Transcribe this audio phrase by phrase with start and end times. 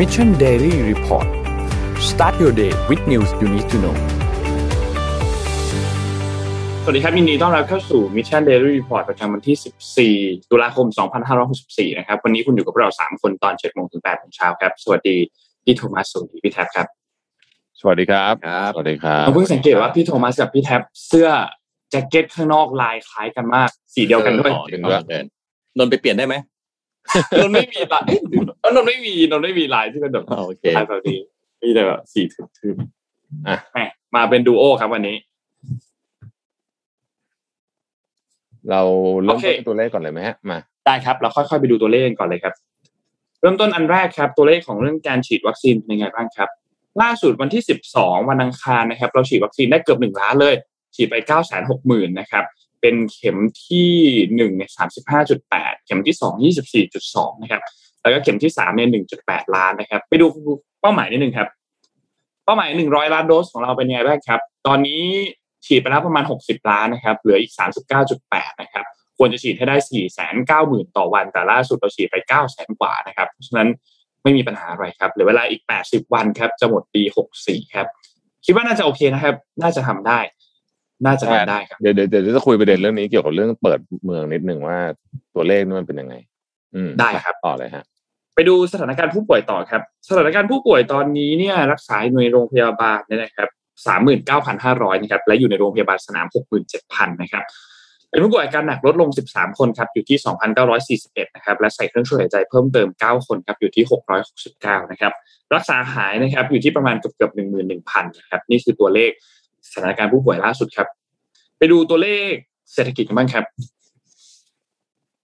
[0.00, 1.28] Mission Daily Report
[2.10, 3.96] start your day with news you need to know
[6.82, 10.86] สวัสดีครับยินดีต้อนรับเข้าสู่ Mission Daily Report ประจำวันที่ 14 ตุลาคม
[11.42, 15.16] 2564 นะครับ วันนี้คุณอยู่กับเรา 3 คนตอน7โมงถึง8โมงเช้าครับ สวัสดี
[15.64, 16.86] พี่โทมัสสวัสดีพี่แท็บครับ
[17.80, 21.28] สวัสดีครับครับสวัสดีครับผมเพิ่งสังเกตว่าพี่โทมัสกับพี่แท็บเสื้อ
[21.90, 25.00] แจ็คเก็ตข้างนอกลายคล้ายกันมาก สีเดียวกันด้วยอ๋อถึงด้วย
[25.78, 26.34] นนท์ไปเปลี่ยนได้ไหม
[27.38, 28.20] นนท์ไม่มีลายเอ๊ะ
[28.60, 31.20] เอ้ยนนท์ไม่มีนนท์ไม่มีลายที่เป็นแบบอ๋อโอเคลายแบบนี้
[31.62, 33.78] มีแต่แบบสีทึบๆอะแหม
[34.14, 35.16] มาเป็นดูโอครับวันนี้
[38.70, 38.80] เรา
[39.22, 42.54] เริ่มโอเคต้นตัวเลขก่อนเลยไหมฮะมาได้ครับ เราค่อยๆไปดูตัวเลขกันก่อนเลยครับ
[43.40, 46.48] เริ่มต้นอันแรกครับ ตัวเลขของเรื่องการฉีดวัคซีนเป็นยังไงบ้างครับ
[47.02, 47.62] ล่าสุดวันที่
[47.94, 50.54] 12 วันอังคารนะครับ เราฉีดวัคซีนได้เกือบหนึ่งล้านเลย
[50.94, 52.44] ฉีดไป9 6 0 0 0 0นะครับ
[52.80, 53.90] เป็นเข็มที่
[54.34, 54.70] 1เนี่ย
[55.28, 57.62] 35.8เข็มที่2 24.2นะครับ
[58.02, 58.88] แล้วก็เข็มที่3เนี่ย
[59.22, 60.26] 1.8ล้านนะครับ ไปดู
[60.80, 61.48] เป้าหมายนิดนึงครับ
[62.44, 65.02] เป้าหมาย100ล้านโดสของเราเป็นยังไงบ้างครับ ตอนนี้
[65.66, 67.52] ฉีดไปแล้วประมาณ60ล้านนะครับ เหลืออีก
[68.06, 68.84] 39.8นะครับ
[69.18, 73.68] ควรจะฉีดให้ได้4 9 0 0 0 0ต่อวัน แต่ล่าสุดเราฉีดไป9 0 0 0 0กว่านะครับ เพราะฉะนั้น
[74.22, 77.02] ไม่มีปัญหาอะไรครับ เหลือเวลาอีก80วันครับ จะหมดปี
[77.38, 77.86] 64ครับ
[78.44, 80.20] คิดว่าน่าจะโอเคนะครับ น่าจะทำได้
[81.04, 84.78] น่าจะทำได้ครับเดี๋ยวเดี๋ยวเดี๋ยวจะคุยประเด็นเรื่องนี้เกี่ยวกับเรื่องเปิดเมืองนิดหนึ่งว่า
[85.34, 86.14] ตัวเลขนี่มันเป็นยังไง
[86.74, 87.84] อืมได้ครับต่อเลยฮะ
[88.34, 93.48] ไปดูสถานการณ์ผู้ป่วยต่อครับ สถานการณ์ผู้ป่วยตอนนี้เนี่ยรักษาอยู่ในโรงพยาบาลเนี่ยนะครับ
[93.86, 97.44] สามหมื่นเก้าพันห้าร้อยนะครับและอยู่ในโรงพยาบาลสนามหกหมื่นเจ็ดพันนะครับ
[98.10, 100.18] เป็นผู้ป่วยอาการหนักลดลง 13 คนครับอยู่ที่
[100.76, 103.84] 2,941 นะครับ และใส่เครื่องช่วยหายใจเพิ่มเติม 9 คนครับอยู่ที่
[104.38, 105.12] 669 นะครับ
[105.54, 107.32] รักษาหายนะครับอยู่ที่ประมาณเกือบเกือบ
[107.76, 109.10] 11,000 นะครับ นี่คือตัวเลข
[109.72, 110.88] สถานการณ์ผู้ป่วยล่าสุดครับ
[111.58, 112.32] ไปดูตัวเลข
[112.74, 113.44] เศรษฐกิจกันบ้างครับ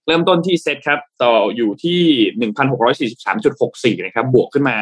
[0.07, 2.01] เริ่มต้นที่เซตครับ ต่ออยู่ที่
[2.39, 4.77] 1,643.64นหกร้อยสี่สิบสามจุดหกสี่นะครับ บวกขึ้นมา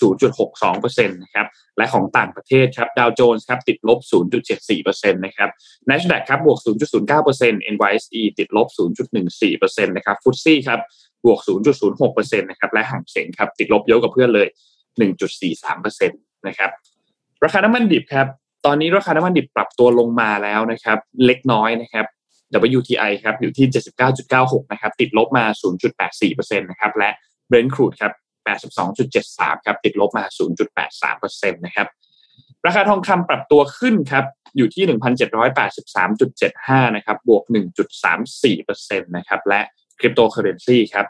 [0.00, 3.98] 0.62%นะครับ และของต่างประเทศครับ ดาวโจนส์ครับติดลบ
[4.56, 5.50] 0.74%นะครับ
[5.88, 6.58] NASDAQ ครับบวก
[7.16, 8.68] 0.09% NYSE ติดลบ
[9.30, 10.80] 0.14%นะครับฟุตซี่ครับ
[11.24, 11.40] บวก
[11.88, 14.48] 0.06%นะครับและห่างเสียงครับติดลบเยอะกว่าเพื่อนเลย
[15.26, 16.70] 1.43%นะครับ
[17.44, 18.26] ราคาน้ำมันดิบครับ
[18.66, 22.06] ตอนนี้ราคาน้ำมันดิบปรับตัวลงมาแล้วนะครับ เล็กน้อยนะครับ
[22.78, 23.66] WTI ครับอยู่ที่
[24.18, 25.44] 79.96 นะครับ ติดลบมา
[26.02, 27.10] 0.84%นะครับ และ
[27.50, 28.12] Brent crude ครับ
[28.88, 30.24] 82.73 ครับ ติดลบมา
[30.88, 31.86] 0.83%นะครับ
[32.66, 34.24] ราคาทองคำปรับตัวขึ้นครับ
[34.56, 34.84] อยู่ที่
[35.90, 37.44] 1,783.75 นะครับ บวก
[38.24, 39.60] 1.34%นะครับ และ
[39.98, 41.06] คริปโตเคอเรนซีครับ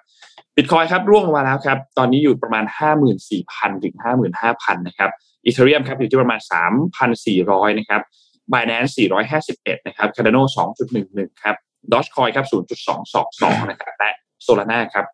[0.56, 2.64] บิตคอยครับร่วงลงมาแล้วครับ ตอนนี้อยู่ประมาณ
[3.24, 3.96] 54,000 ถึง
[4.36, 5.10] 55,000 นะครับ
[5.44, 6.40] Ethereum ครับอยู่ที่ประมาณ
[7.08, 8.02] 3,400 นะครับ
[8.52, 8.92] Binance
[9.38, 10.42] 451 นะครับ Cardano
[10.92, 11.56] 2.11 ครับ
[11.92, 12.46] Dogecoin ครับ
[13.08, 14.10] 0.222 นะครับ และ
[14.46, 15.06] Solana ครับ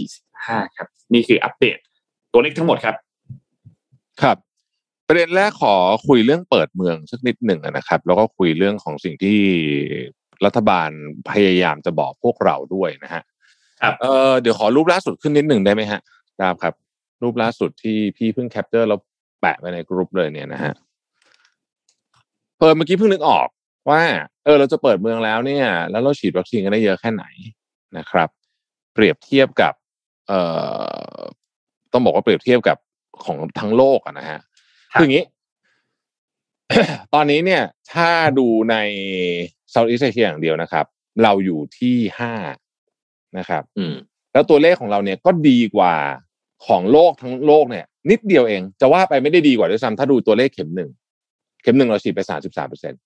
[0.00, 1.78] 145 ครับ นี่คืออัปเดต
[2.32, 2.94] ตัวเลขทั้งหมดครับ
[4.22, 4.36] ครับ
[5.08, 5.74] ประเด็นแรกขอ
[6.08, 9.38] คุยเรื่องเปิดเมืองสักนิดหนึ่งนะครับ แล้วก็คุยเรื่องของสิ่งที่
[10.44, 10.90] รัฐบาล
[11.30, 13.22] พยายามจะบอกพวกเราด้วยนะฮะ
[13.82, 16.00] ครับเออเดี๋ยวขอรูปล่าสุดขึ้นนิดหนึ่งได้ไหมฮะ
[16.40, 16.74] ดาบครับ
[17.22, 19.00] รูปล่าสุดที่พี่เพิ่ง capture แล้ว
[19.40, 20.74] แปะไว้ในกรุ๊ปเลยเนี่ยนะฮะ
[22.58, 23.48] เปิดเมื่อกี้เพิ่งนึกออก
[23.90, 24.02] ว่า
[24.44, 27.24] เออ เราจะเปิดเมืองแล้วเนี่ย แล้วเราฉีดวัคซีนกันได้เยอะแค่ไหน
[27.98, 28.28] นะครับ
[28.94, 29.74] เปรียบเทียบกับ
[30.28, 30.40] เอ่
[31.14, 31.18] อ
[31.92, 32.76] ต้องบอกว่าเปรียบเทียบกับ
[33.24, 34.40] ของทั้งโลกอะนะฮะ
[34.92, 35.24] ครับคืออย่างนี้
[37.14, 37.62] ตอนนี้เนี่ย
[37.92, 38.08] ถ้า
[38.38, 38.76] ดูใน
[39.70, 40.86] เซาท์อีสเอเชียอย่างเดียวนะครับ
[41.22, 42.32] เราอยู่ที่ห้า
[43.38, 43.94] นะครับ อืม
[44.32, 45.94] แล้วตัวเลขของเราเนี่ยก็ดีกว่า
[46.66, 50.90] ของโลกทั้งโลกเนี่ย นิดเดียวเอง จะว่าไปไม่ได้ดีกว่าด้วยซ้ำถ้าดูตัวเลขเข็มหนึ่ง
[51.62, 52.96] เข็มหนึ่งเราฉีดไปสามสิบสามเปอร์เซ็นต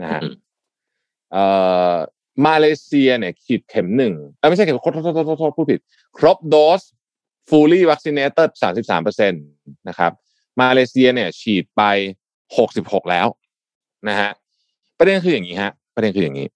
[0.00, 0.34] นะฮะอืม
[1.32, 1.44] เอ่
[1.92, 1.94] อ
[2.46, 5.80] มาเลเซียเนี่ยฉีดเข็มหนึ่งเอ้ยไม่ใช่เข็มโทษโทษโทษโทษโทษพูดผิด
[6.16, 6.82] ครบโดส
[7.48, 9.36] fully vaccinated สามสิบสามเปอร์เซ็นต
[9.88, 10.12] นะครับ
[10.60, 11.82] มาเลเซียเนี่ย ฉีดไป
[12.56, 13.26] หกสิบหกแล้ว
[14.08, 14.30] นะฮะ
[14.98, 16.48] ประเด็นคืออย่างนี้ฮะ ประเด็นคืออย่างนี้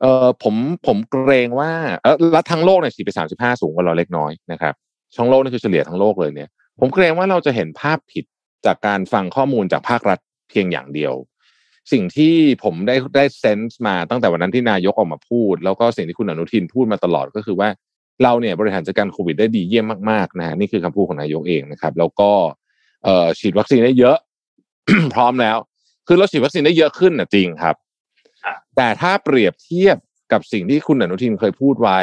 [0.00, 0.54] เอ่อผม
[0.86, 1.72] ผมเกรงว่า
[2.02, 4.74] เออแล้วทั้งโลกเนี่ยฉีดไปสามสิบห้าสูงกว่าเราเล็กน้อยนะครับ
[5.14, 6.48] ช่องโลกนี่คือเฉลี่ยทั้งโลกเลยเนี่ย
[6.80, 8.24] ผมเกรงว่าเราจะเห็นภาพผิด
[8.66, 10.18] จากการฟังข้อมูลจากภาครัฐ
[10.50, 11.14] เพียงอย่างเดียว
[11.92, 12.34] สิ่งที่
[12.64, 17.68] ผมได้ได้เซนส์มาตั้งแต่วันนั้นที่นายกออกมาพูด แล้วก็สิ่งที่คุณอนุทินพูดมาตลอดก็คือว่า
[18.22, 22.30] เราเนี่ยบริหารจัดการโควิดได้ดีเยี่ยมมากๆนะฮะนี่คือคำพูดของนายกเองนะครับ แล้วก็
[23.04, 24.16] เอ่อฉีดวัคซีนได้เยอะ
[25.14, 25.56] พร้อมแล้ว
[26.06, 27.76] คือเราฉีดวัคซีนได้เยอะขึ้นนะจริงครับ
[28.44, 29.96] ครับแต่ถ้าเปรียบเทียบ
[30.32, 32.00] กับสิ่งที่คุณอนุทินเคยพูดไว้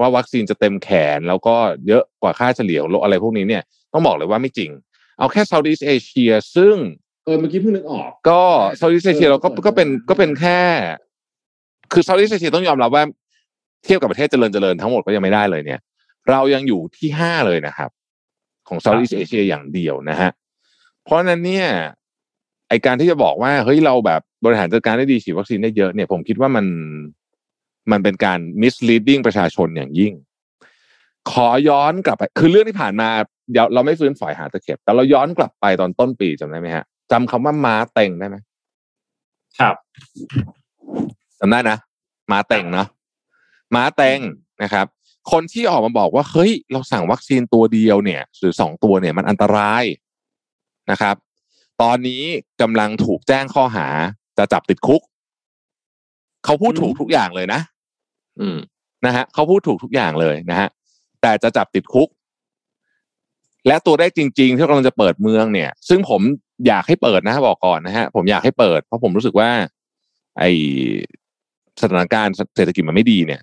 [0.00, 1.56] ว่าวัคซีนจะเต็มแขนแล้วก็
[1.86, 3.62] เยอะกว่าค่าเฉลี่ยของโลกอะไรพวกนี้เนี่ย
[3.92, 4.70] ต้องบอกเลยว่าไม่จริง
[5.18, 6.76] เอาแค่ Southeast Asia ซึ่ง
[7.24, 8.42] เออเมื่อกี้เพิ่งนึกออก ก็
[8.80, 10.60] Southeast Asia เราก็ก็เป็นก็เป็นแค่
[11.92, 13.04] คือ Southeast Asia ต้องยอมรับว่า
[13.84, 15.80] เทียบกับประเทศเจริญเจริญทั้งหมดก็ยังไม่ได้เลยเนี่ย
[16.30, 17.90] เรายังอยู่ที่ห้าเลยนะครับ
[18.68, 20.30] ของ Southeast Asia อย่างเดียวนะฮะ
[21.04, 21.68] เพราะฉะนั้นเนี่ย
[22.68, 26.66] ไอการที่จะบอกว่าเฮ้ยเราแบบบริหารจัดการได้ดีฉีดวัคซีนได้เยอะเนี่ยผมคิดว่ามัน
[27.90, 30.12] มันเป็นการ misleading ประชาชนอย่างยิ่ง
[31.30, 33.08] ขอย้อนกลับไป คือเรื่องที่ผ่านมา
[33.52, 38.36] เดี๋ยวเราไม่ฟื้นฝอยหาตะเข็บ แต่เราย้อนกลับไปตอนต้นปีจำได้ไหมฮะจำคำว่าม้าเต็งได้ไหม
[39.58, 39.74] ครับ
[41.38, 41.78] จำได้นะ
[42.30, 42.86] ม้าเต็งเนาะ
[43.74, 44.18] ม้าเต็ง
[44.62, 44.86] นะครับ
[45.32, 49.84] คนที่ออกมาบอกว่าเฮ้ยเราสั่งวัคซีนตัวเดียวเนี่ย หรือสองตัวเนี่ยมันอันตราย
[50.90, 51.16] นะครับ
[51.82, 52.22] ตอนนี้
[52.60, 53.86] กำลังถูกแจ้งข้อหา
[54.38, 55.02] จะจับติดคุก
[56.44, 57.60] เขาพูดถูกทุกอย่างเลยนะ
[58.40, 58.58] อืม
[59.06, 60.68] นะฮะเขาพูดถูกทุกอย่างเลยนะฮะ
[61.22, 62.08] แต่จะจับติดคุก
[63.66, 66.20] และตัวได้จริง ๆ ที่กำลังจะเปิดเมืองเนี่ย ซึ่งผม
[66.66, 69.50] อยากให้เปิดนะ บอกก่อนนะฮะ ผมอยากให้เปิด เพราะผมรู้สึกว่า
[70.38, 70.44] ไอ
[71.82, 73.42] สถานการณ์เศรษฐกิจมันไม่ดีเนี่ย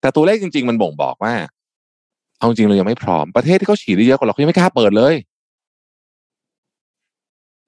[0.00, 1.34] แต่ตัวเลขจริง ๆ มันบ่งบอกว่า
[2.38, 5.14] เอาจริงเรายังไม่พร้อมประเทศที่เขาฉีดได้เยอะกว่าเราเขายังไม่กล้าเปิดเลย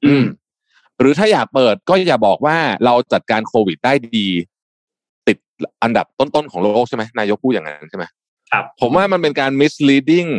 [0.05, 0.25] อืม
[1.01, 4.52] หรือถ้าอยากเปิดก็อย่าบอกว่าเราจัดการโควิดได้ดีติด
[5.83, 8.05] อันดับต้นๆของโลกใช่ไหมนายกพูดอย่างนั้นใช่ไหม
[8.51, 10.31] ครับผมว่ามันเป็นการ misleading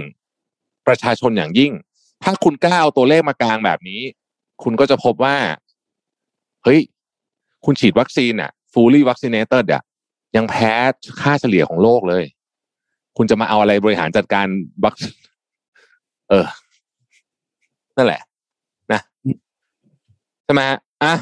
[0.88, 1.72] ประชาชนอย่างยิ่ง
[2.24, 4.02] ถ้าคุณกล้าเอาตัวเลขมากลางแบบนี้
[4.64, 5.36] คุณก็จะพบว่า
[6.64, 6.80] เฮ้ย
[7.66, 9.82] คุณฉีดวัคซีนอะ fully vaccinated อะ
[10.36, 10.74] ยังแพ้
[11.22, 12.24] ค่าเฉลี่ยของโลกเลย
[13.18, 14.48] คุณจะมาเอาอะไรบริหารจัดการ
[14.84, 14.96] วัค
[16.30, 16.46] เออ
[17.98, 18.22] นั่นแหละ
[18.92, 19.02] นะ
[20.46, 21.14] ใช่ไหมฮะอะ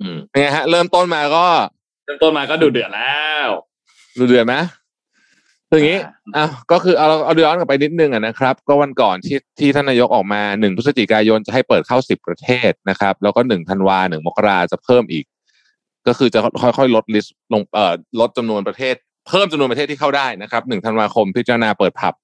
[0.00, 1.44] อืมเป็นไงฮะ เริ่มต้นมาก็
[1.76, 3.48] เริ่มต้นมาก็ดูเดือดแล้ว
[4.18, 4.54] ดูเดือดไหม
[5.68, 6.00] คืออย่างนี้
[6.36, 15.24] อะก็คือเอาเอาย้อนกลับไปนิดนึงอะนะครับ ก็วันก่อนที่ที่ท่านนายกออกมาหนึ่งพฤศจิกายนจะให้เปิดเข้าสิบประเทศนะครับ แล้วก็หนึ่งธันวาหนึ่งมกราจะเพิ่มอีก
[16.06, 18.94] ก็คือจะค่อยๆ ลดลิสต์ลงเอ่อลดจำนวนประเทศ
[19.28, 22.14] เพิ่มจำนวนประเทศที่เข้าได้นะครับหนึ่งธันวาคมพิจารณาเปิดผับ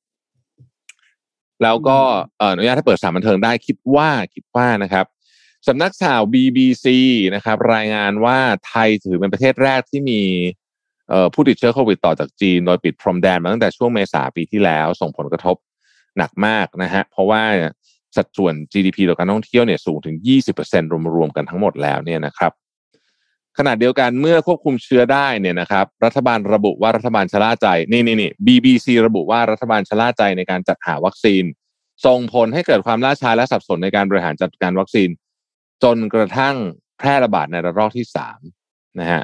[1.62, 1.98] แล้วก็
[2.38, 5.06] เอ่ออนุญาตให้เปิดสถานบันเทิงได้คิดว่าคิดว่านะครับ
[5.68, 6.86] สำนักข่าว BBC
[7.34, 8.38] นะครับ รายงานว่า
[8.68, 10.22] ไทยถือเป็นประเทศแรกที่มี
[11.34, 15.56] ผู้ติดเชื้อโควิดต่อจากจีน โดยปิดพรมแดนมาตั้งแต่ช่วงเมษาปีที่แล้ว ส่งผลกระทบ
[16.18, 17.42] หนักมากนะฮะเพราะว่า
[18.16, 20.16] สัดส่วน GDP ต่อการท่องเที่ยวเนี่ยสูงถึง
[20.54, 22.52] 20%รวมๆกันทั้งหมดแล้วเนี่ยนะครับ
[23.58, 31.44] ขณะเดียวกันเมื่อควบคุมเชื้อได้เนี่ยนะครับ รัฐบาลระบุว่ารัฐบาลชะล่าใจนี่นี่นี่ BBC ระบุว่ารัฐบาลชะล่าใจในการจัดหาวัคซีน
[32.06, 35.08] ส่งผลให้เกิดความล่าช้าและสับสนในการบริหารจัดการวัคซีน
[35.84, 36.56] จนกระทั่ง
[36.98, 38.40] แพร่ระบาดในระลอกที่สาม
[39.00, 39.22] นะฮะ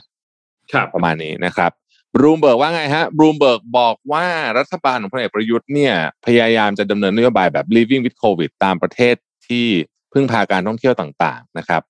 [0.72, 1.70] ครับประมาณนี้นะครับ
[2.14, 4.26] บรูมเบิร์กว่าไงฮะบรูมเบิร์กบอกว่า
[4.58, 5.94] รัฐบาลของพลเอกประยุทธ์เนี่ย
[6.26, 9.14] พยายามจะดำเนินนโยบายแบบ living with covid ตามประเทศ
[9.48, 9.66] ที่
[10.12, 11.82] พึ่งพาการท่องเที่ยวต่างๆนะครับ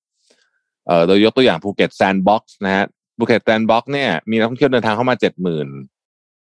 [0.87, 2.85] เอ่อโดยยกตัวอย่างภูเก็ตแซนด์บ็อกซ์นะฮะ
[3.19, 5.69] ภูเก็ตแซนด์บ็อกซ์เนี่ยมีนักท่องเที่ยวเดินทางเข้ามาเจ็ดหมื่น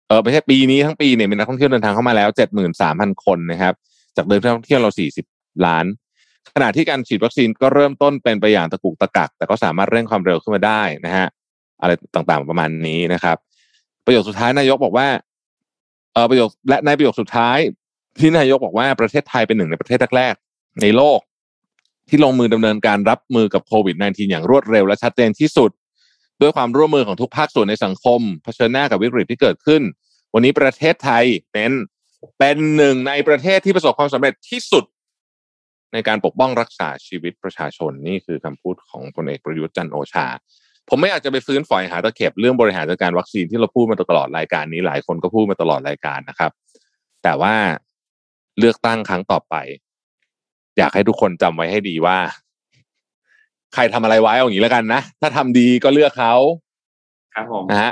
[0.08, 3.74] เออไม่ใช่ปีนี้ทั้งปีเนี่ยมีนักท่องเที่ยวเดินทางเข้ามาแล้วเจ็ดหมื่นสามพันคนนะครับ
[4.16, 5.26] จากเดิมที่นักท่องเที่ยวเราสี่สิบ
[5.66, 5.86] ล้าน
[6.56, 11.28] ขณะที่การฉีดวัคซีนก็เริ่มต้นเป็นไปอย่างตะกุกตะกัก แต่ก็สามารถเร่งความเร็วขึ้นมาได้นะฮะ
[11.82, 13.38] อะไรต่างๆประมาณนี้นะครับ
[14.06, 15.08] ประโยคสุดท้ายนายกบอกว่า
[16.14, 17.58] เออประโยคและในประโยคสุดท้าย
[18.20, 21.20] ที่นายกบอกว่าประเทศไทยเป็นหนึ่งในประเทศแรกๆในโลก
[22.10, 25.72] ที่ลงมือดำเนินการรับมือกับโควิด -19 อย่างรวดเร็วและชัดเจนที่สุด
[26.42, 29.82] ด้วยความร่วมมือของทุกภาคส่วนในสังคมเผชิญหน้ากับวิกฤตที่เกิดขึ้น
[30.34, 31.72] วันนี้ประเทศไทยเป็น
[32.40, 34.84] เป็นหนึ่งในประเทศที่ประสบความสำเร็จที่สุด
[35.94, 40.28] ในการปกป้องรักษาชีวิตประชาชนนี่คือคำพูดของพลเอกประยุทธ์จันทร์โอชา
[40.90, 46.52] ผมไม่อยากจะไปฟื้นฝอยหาตะเข็บเรื่องบริหารจัดการวัคซีนที่เราพูดมาตลอดรายการนี้หลายคนก็พูดมาตลอดรายการนะครับ
[47.24, 47.54] แต่ว่า
[48.60, 49.56] เลือกตั้งครั้งต่อไป
[50.78, 52.18] อยากให้ทุกคนจำไว้ให้ดีว่า
[53.74, 56.34] ใครทำอะไรไว้เอาอย่างนี้แล้วกันนะถ้าทำดีก็เลือกเขา
[57.36, 57.92] ครับผมนะฮะ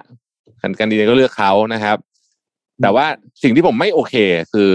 [0.61, 1.97] กันกันดีก็เลือกเขานะครับ
[2.81, 3.05] แต่ว่า
[3.43, 4.15] สิ่งที่ผมไม่โอเค
[4.53, 4.73] คือ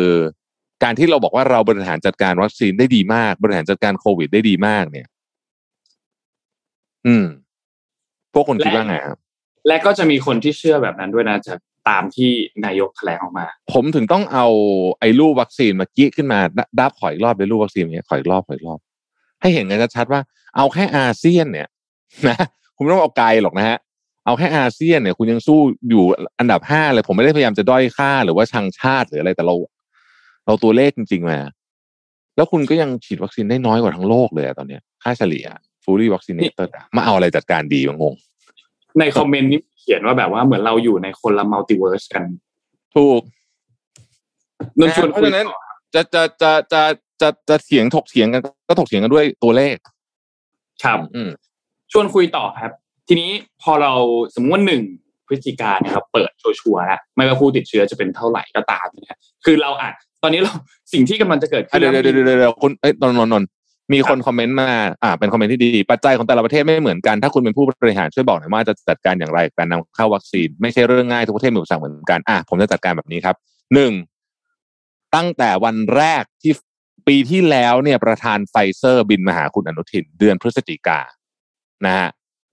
[0.82, 5.08] การที่เราบอกว่าเราบริหารจัดการวัคซีนได้ดีมาก บริหารจัดการโควิดได้ดีมากเนี่ย
[7.06, 7.26] อืม
[8.32, 9.18] พวกคนคิดว่าไงครับ
[9.68, 12.30] และก็จะมีคนที่เชื่อแบบนั้นด้วยนะจากตามที่
[12.64, 14.46] นายกแถลงออกมา ผมถึงต้องเอา
[15.00, 18.78] ไอ้รูปวัคซีนมากี้ขึ้นมาดดับขอยรอบเลยรูปวัคซีนเนี้ยขอยรอบขอยรอบ
[19.40, 20.20] ให้เห็นกันชัดๆว่า
[20.56, 21.68] เอาแค่อาเซียนเนี่ย
[22.28, 22.36] นะ
[22.76, 23.78] คุณไม่ต้องเอาไกลหรอกนะฮะ
[24.26, 26.04] เอาแค่อาเซียนเนี่ย คุณยังสู้อยู่
[26.38, 29.54] อันดับห้าเลย ผมไม่ได้พยายามจะด้อยค่า หรือว่าชังชาติหรืออะไรแต่เรา
[30.46, 31.38] เราตัวเลขจริงๆมา
[32.36, 35.46] แล้วคุณก็ยังฉีดวัคซีนได้น้อยกว่าทั้งโลกเลยอะตอนเนี้ย ค่าเฉลี่ย
[35.84, 38.14] fully vaccinated อะมาเอาอะไรจัดการดีวะงง
[38.98, 42.24] ในคอมเมนต์นี้เขียนว่าแบบว่าเหมือนเราอยู่ในคนละ multiverse กัน
[42.96, 43.20] ถูก
[44.78, 45.58] นนชวนเพราะคุยฉะนั้นต่อ
[45.94, 46.82] จะจะจะจะ
[47.20, 49.76] จะจะเถียงถกเถียงกัน ก็ถกเถียงกันด้วยตัวเลข
[50.84, 51.30] ครับอืม
[51.92, 52.70] ชวนคุยต่อครับ
[53.08, 53.30] ทีนี้
[53.62, 53.92] พอเรา
[54.34, 54.82] สมมติว่าหนึ่ง
[55.26, 59.94] พฤศจิกาเนี่ยเราเปิดชัวร์ๆแล้วไม่ว่าผู้ติดเชื้อจะเป็นเท่าไหร่ก็ตามนะครับคือเราอาจ
[60.26, 60.52] อนนี้เรา
[60.92, 63.48] สิ่งที่กำลังจะเกิดขึ้อะนเดี๋ยวแล้วเดี๋ยวเดี๋ยวเดี๋ยวคุณเอ้ยนนท์นนท์นนท์
[63.92, 64.70] มีคนครับคอมเมนต์มา
[65.02, 73.36] อ่าเป็นคอมเมนต์ที่ดี ปัจจัยของแต่ละประเทศไม่เหมือนกัน ถ้าคุณเป็นผู้บริหารช่วยบอกหน่อยว่าจะจัดการอย่างไรกับการนำเข้าวัคซีน ไม่ใช่เรื่องง่ายทุกประเทศมีอุปสรรคเหมือนกันอะผมจะจัดการแบบนี้ครับ
[73.74, 73.92] หนึ่ง
[75.14, 76.52] ตั้งแต่วันแรกที่
[77.08, 81.00] ปีที่แล้วเนี่ยประธานไฟเซอร์บินมาหาคุณอนุทิน เดือนพฤศจิกา
[81.86, 82.08] นะฮะ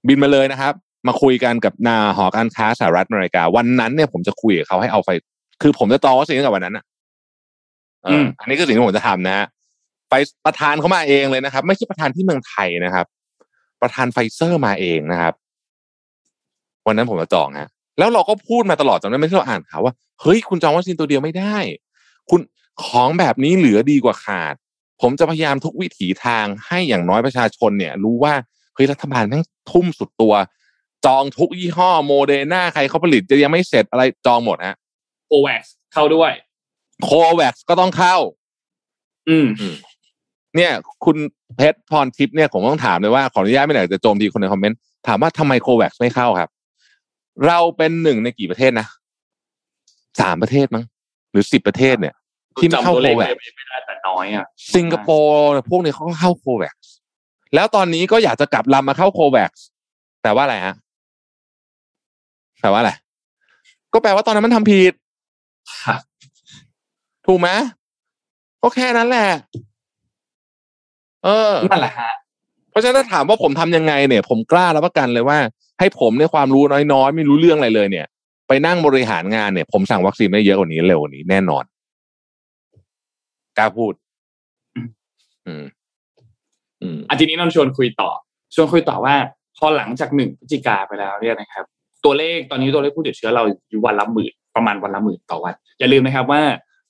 [0.08, 0.74] บินมาเลยนะครับ
[1.08, 5.10] มาคุยกันกับนาหอการค้าสหรัฐอเมริกา วันนั้นเนี่ยผมจะคุยกับเขาให้เอาไฟ
[5.62, 9.45] คือผมจะจองวัคซีนตั้งแต่วันนั้นอะเออออันนี้คือสิ่งที่ผมจะทำนะฮะ
[10.10, 10.13] ไป
[10.45, 13.05] ประธานเขามาเองเลยนะครับ ไม่ใช่ประธานที่เมืองไทยนะครับ
[13.81, 15.33] ประธานไฟเซอร์มาเองนะครับ
[16.88, 17.69] วันนั้นผมจะจองฮะ
[18.00, 21.57] แล้วเราก็พูดมาตลอดจำได้ไหมที่เราอ่านข่าวว่าเฮ้ยคุณจองวัคซีนตัวเดียวไม่ได้
[22.29, 22.41] คุณ
[22.86, 24.53] ของแบบนี้เหลือดีกว่าขาด
[25.01, 28.33] ผมจะพยายามทุกวิถีทางให้อย่างน้อยประชาชนเนี่ย รู้ว่า
[28.74, 30.33] เฮ้ยรัฐบาลแม่งทุ่มสุดตัว
[31.05, 34.75] จองทุกยี่ห้อโมเดอร์นาใครเขาผลิตจะยังไม่เสร็จอะไรจองหมดฮะ
[35.29, 36.31] โอแว็กเข้าด้วย
[37.04, 37.10] โค
[37.40, 38.16] วัคก็ต้องเข้า
[39.30, 39.48] อืม
[40.56, 40.72] เนี่ย
[41.06, 41.18] คุณ
[41.58, 46.50] เพชรพรทิพย์เนี่ยผมต้องถามเลยว่าขออนุญาตไม่ไหนจะโจมตีคนในคอมเมนต์ถามว่าทำไม COVAX ไม่เข้าครับ
[47.48, 48.88] เราเป็นหนึ่งในกี่ประเทศนะ
[50.22, 50.84] สามประเทศมั้ง
[51.32, 52.16] หรือสิบประเทศเนี่ย
[52.62, 54.46] ที่ไม่เข้าจำตัวโคเลขวัคไม่ได้แต่น้อยอะ
[54.76, 56.75] สิงคโปร์พวกนี้เขาก็เข้า COVAX
[57.56, 59.52] แล้วตอนนี้ก็อยากจะกลับลำมาเข้าโควัค
[60.24, 60.76] แต่ว่าอะไรฮะ
[62.62, 62.92] แปลว่าอะไร
[63.94, 64.94] ก็แปลว่าตอนนั้นมันทำผิด
[65.86, 66.02] ครับ
[67.25, 67.50] ถูกไหม
[68.62, 69.27] ก็แค่นั้นแหละ
[71.24, 72.12] เออนั่นแหละฮะ
[72.70, 75.38] เพราะฉะนั้นถ้าถามว่าผมทำยังไงเนี่ย ผมกล้ารับประกันเลยว่า
[75.80, 76.63] ให้ผมเนี่ยความรู้
[76.94, 78.06] น้อยๆ ไม่รู้เรื่องอะไรเลยเนี่ย
[78.48, 81.63] ไปนั่งบริหารงานเนี่ย ผมสั่งวัคซีนได้เยอะกว่านี้เร็วกว่านี้แน่นอน
[83.58, 83.94] กล้าพูด
[85.48, 85.63] อืม
[86.82, 88.10] อืมอาทีนี้นนท์ชวนคุยต่อ
[88.56, 89.15] ชวนคุยต่อว่า
[89.58, 91.65] พอหลังจากหนึ่งพฤศจิกาไปแล้วเนี่ยนะครับ
[92.06, 96.42] ตัวเลขตอนนี้ตัวเลขผู้ติดเชื้อเราอยู่วันละหมื่นประมาณวันละหมื่นต่อวัน อย่าลืมนะครับว่า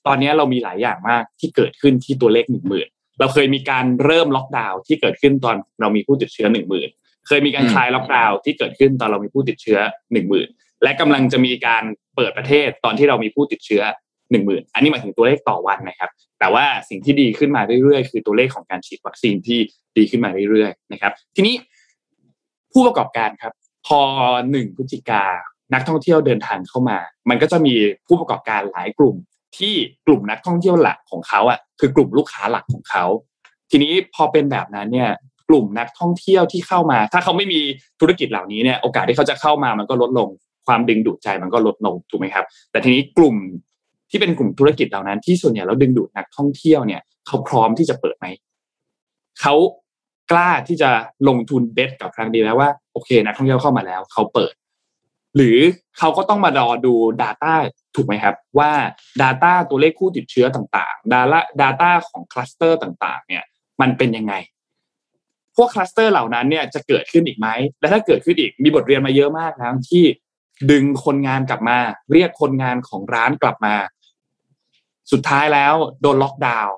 [0.06, 2.88] ตอนนี้เรามีหลายอย่างมากที่เกิดขึ้นที่ตัวเลขหนึ่งหมื่น
[3.20, 6.88] เราเคยมีการเริ่มล็อกดาวน์ที่เกิดขึ้นตอนเรามีผู้ติดเชื้อหนึ่งหมื่น
[7.26, 9.78] เคยมีการคลายล็อกดาวน์ที่เกิดขึ้นตอนเรามีผู้ติดเชื้อ
[10.12, 10.48] หนึ่งหมื่น
[10.82, 11.84] และกำลังจะมีการ
[12.16, 13.82] เปิดประเทศตอนที่เรามีผู้ติดเชื้อ
[14.30, 19.58] หนึ่งหมื่นอันนี้หมายถึงตัวเลขต่อวันนะครับ แต่ว่าสิ่งที่ดีขึ้นมาเรื่อยๆ คือตัวเลขของการฉีดวัคซีนที่
[19.96, 21.54] ดีขึ้นมาเรื่อยๆนะครับ ทีนี้
[22.72, 23.52] ผู้ประกอบการครับ
[23.86, 24.00] พอ
[24.50, 25.24] หนึ่งพฤศจิกา
[25.74, 27.74] นักท่องเที่ยวเดินทางเข้ามา มันก็จะมี
[28.06, 29.16] ผู้ประกอบการหลายกลุ่ม
[29.58, 29.74] ที่
[30.06, 33.04] กลุ่มนักท่องเที่ยวหลักของเขาอะคือกลุ่มลูกค้าหลักของเขา
[33.70, 35.10] ทีนี้พอเป็นแบบนั้นเนี่ย
[35.48, 37.60] กลุ่มนักท่องเที่ยวที่เข้ามา ถ้าเขาไม่มี
[38.00, 40.28] ธุรกิจเหล่านี้เนี่ยโอกาสที่เขาจะเข้ามามันก็ลดลง
[40.66, 43.36] ความดึงดูดใจมันก็ลดลงถูกไหมครับ แต่ทีนี้กลุ่ม
[44.10, 48.26] ที่เป็นกลุ่มธุรกิจเหล่านั้น ที่ส่วนใหญ่แล้วดึงดูดนักท่องเที่ยวเนี่ยเขาพร้อมที่จะเปิดไหม
[49.40, 49.54] เขา
[50.30, 50.90] กล้าที่จะ
[51.28, 54.54] ลงทุนเบ็ดกับครั้งดีแล้วว่าโอเคนักท่องเที่ยวเข้ามาแล้วเขาเปิด
[55.36, 55.58] หรือ
[55.98, 57.54] เขาก็ต้องมารอดู Data
[57.96, 58.72] ถูกไหมครับ ว่า
[59.22, 63.44] Data ตัวเลขผู้ติดเชื้อต่างๆ Data Data ของคลัสเตอร์ต่างๆ เนี่ย
[63.80, 64.34] มันเป็นยังไง
[65.56, 67.48] พวกคลัสเตอร์เหล่านั้นเนี่ยจะเกิดขึ้นอีกไหม
[67.80, 70.04] และถ้าเกิดขึ้นอีกมีบทเรียนมาเยอะมากนะที่
[70.70, 71.78] ดึงคนงานกลับมา
[72.12, 73.74] เรียกคนงานของร้านกลับมา
[75.12, 76.74] สุดท้ายแล้วโดนล็อกดาวน์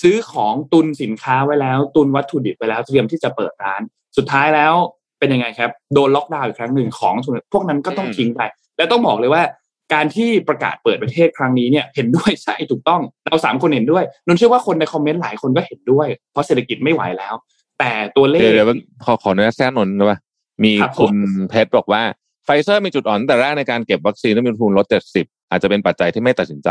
[0.00, 3.82] ซื้อของตุนสินค้าไว้แล้ว ตุนวัตถุดิบไว้แล้วเตรียมที่จะเปิดร้าน
[4.16, 4.74] สุดท้ายแล้ว
[5.18, 8.40] เป็นยังไงครับ โดนล็อกดาวน์อีกครั้งหนึ่งของส่วนพวกนั้นก็ต้องอืมทิ้งไป
[8.76, 9.42] และต้องบอกเลยว่า
[9.92, 17.34] การที่ประกาศเปิดประเทศครั้งนี้เนี่ยเห็นด้วยใช่ถูกต้องเราสามคนเห็นด้วยนนท์เชื่อว่าคนในคอมเมนต์หลายคนก็เห็นด้วย เพราะเศรษฐกิจไม่ไหวแล้ว
[17.78, 18.68] แต่ตัวเลขเดี๋ยวเดี๋ยว
[19.04, 20.18] ขอขออนุญาตแทรกนนท์นะว่า
[20.64, 21.14] มีครับผมคุณ
[21.50, 22.02] เพชรบอกว่า
[22.44, 26.68] ไฟเซอร์มีจุดอ่อนตั้งแต่แรกในการเก็บวัคซีนและอุณหภูมิลบเจ็ดสิบอาจจะเป็นปัจจัยที่ไม่ตัดสินใจ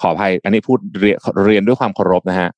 [0.00, 2.50] ขออภัย อันนี้พูดเรียนเรียนด้วยความเคารพนะฮะ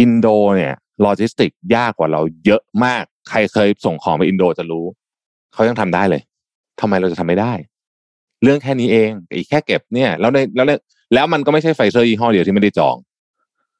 [0.00, 4.84] อินโดเนี่ยโลจิสติกยากกว่าเราเยอะมาก ใครเคยส่งของไปอินโดจะรู้
[5.54, 6.22] เขายังทำได้เลย
[6.80, 7.52] ทำไมเราจะทำไม่ได้
[8.42, 10.80] เรื่องแค่นี้เองอีกแค่เก็บเนี่ยแล้วในแล้วเนี่ย
[11.14, 12.96] แล้วมันก็ไม่ใช่ไฟเซอร์ยี่ห้อเดียวที่ไม่ได้จอง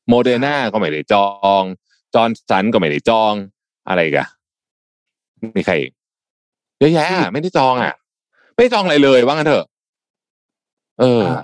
[0.08, 1.28] โมเดอร์นาก็ไม่ได้จอ
[1.60, 1.62] ง
[2.14, 3.32] จอห์นสันก็ไม่ได้จอง
[3.88, 4.28] อะไรอีกัน
[5.56, 5.92] มีใครอีก
[6.78, 7.94] เยอะแยะอะไม่ได้จองอะ
[8.54, 9.66] ไม่ได้จองอะไรเลยว่างั้นเถอะ
[11.00, 11.42] เอออ่า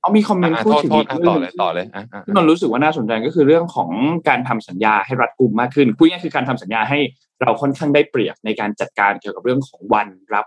[0.00, 3.90] เอามีคอมเมนต์อะพูดโทษถึงโทษอีกอะเรื่ต่อองเลยต่อเลยอะอะที่นนท์รู้สึกว่าน่าสนใจก็คือเรื่องของ
[4.28, 6.98] การทำสัญญาให้รัดกุมมากขึ้นพูดง่ายๆคือการทำสัญญาให้
[7.42, 10.46] เราค่อนข้างได้เปรียบในการจัดการเกี่ยวกับเรื่องของวันรับ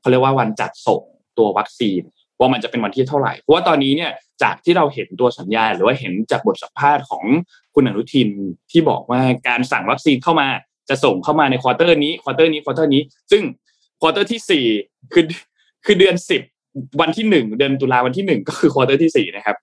[0.00, 1.02] เขาเรียกว่าวันจัดส่ง
[1.38, 2.00] ตัววัคซีน
[2.40, 4.10] ว่ามันจะเป็นวันที่เท่าไหร่ เพราะว่าตอนนี้เนี่ย
[4.42, 7.24] จากที่เราเห็นตัวสัญญาหรือว่าเห็นจากบทสัมภาษณ์ของ
[7.74, 8.28] คุณอนุทิน
[8.70, 10.48] ที่บอกว่าการสั่งวัคซีนเข้ามา
[10.88, 13.42] จะส่งเข้ามาใน quarter นี้ quarter นี้ quarter นี้ ซึ่ง
[14.00, 14.64] quarter ที่สี่
[15.12, 15.24] คือ
[15.84, 16.42] คือเดือนสิบ
[17.00, 19.56] วันที่หนึ่งเดือนตุลาวันที่หนึ่งก็คือ quarter ที่สี่นะครับ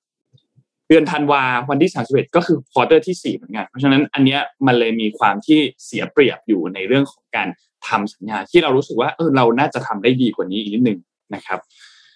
[0.89, 7.47] เดือนธันวาวันที่31ก็คือ quarter ที่4เหมือนกันเพราะฉะนั้นอันเนี้ยมันเลยมีความที่เสียเปรียบอยู่ในเรื่องของการ
[7.87, 10.99] ทำสัญญาที่เรารู้สึกว่าเออเราน่าจะทำได้ดีกว่านี้อีกนิดนึง
[11.33, 11.59] นะครับ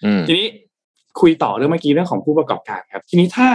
[0.04, 0.46] อืมทีนี้
[1.20, 3.48] คุยต่อเรื่องเมื่อกี้เรื่องของผู้ประกอบการครับ ทีนี้ถ้า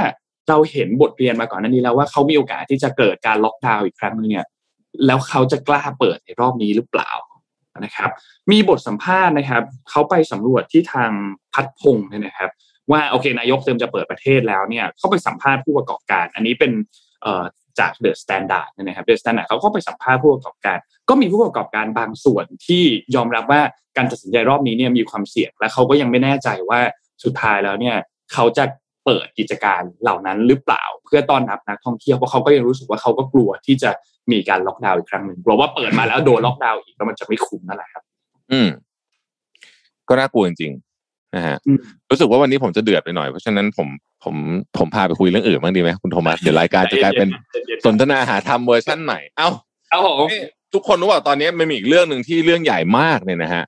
[0.50, 4.46] เราเห็นบทเรียนมาก่อนหน้านี้แล้วว่าเขามีโอกาสที่จะเกิดการล็อกดาวน์อีกครั้งหนึงเนี่ย
[5.06, 7.12] แล้วเขาจะกล้าเปิดในรอบนี้หรือเปล่า
[7.86, 8.10] นะครับ
[8.52, 11.12] มีบทสัมภาษณ์นะครับเขาไปสำรวจที่ทาง
[11.54, 12.52] พัดพงศ์เนี่ยนะครับ
[12.92, 16.72] ว่าโอเคนายกเตรียมจะเปิดประเทศแล้วเนี่ยเขาไปสัมภาษณ์ผู้ประกอบการ อันนี้เป็น
[17.22, 17.44] เอ่อ
[17.80, 20.78] จาก The Standard นะครับ The Standard เขาก็ไปสัมภาษณ์ผู้ประกอบการ
[21.10, 22.84] ก็มีผู้ประกอบการบางส่วนที่
[23.16, 23.62] ยอมรับว่า
[23.98, 26.80] การตัดสินใจรอบนี้เนี่ยมีความเสี่ยงและเขาก็ยังไม่แน่ใจว่า
[27.24, 27.96] สุดท้ายแล้วเนี่ย
[28.34, 28.64] เขาจะ
[29.06, 33.92] เปิดกิจการเหล่านั้นหรือเปล่า เพื่อต้อนรับนักท่องเที่ยวเพราะเขาก็ยังรู้สึกว่าเขาก็กลัวที่จะ
[34.32, 38.04] มีการล็อกดาวน์อีกครั้งหนึ่งกลัวว่าเปิดมาแล้วโดนล็อกดาวน์อีกแล้วมันจะไม่คุ้มนั่นแหละครับ
[38.52, 38.70] อืม
[40.08, 40.72] ก็น่ากลัวจริง
[41.36, 41.78] นะฮะอืม
[42.10, 43.88] รู้สึกว่าวันนี้ผมจะเดือดไปหน่อยเพราะฉะนั้นผม
[44.24, 44.36] ผม
[44.78, 47.30] ผมพาไปคุยเรื่องอื่นบ้างดีไหมคุณโทมัสเดี๋ยวรายการจะกลายเป็น
[47.86, 49.50] สนทนาหาธรรมเวอร์ชั่นใหม่เอ้า
[49.90, 50.42] เอาผมนี่
[50.74, 53.64] ทุกคนรู้ว่าตอนนี้มันมีอีกเรื่องหนึ่งที่เรื่องใหญ่มากเนี่ยนะฮะ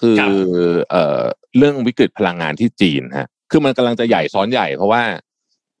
[0.00, 0.30] คือครับ
[0.90, 1.20] เอ่อ
[1.58, 5.02] เรื่องวิกฤตพลังงานที่จีนฮะ คือมันกำลังจะใหญ่ซ้อนใหญ่ เพราะว่า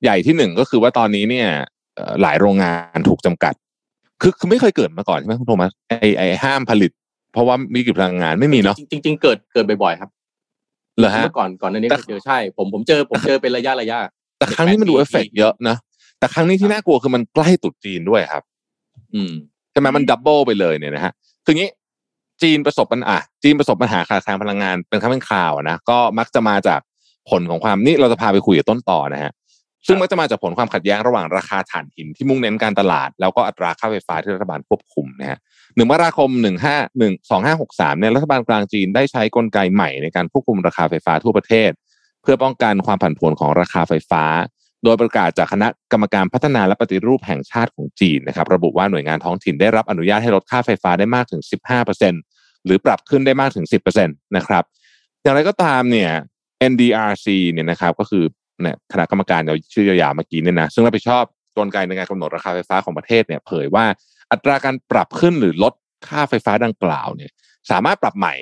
[0.04, 1.48] ใหญ่ที่หนึ่งก็คือว่าตอนนี้เนี่ย
[1.96, 3.54] เอ่อหลายโรงงานถูกจำกัด
[4.22, 6.90] คือคือไม่เคยเกิดมาก่อนใช่ไหมคุณโทมัสไอไอห้ามผลิต
[7.32, 10.10] เพราะว่าวิกฤตพลังงานไม่มีเนาะจริงๆจริงๆเกิดเกิดบ่อยๆครับ
[10.98, 13.98] เหรอฮะเมื่อก่อนก่อนหน้านี้แต่ก็เจอใช่ ผมผมเจอผมเจอเป็นระยะระยะ
[14.38, 15.76] แต่ครั้งนี้มันดูแปเอดฟปีเฟกต์เยอะนะ
[16.18, 18.42] แต่ครั้งนี้ที่น่ากลัวคือมันใกล้ตรุษจีนด้วยครับ
[19.14, 19.32] อืม
[19.72, 21.12] ใช่ไหมมัน double ไปเลยเนี่ยนะฮะ
[21.44, 21.70] คืองี้
[22.42, 26.80] จีนประสบปัญหาจีนประสบปัญหาขาดแคลนพลังงานเป็นครั้งเป็นคราวอะนะก็มักจะมาจาก
[27.30, 29.32] ผลของความนี่เราจะพาไปคุยกับต้นต่อนะฮะ
[29.86, 35.38] ซึ่งมักจะมาจากผลความขัดแย้งระหว่างราคาถ่านหินที่มุ่งเน้นการตลาด แล้วก็อัตราค่าไฟฟ้าที่รัฐบาลควบคุมนะฮะ
[35.76, 41.70] หนึ่งมกราคมหนึ่งห้าหนึ่งสองห้าหกสามเนี่ยรัฐบาลกลางจีนได้ใช้กลไกใหม่ในการควบคุมราคาไฟฟ้าทั่วประเทศ
[42.22, 44.24] เพื่อป้องกันความผันผวนของราคาไฟฟ้า
[44.84, 51.42] โดยประกาศจากคณะกรรมการพัฒนาและปฏิรูปแห่งชาติของจีนนะครับ ระบุว่าหน่วยงานท้องถิ่นได้รับอนุญาตให้ลดค่าไฟฟ้าได้มากถึง
[52.04, 54.64] 15%หรือปรับขึ้นได้มากถึง 10%นะครับ
[55.22, 56.10] อย่างไรก็ตามเนี่ย
[56.70, 58.24] NDRC เนี่ยนะครับก็คือ
[58.62, 61.24] เนี่ยคณะกรรมการเราชื่อยาวๆเมื่อกี้เนี่ยนะซึ่งรับผิดชอบ
[61.56, 63.84] กลไกในการกำหนดราคาไฟฟ้าของประเทศเนี่ยเผยว่า
[64.32, 65.74] อัตราการปรับขึ้นหรือลด
[66.08, 67.32] ค่าไฟฟ้าดังกล่าวเนี่ย
[67.70, 68.34] สามารถปรับใหม่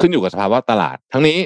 [0.00, 1.38] ขึ้นอยู่กับสภาวะตลาด ทั้งนี้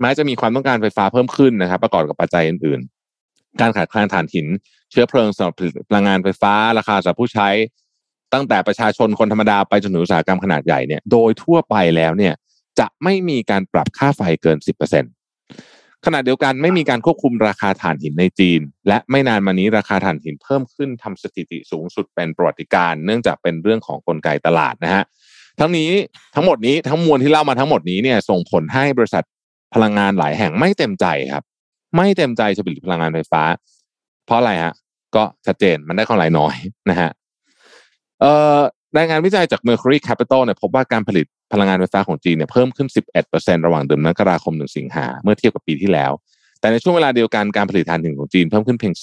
[0.00, 2.80] แม้จะมีความต้องการไฟฟ้าเพิ่มขึ้นนะครับ ประกอบกับปัจจัยอื่น
[3.20, 4.46] ๆ การขาดแคลนถ่านหิน
[4.90, 7.48] เชื้อเพลิงสำหรับผลิตพลังงานไฟฟ้า ราคาสำหรับผู้ใช้
[8.32, 12.34] ตั้งแต่ประชาชนคนธรรมดาไปจนถึงอุตสาหกรรมขนาดใหญ่เนี่ยโดยทั่วไปแล้วเนี่ย
[12.78, 15.19] จะไม่มีการปรับค่าไฟเกิน 10%
[16.06, 25.04] ขณะเดียวกันไม่มีการควบคุมราคาถ่านหินในจีน และไม่นานมานี้ราคาถ่านหินเพิ่มขึ้นทำสถิติสูงสุดเป็นประวัติการณ์เนื่องจากเป็นเรื่องของกลไกตลาดนะฮะ
[25.58, 25.90] ทั้งนี้
[26.34, 29.24] ทั้งหมดนี้ทั้งมวลที่เล่ามาทั้งหมดนี้เนี่ยส่งผลให้บริษัท
[29.74, 31.44] พลังงานหลายแห่งไม่เต็มใจครับ
[31.96, 33.42] ไม่เต็มใจจะผลิตพลังงานไฟฟ้า
[34.26, 34.72] เพราะอะไรฮะ
[35.16, 36.54] ก็ชัดเจนมันได้กำไรน้อย
[36.90, 37.10] นะฮะ
[38.20, 38.60] เอ่อ
[38.98, 42.88] รายงานวิจัยจาก Mercury Capital เนี่ยพบว่าการผลิตพลังงานไฟฟ้าของจีนเนี่ยเพิ่มขึ้น
[43.26, 46.12] 11%ระหว่างเดือนมกราคมถึงสิงหาเมื่อเทียบกับปีที่แล้ว
[46.60, 48.94] แต่ในช่วงเวลาเดียวกันการผลิตถ่านหินของจีนเพิ่มขึ้นเพียง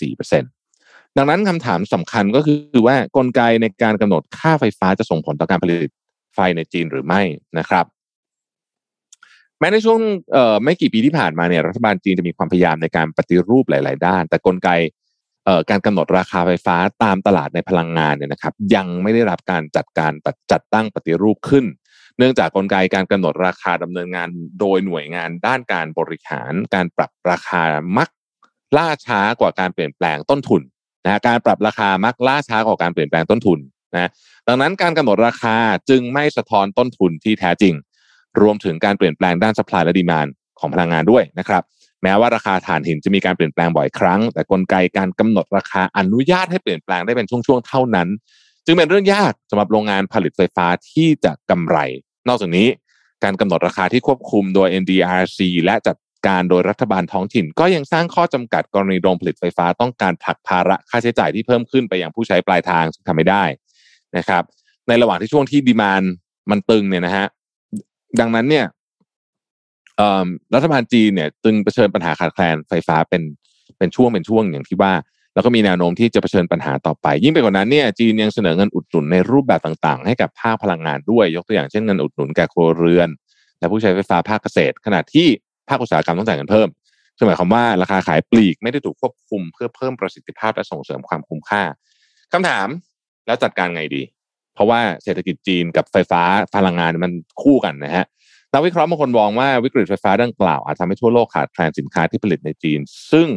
[0.54, 5.90] 4%ดังนั้นคำถามสำคัญก็คือว่ากลไกในการกำหนดค่าไฟฟ้าจะส่งผลต่อการผลิต
[6.36, 7.22] ไฟในจีนหรือไม่
[7.58, 7.86] นะครับ
[9.60, 10.00] แม้ในช่วง
[10.64, 14.70] ไม่กี่ปีที่ผ่านมาเนี่ยรัฐบาลจีนจะมีความพยายามในการปฏิรูปหลาย ๆ ด้าน แต่กลไก
[15.70, 20.14] การกำหนดราคาไฟฟ้าตามตลาดในพลังงานเนี่ยนะครับ ยังไม่ได้รับการจัดการ
[20.52, 21.66] จัดตั้งปฏิรูปขึ้น
[22.18, 24.28] เนื่องจากกลไกการกำหนดราคาดำเนินงาน
[24.60, 27.64] โดยหน่วยงานด้านการบริหาร การปรับราคา
[27.98, 28.10] มัก
[28.78, 30.62] ล่าช้ากว่าการเปลี่ยนแปลงต้นทุน
[31.06, 33.60] นะการปรับราคามักล่าช้ากว่าการเปลี่ยนแปลงต้นทุน
[33.96, 34.10] นะ
[34.48, 35.56] ดังนั้นการกำหนดราคา
[35.90, 37.74] จึงไม่สะท้อนต้นทุนที่แท้จริง
[38.42, 40.30] รวมถึงการเปลี่ยนแปลงด้าน supply และ demand
[40.60, 41.64] ของพลังงานด้วยนะครับ
[42.04, 48.08] แม้ว่าราคาถ่านหินจะมีการเปลี่ยนแปลงบ่อยครั้ง แต่กลไกการกำหนดราคาอนุญาตให้เปลี่ยนแปลงได้เป็นช่วงๆเท่านั้น
[48.66, 51.78] จึงเป็นเรื่องยากสำหรับโรงงานผลิตไฟฟ้าที่จะกำไร
[52.28, 52.68] นอกจากนี้
[53.24, 63.44] การกำหนดราคาที่ควบคุมโดย NDRC และจัดการโดยรัฐบาลท้องถิ่น ก็ยังสร้างข้อจำกัดกรณีโรงผลิตไฟฟ้าต้องการผลักภาระค่าใช้จ่ายที่เพิ่มขึ้นไปยังผู้ใช้ปลายทางซึ่งทำไม่ได้
[64.18, 64.44] นะครับ
[64.88, 66.04] ในระหว่างที่ช่วงที่ดีมาน
[66.52, 67.28] มันตึงเนี่ยนะฮะ
[68.20, 68.66] ดังนั้นเนี่ย
[70.56, 73.22] รัฐบาลจีนเนี่ยจึงเผชิญปัญหาขาดแคลนไฟฟ้าเป็น
[73.78, 74.94] เป็นช่วงเป็นช่วงอย่างที่ว่า
[75.34, 83.10] แล้วก็มีแนวโน้มที่จะเผชิญปัญหาต่อไป ยิ่งไปกว่านั้นเนี่ยจีนยังเสนอเงินอุดหนุนในรูปแบบต่างๆ ให้กับภาคพลังงานด้วย ยกตัวอย่างเช่นเงินอุดหนุนแก่ครัวเรือน
[83.60, 85.28] และผู้ใช้ไฟฟ้าภาคเกษตร ขณะที่
[85.70, 86.70] ภาคอุตสาหกรรมต้องจ่ายเงินเพิ่ม
[87.18, 91.64] ซึ่งหมายความว่าราคาขายปลีกไม่ได้ถูกควบคุมเพื่อเพิ่มประสิทธิภาพและส่งเสริมความคุ้มค่า
[92.34, 92.68] คำถาม
[93.26, 94.02] แล้วจัดการไงดี
[94.54, 96.22] เพราะว่าเศรษฐกิจจีนกับไฟฟ้า
[96.56, 98.06] พลังงานมันคู่กันนะฮะ
[98.58, 102.80] นักวิเคราะห์บางคนมองว่าวิกฤตไฟฟ้าดังกล่าวอาจทำให้ทั่วโลกขาดแคลนสินค้าที่ผลิตในจีน
[103.12, 103.28] ซึ่ง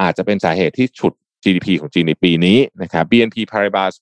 [0.00, 1.12] อาจจะเป็นสาเหตุที่ฉุด
[1.44, 3.92] GDP ของจีนในปีนี้นะครับ BNP Paribas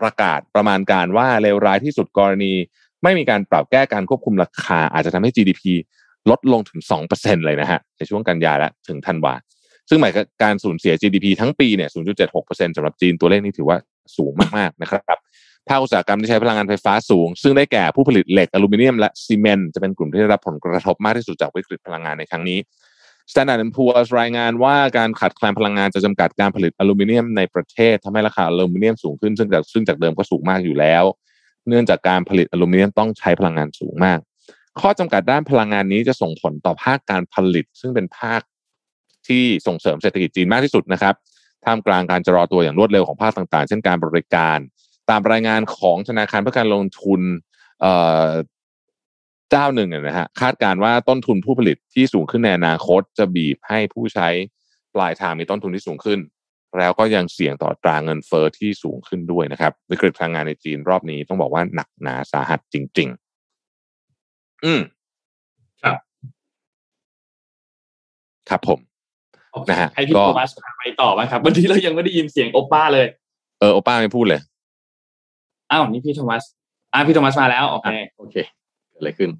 [0.00, 2.52] ประกาศประมาณการว่าเลวร้ายที่สุดกรณี
[3.02, 5.62] ไม่มีการปรับแก้การควบคุมราคา อาจจะทำให้ GDP
[6.30, 6.80] ลดลงถึง
[7.12, 9.34] 2%เลยนะฮะในช่วงกันยาและถึงธันวา
[9.88, 11.90] ซึ่งหมายการสูญเสีย GDP ทั้งปีเนี่ย
[12.34, 13.78] 0.76%สำหรับจีนตัวเลขนี้ถือว่า
[14.16, 15.18] สูงมากๆนะครับ
[15.70, 22.58] ภาคอุตสาหกรรมที่ใช้พลังงานไฟฟ้าสูง ซึ่งได้แก่ผู้ผลิตเหล็กอลูมิเนียมและซีเมนต์จะเป็นกลุ่มที่ได้รับผลกระทบมากที่สุดจากวิกฤตพลังงานในครั้งนี้
[23.30, 31.04] Standard Poor's รายงานว่าการขาดแคลนพลังงานจะจำกัดการผลิตอลูมิเนียมในประเทศทำให้ราคาอลูมิเนียมสูงขึ้นซึ่งจากซึ่งจากเดิมก็สูงมากอยู่แล้ว
[31.68, 34.18] เนื่องจากการผลิตอลูมิเนียมต้องใช้พลังงานสูงมาก
[34.80, 38.40] ข้อจำกัดด้านพลังงานนี้จะส่งผลต่อภาคการผลิต ซึ่งเป็นภาค
[39.28, 41.14] ที่ส่งเสริมเศรษฐกิจจีนมากที่สุดนะครับ
[41.64, 44.58] ท่ามกลางการชะลอตัวอย่างรวดเร็วของภาคต่างๆ เช่นการบริการ
[45.10, 47.20] ตามรายงานของธนาคารเพื่อการลงทุน
[47.80, 47.92] เอ่
[48.26, 48.28] อ
[49.50, 54.28] เจ้าหนึ่งเนี่ยนะฮะคาดการณ์ว่าต้นทุนผู้ผลิตที่สูงขึ้นในอนาคต จะบีบให้ผู้ใช้
[54.94, 56.20] ปลายทางมีต้นทุนที่สูงขึ้น
[56.78, 63.08] แล้วก็ยังเสี่ยงต่อตราเงินเฟอ้อที่สูงขึ้นด้วยนะครับวิกฤตพลังงานในจีนรอบนี้ต้องบอกว่าหนักหนาสาหัสจริง
[63.86, 64.80] ๆ อืม
[65.82, 65.98] ครับ
[68.48, 68.78] ครับผม
[69.70, 73.06] นะฮะให้พี่ก็โทมัสไปต่อบ้างครับวันนี้เรายังไม่ได้ยินเสียงโอป้าเลย
[73.60, 74.40] เออโอป้าไม่พูดเลย
[75.70, 76.42] อ้าวนี่พี่โทมัส
[76.92, 78.36] อ่าพี่โทมัสมาแล้วโอเคอะโอเค
[78.90, 79.30] เกิดอะไรขึ้น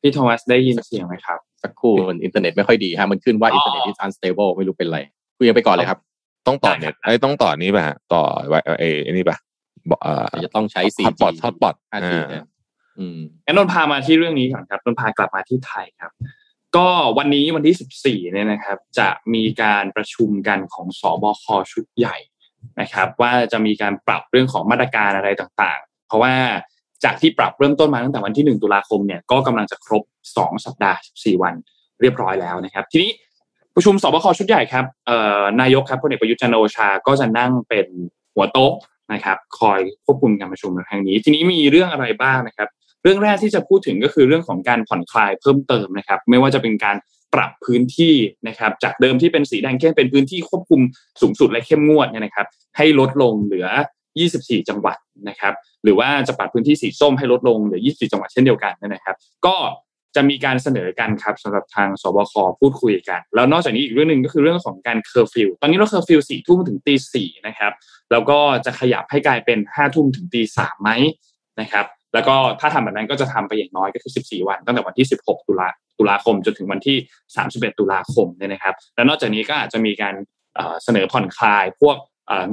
[0.00, 4.98] พี่โทมัสได้ยินเสียงไหมครับ สักครู่มันอินเทอร์เน็ตไม่ค่อยดีฮะมันขึ้นว่าอ๋ออินเทอร์เน็ต is unstable ไม่รู้เป็นไร
[5.36, 5.98] คุยกันไปก่อนเลยครับ
[6.46, 9.36] ต้องต่อได้ครับเน็ตไอ้ยต้องต่อนี้ป่ะฮะต่อไว้ไอ้ไอ้นี่ป่ะ
[9.90, 12.46] บอกเอ่อเดี๋ยวจะต้องใช้ 4G hotspot hotspot 5G เนี่ย
[12.98, 16.12] อืมงั้นนนท์พามาที่เรื่องนี้ก่อนครับนนท์พากลับมาที่ไทยครับ
[16.76, 22.16] ก็วันนี้วันที่ 14 เนี่ยนะครับ จะมีการประชุมกันของศบคชุดใหญ่
[22.80, 26.34] นะครับ ว่าจะมีการปรับเรื่องของมาตรการอะไรต่างๆ เพราะว่า
[27.04, 30.02] จากที่ปรับเริ่มต้นมาตั้งแต่วันที่ 1 ตุลาคมเนี่ยก็กำลังจะครบ
[30.34, 31.54] 2 สัปดาห์ 14 วัน
[32.00, 33.10] เรียบร้อยแล้วนะครับ ทีนี้
[33.74, 34.84] ประชุมสบคชุดใหญ่ครับ
[35.60, 37.86] นายกครับพลเอกประยุทธ์จันโอชาก็จะนั่งเป็น
[38.34, 38.74] หัวโต๊ะ
[39.12, 42.68] นะครับ คอยควบคุมการประชุมในครั้งนี้ ทีนี้มีเรื่องอะไรบ้างนะครับ
[43.02, 46.96] เรื่องแรกที่จะพูดถึงก็คือเรื่องของการผ่อนคลายเพิ่มเติมนะครับ ไม่ว่าจะเป็นการ
[47.34, 48.14] ปรับพื้นที่
[48.48, 50.80] นะครับ จากเดิมที่เป็นสีแดงเข้มเป็นพื้นที่ควบคุม
[51.20, 53.66] สูงสุดและเข้มงวดเนี่ยนะครับ ให้ลดลงเหลือ
[54.18, 54.96] 24 จังหวัด
[55.28, 59.56] นะครับ หรือว่าจะปรับพื้นที่สีส้มให้ลดลงเหลือ 24 จังหวัดเช่นเดียวกันนะครับ ก็
[60.16, 67.72] จะมีการเสนอกันครับสำหรับทางศบคพูดคุยกัน แล้วนอกจากนี้อีกเรื่องหนึ่งก็คือเรื่องของการเคอร์ฟิวตอนนี้เราเคอร์ฟิวสี่ทุ่มถึงตีสี่นะครับ
[68.10, 70.90] แล้วก็จะขยับให้กลายเป็นห้าทุ่มถึงตีสามไหม
[71.60, 75.68] นะครับ แล้วก็ถ้าทำแบบนั้นก็จะทำไปอย่างน้อยก็คือ 14 วัน ตั้งแต่วันที่ 16 ตุลา
[75.98, 76.96] ตุลาคม จนถึงวันที่
[77.36, 80.14] 31 ตุลาคมเนี่ยนะครับ แล้วนอกจากนี้ก็อาจจะมีการ
[80.84, 81.96] เสนอผ่อนคลายพวก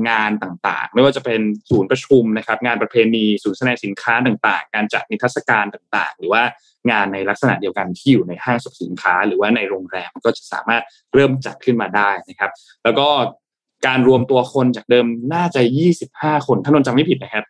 [0.10, 6.44] งานต่างๆ ไม่ว่าจะเป็นศูนย์ประชุมนะครับงานประเพณีศูนย์แสดงสินค้าต่างๆ การจัดนิทรรศการต่างๆ หรือว่า
[6.92, 12.52] งานในลักษณะเดียวกันที่อยู่ในห้างสรรพสินค้า หรือว่าในโรงแรมก็จะสามารถเริ่มจัดขึ้นมาได้นะครับ
[12.84, 13.08] แล้วก็
[13.88, 15.62] การรวมตัวคนจากเดิมน่าจะ
[16.02, 17.46] 25 คน ถ้านนจำไม่ผิดนะครับ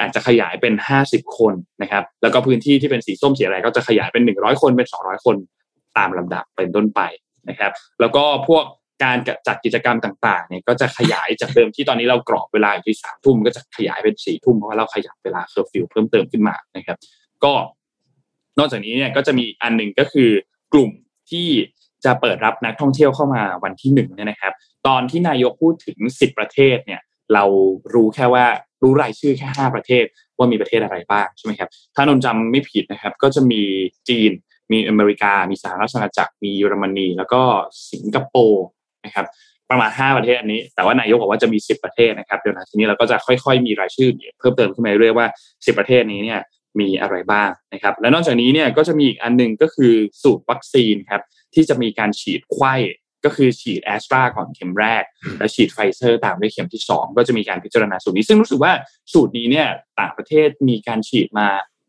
[0.00, 0.74] อาจจะขยายเป็น
[1.04, 5.36] 50 คนนะครับ แล้วก็พื้นที่ที่เป็นสีส้มสีอะไรก็จะขยายเป็น 100 คนเป็น 200 คน
[5.98, 7.00] ตามลำดับเป็นต้นไป
[7.48, 8.64] นะครับ แล้วก็พวก
[9.04, 16.98] การจัดกิจกรรมต่างๆเนี่ยก็จะขยายจากเดิมที่ตอนนี้เรากรอบเวลาอยู่ที่สามทุ่มก็จะขยายเป็นสี่ทุ่มเพราะว่าเราขยับเวลาเคอร์ฟิวเพิ่มเติมขึ้นมานะครับ
[17.44, 17.52] ก็
[18.58, 20.30] นอกจากนี้เนี่ยก็จะมีอันหนึ่งก็คือ
[20.72, 20.90] กลุ่ม
[21.30, 21.48] ที่
[22.04, 24.52] จะเปิดรับนักท่องเที่ยวเข้ามาวันที่หนึ่งเนี่ยนะครับ
[24.86, 27.00] ตอนที่นายกพูดถึงสิบประเทศเนี่ย
[27.34, 27.44] เรา
[27.94, 28.46] รู้แค่ว่า
[28.82, 30.04] รู้รายชื่อแค่ห้าประเทศ
[30.38, 33.62] ว่ามีประเทศอะไรบ้างใช่ไหมครับถ้านนท์จำไม่ผิดนะครับก็จะมี
[34.08, 34.32] จีน
[34.72, 37.42] มีอเมริกา มีสหราชอาณาจักรมีเยอรมนี แล้วก็
[37.90, 38.66] สิงคโปร์
[39.04, 39.26] นะครับ
[39.70, 46.40] ประมาณ 5 ประเทศอันนี้ แต่ว่านายกบอกว่าจะมี 10 ประเทศนะครับเดี๋ยวหลังทีนี้เราก็จะค่อยๆ มีรายชื่อเพิ่มเติมขึ้นมาเรื่อยๆว่า 10 ประเทศนี้เนี่ย
[46.80, 51.22] มีอะไรบ้างนะครับ และนอกจากนี้เนี่ยก็จะมีอีกอันหนึ่งก็คือสูตรวัคซีนครับ
[51.54, 52.74] ที่จะมีการฉีดไขว้
[53.24, 55.02] ก็คือฉีดแอสตราก่อนเข็มแรก
[55.38, 58.72] และฉีดไฟเซอร์ตามด้วยเข็มที่ 2 ก็จะมีการพิจารณาสูตรนี้ ซึ่งรู้สึกว่า
[59.12, 59.66] สูตรนี้เนี่ย
[60.00, 61.48] ต่างประเทศมีการฉีดมา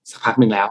[0.10, 0.68] สักพักหนึ่งแล้ว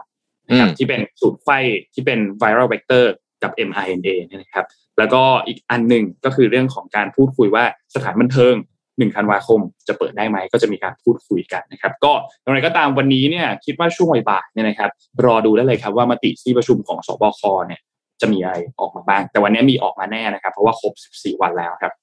[0.47, 1.49] นะครับอืมที่เป็นสูตรไฟ
[1.93, 3.05] ที่เป็น viral vector
[3.43, 4.65] กับ mRNA เนี่ยนะครับ
[4.97, 7.63] แล้วก็อีกอันหนึ่งก็คือเรื่องของการพูดคุยว่า
[7.95, 8.55] สถานบันเทิง
[8.97, 14.89] หนึ่งธันวาคมจะเปิดได้ไหมก็จะมีการพูดคุยกันนะครับ ก็อย่างไรก็ตามวันนี้เนี่ยคิดว่าช่วงบ่ายๆเนี่ยนะครับ
[15.25, 17.81] รอดูได้เลยครับว่ามติที่ประชุมของสบคเนี่ย
[18.21, 21.93] จะมีอะไรออกมาบ้าง แต่วันนี้มีออกมาแน่นะครับ เพราะว่าครบ 14 วันแล้วครับ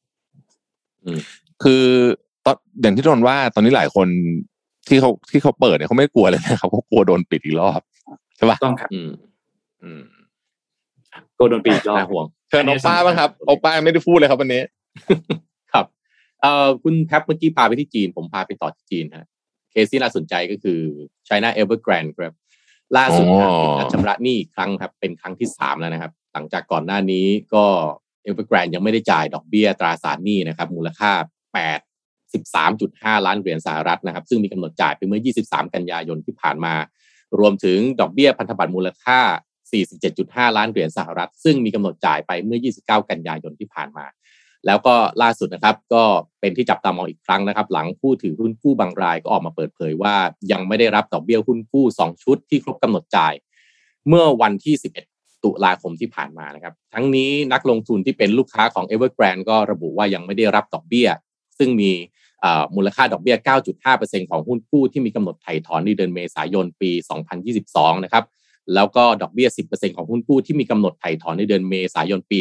[1.62, 1.84] คือ
[2.44, 4.08] ตอนอย่างที่โดนว่าตอนนี้หลายคน
[4.88, 7.80] ที่เขาที่เขาเปิดเนี่ยเขาไม่กลัวเลยนะครับเขากลัวโดนปิดอีกรอบ
[8.36, 9.10] ใช่ปะต้องครับอืม
[9.84, 10.02] อืม
[11.34, 14.62] โกโดนปีอีกรอบน่าห่วงเชิญโอป้าบ้างครับโอป้าไม่ได้พูดเลยครับวันนี้
[15.72, 15.86] ครับ
[16.42, 19.26] เอ่อคุณแพปเมื่อกี้พาไปที่จีน ผมพาไปต่อที่จีนฮะ
[19.70, 20.78] เคสที่น่าสนใจก็คือ
[21.28, 22.34] China Evergrande ครับ
[22.96, 27.64] ล่าสุดอ๋อทางปิดนัดชำระหนี้อีกครั้งครับ เป็นครั้งที่สามแล้วนะครับ หลังจากก่อนหน้านี้ก็
[28.26, 31.12] Evergrande ยังไม่ได้จ่ายดอกเบี้ยตราสารหนี้นะครับ มูลค่า
[31.54, 31.82] 8
[32.32, 36.74] 13.5ล้านเหรียญสหรัฐนะครับ ซึ่งมีกำหนดจ่ายไปเมื่อ 23 กันยายนที่ผ่านมา
[37.38, 39.18] รวมถึงดอกเบี้ยพันธบัตรมูลค่า
[39.88, 44.06] 47.5 ล้านเหรียญสหรัฐ ซึ่งมีกำหนดจ่ายไปเมื่อ 29 กันยายนที่ผ่านมา
[44.66, 46.04] แล้วก็ล่าสุดนะครับก็
[46.40, 50.14] เป็นที่จับตามองอีกครั้งนะครับ หลังผู้ถือหุ้นกู้บางรายก็ออกมาเปิดเผยว่า
[50.52, 53.32] ยังไม่ได้รับดอกเบี้ยหุ้นกู้ 2 ชุดที่ครบกำหนดจ่าย
[54.08, 54.74] เมื่อวันที่
[55.10, 61.08] 11 ตุลาคมที่ผ่านมานะครับ ทั้งนี้นักลงทุนที่เป็นลูกค้าของ Evergrande ก็ระบุว่ายังไม่ได้รับดอกเบี้ย
[61.58, 61.92] ซึ่งมี
[62.76, 63.36] มูลค่าดอกเบี้ย
[63.82, 66.90] 9.5%ของหุ้นกู้ที่มีกำหนดไถ่ถอนในเดือนเมษายนปี
[67.48, 68.24] 2022 นะครับ
[68.74, 72.38] แล้วก็ดอกเบี้ย 10%ของหุ้นกู้ที่มีกำหนดไถ่ถอนในเดือนเมษายนปี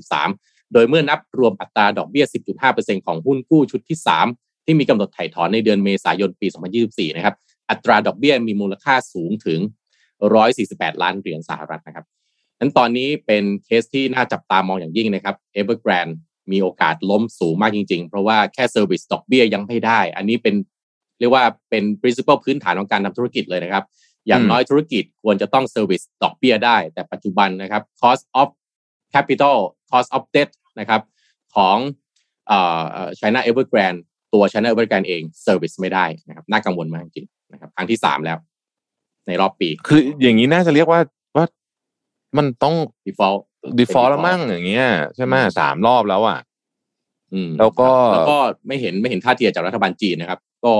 [0.00, 2.24] 2023 โดยเมื่อนับรวมอัตราดอกเบี้ย
[2.66, 3.98] 10.5%ของหุ้นกู้ชุดที่
[4.32, 6.46] 3 ที่มีกำหนดไถ่ถอนในเดือนเมษายนปี
[6.80, 7.34] 2024 นะครับ
[7.70, 9.60] อัตราดอกเบี้ยมีมูลค่าสูงถึง
[10.30, 12.06] 148 ล้านเหรียญสหรัฐนะครับ
[12.58, 16.14] นั้นตอนนี้เป็นเคสที่น่าจับตามองอย่างยิ่งนะครับ Evergrande
[16.52, 20.54] มีโอกาสล้มสูงมากจริง ๆ เพราะว่าแค่ service ดอกเบี้ยยังไม่ได้ อันนี้เป็น
[21.18, 23.84] เรียกว่าเป็น principle พื้นฐานของการทำธุรกิจเลยนะครับ
[24.28, 28.48] อย่างน้อยธุรกิจควรจะต้อง service ดอกเบี้ยได้ แต่ปัจจุบันนะครับ cost of
[29.14, 29.56] capital
[29.94, 31.00] cost of debt นะครับ
[31.54, 31.76] ของ
[32.48, 32.58] เอ่
[32.98, 34.00] อ China Evergrande
[34.34, 38.38] ตัว China Evergrande เอง service ไม่ได้นะครับน่ากังวลมากจริงๆนะครับครั้งที่สามแล้ว
[39.26, 41.00] ในรอบปี คืออย่างนี้น่าจะเรียกว่า
[41.36, 41.44] ว่า
[42.36, 42.74] มันต้อง
[43.06, 43.40] default
[43.78, 46.38] default แล้วมั่งอย่างเงี้ยใช่ไหมสามรอบแล้วอะ
[47.32, 50.74] อืมแล้วก็แล้วก็ไม่เห็นไม่เห็นท่าทีจากรัฐบาลจีนนะครับ ก็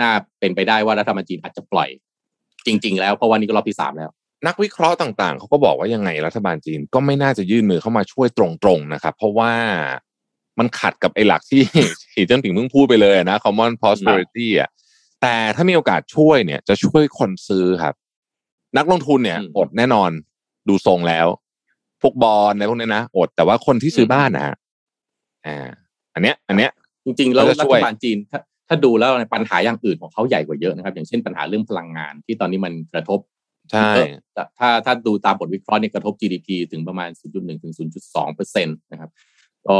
[0.00, 1.88] น่าเป็นไปได้ว่ารัฐบาลจีนอาจจะปล่อย
[2.66, 4.10] จริง ๆ แล้วเพราะว่านี่ก็รอบที่สามแล้ว
[4.46, 9.52] นักวิเคราะห์ต่างๆ เขาก็บอกว่ายังไงรัฐบาลจีนก็ไม่น่าจะยื่นมือเข้ามาช่วยตรงๆนะครับ เพราะว่า
[10.58, 11.62] มันขัดกับไอ้หลักที่
[12.14, 14.70] สีจิ้นผิงเพิ่งพูดไปเลยนะ common prosperity อะ
[15.22, 17.94] แต่ถ้ามีโอกาสช่วยเนี่ย จะช่วยคนซื้อครับ
[18.76, 20.10] นักลงทุนเนี่ยอืมอดแน่นอน
[20.68, 21.26] ดูทรงแล้ว
[22.02, 24.56] พวกบอลในพวกนี้นะอดแต่ว่าคนที่ซื้อบ้านนะฮะ
[25.46, 25.68] อ่า
[26.14, 26.70] อันเนี้ย อันเนี้ย
[27.04, 33.20] จริงๆแล้วเขาจะรัช่วยฐบาลจีนถ้าถ้าดูแล้วปัญหาอย่างอื่นของเขาใหญ่กว่าเยอะนะครับ อย่างเช่นปัญหาเรื่องพลังงานที่ตอนนี้มันกระทบ
[33.72, 33.92] ใช่
[34.58, 39.10] ถ้าถ้าดูตามบทวิเคราะห์เนี่ยกระทบ GDP ถึงประมาณ 0.1 ถึง 0.2เปอร์เซ็นต์นะครับ
[39.68, 39.78] ก็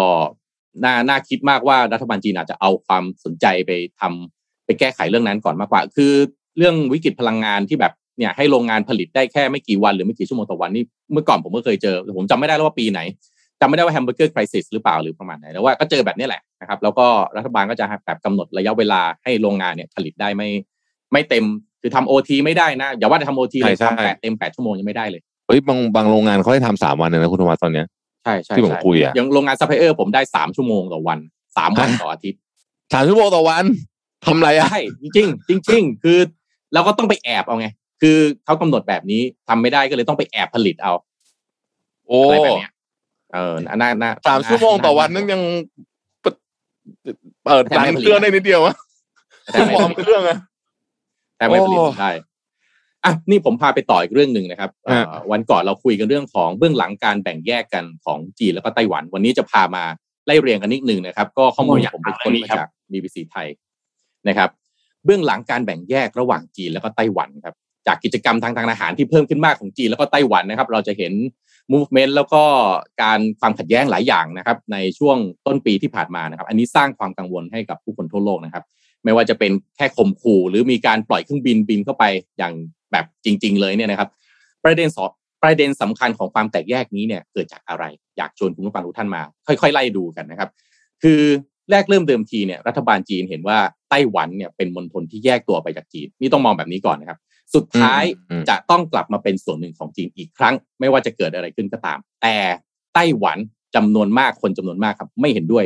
[0.84, 6.12] น่าน่าคิดมากว่ารัฐบาลจีนอาจจะเอาความสนใจไปทำไปแก้ไขเรื่องนั้นก่อนมากกว่า คือ
[6.58, 13.00] เรื่องวิกฤตพลังงานที่แบบเนี่ยให้โรงงานผลิตได้แค่ไม่กี่วันหรือไม่กี่ชั่วโมงต่อวันนี่เมื่อก่อนผมก็เคยเจอ ผมจำไม่ได้แล้วว่าปีไหน
[13.60, 20.48] จำไม่ได้ว่าแฮมเบอร์เกอร์คริสิสหรือเปล่าหรือประมาณไหนแต่ว่าก็เจอแบบนี้แหละนะครับ แล้วก็รัฐบาลก็จะแบบกำหนดระยะเวลาให้โรงงานเนี่ยผลิตได้ไม่
[21.12, 21.44] ไม่เต็ม
[21.82, 27.86] คือทำโอทีไม่ได้นะ อย่าว่าแต่ทำโอทีเลยใช่ใช่ ทำแปดเต็มแปดชั่วโมงยังไม่ได้เลย เฮ้ยบางบางโรงงานเขาให้ทำสามวันเลยนะคุณโทมัสตอนเนี้ย
[28.24, 31.18] ใช่ใช่ที่ผมใช่คุยอะอย่างโรงงานซัพพลายเออร์ผมได้สามชั่วโมงต่อวัน
[31.56, 32.40] สามวันต่ออาทิตย์
[32.92, 33.64] สามชั่วโมงต่อวัน
[34.26, 36.18] ทำอะไรอะ ใช่จริงๆจริง ๆ คือ
[36.74, 37.66] เราก็ต้องไปแอบเอาไง
[38.02, 40.92] คือเขากำหนดแบบนี้ทำไม่ได้ก็เลยต้องไปแอบผลิตเอา
[42.06, 42.72] โอ้อะไรแบบเนี้ย
[43.34, 45.42] เออน่าน่าสามชั่วโมงต่อวันนึงยัง
[46.20, 46.34] เปิด
[47.44, 48.74] เปิด run เครื่องได้นิดเดียวอะ
[49.52, 50.38] แต่ไม่ warm เครื่องอะ
[51.42, 52.10] แต่ไม่ผลิตโอ้ได้
[53.04, 59.84] อะนี่ผมพาไปต่ออีกเรื่องหนึ่งนะครับเอ่อฮะวันก่อนเราคุยกันเรื่องของเบื้องหลังการแบ่งแยกกันของจีนแล้วก็ไต้หวัน วันนี้จะพามา
[60.26, 63.48] ไล่เรียงกันนิดหนึ่งนะครับ ก็ข้อมูลผมไปค้นมาจาก BBC ไทย
[64.28, 64.50] นะครับ
[65.04, 67.54] เบื้องหลังการแบ่งแยกระหว่างจีนแล้วก็ไต้หวันครับ
[67.86, 71.12] จากกิจกรรมทางทางอาหารที่เพิ่มขึ้นมากของจีนแล้วก็ไต้หวันนะครับ เราจะเห็น
[71.72, 72.42] movement แล้วก็
[73.02, 78.64] การความขัดแย้งหลายอย่างนะครับ ในช่วงต้นปีที่ผ่านมานะครับ อันนี้สร้างความกังวลให้กับผู้คนทั่วโลกนะครับ
[79.04, 82.04] ไม่ว่าจะเป็นแค่ข่มขู่ หรือมีการปล่อยเครื่องบินบินเข้าไป
[82.38, 82.52] อย่าง
[82.92, 84.08] แบบจริง ๆ เลยเนี่ยนะครับ
[84.64, 85.10] ประเด็นสอง
[85.42, 87.84] ประเด็นสำคัญของความแตกแยกนี้เนี่ยเกิดจากอะไร
[88.16, 90.48] อยากชวนคุณผู้ฟังทุกท่านมา ค่อย ๆ ไล่ดูกันนะครับ
[91.02, 91.20] คือ
[91.70, 93.58] แรกเริ่มเดิมทีเนี่ยรัฐบาลจีนเห็นว่า
[93.90, 97.18] ไต้หวันเนี่ยเป็นมณฑลที่แยกตัวไปจากจีนนี่ต้องมองแบบนี้ก่อนนะครับ
[97.54, 102.36] สุดท้ายอืมจะต้องกลับมาเป็นส่วนหนึ่งของจีนอีกครั้ง ไม่ว่าจะเกิดอะไรขึ้นก็ตาม แต่
[102.94, 103.38] ไต้หวัน
[103.76, 105.64] จำนวนมากคนจำนวนมากครับ ไม่เห็นด้วย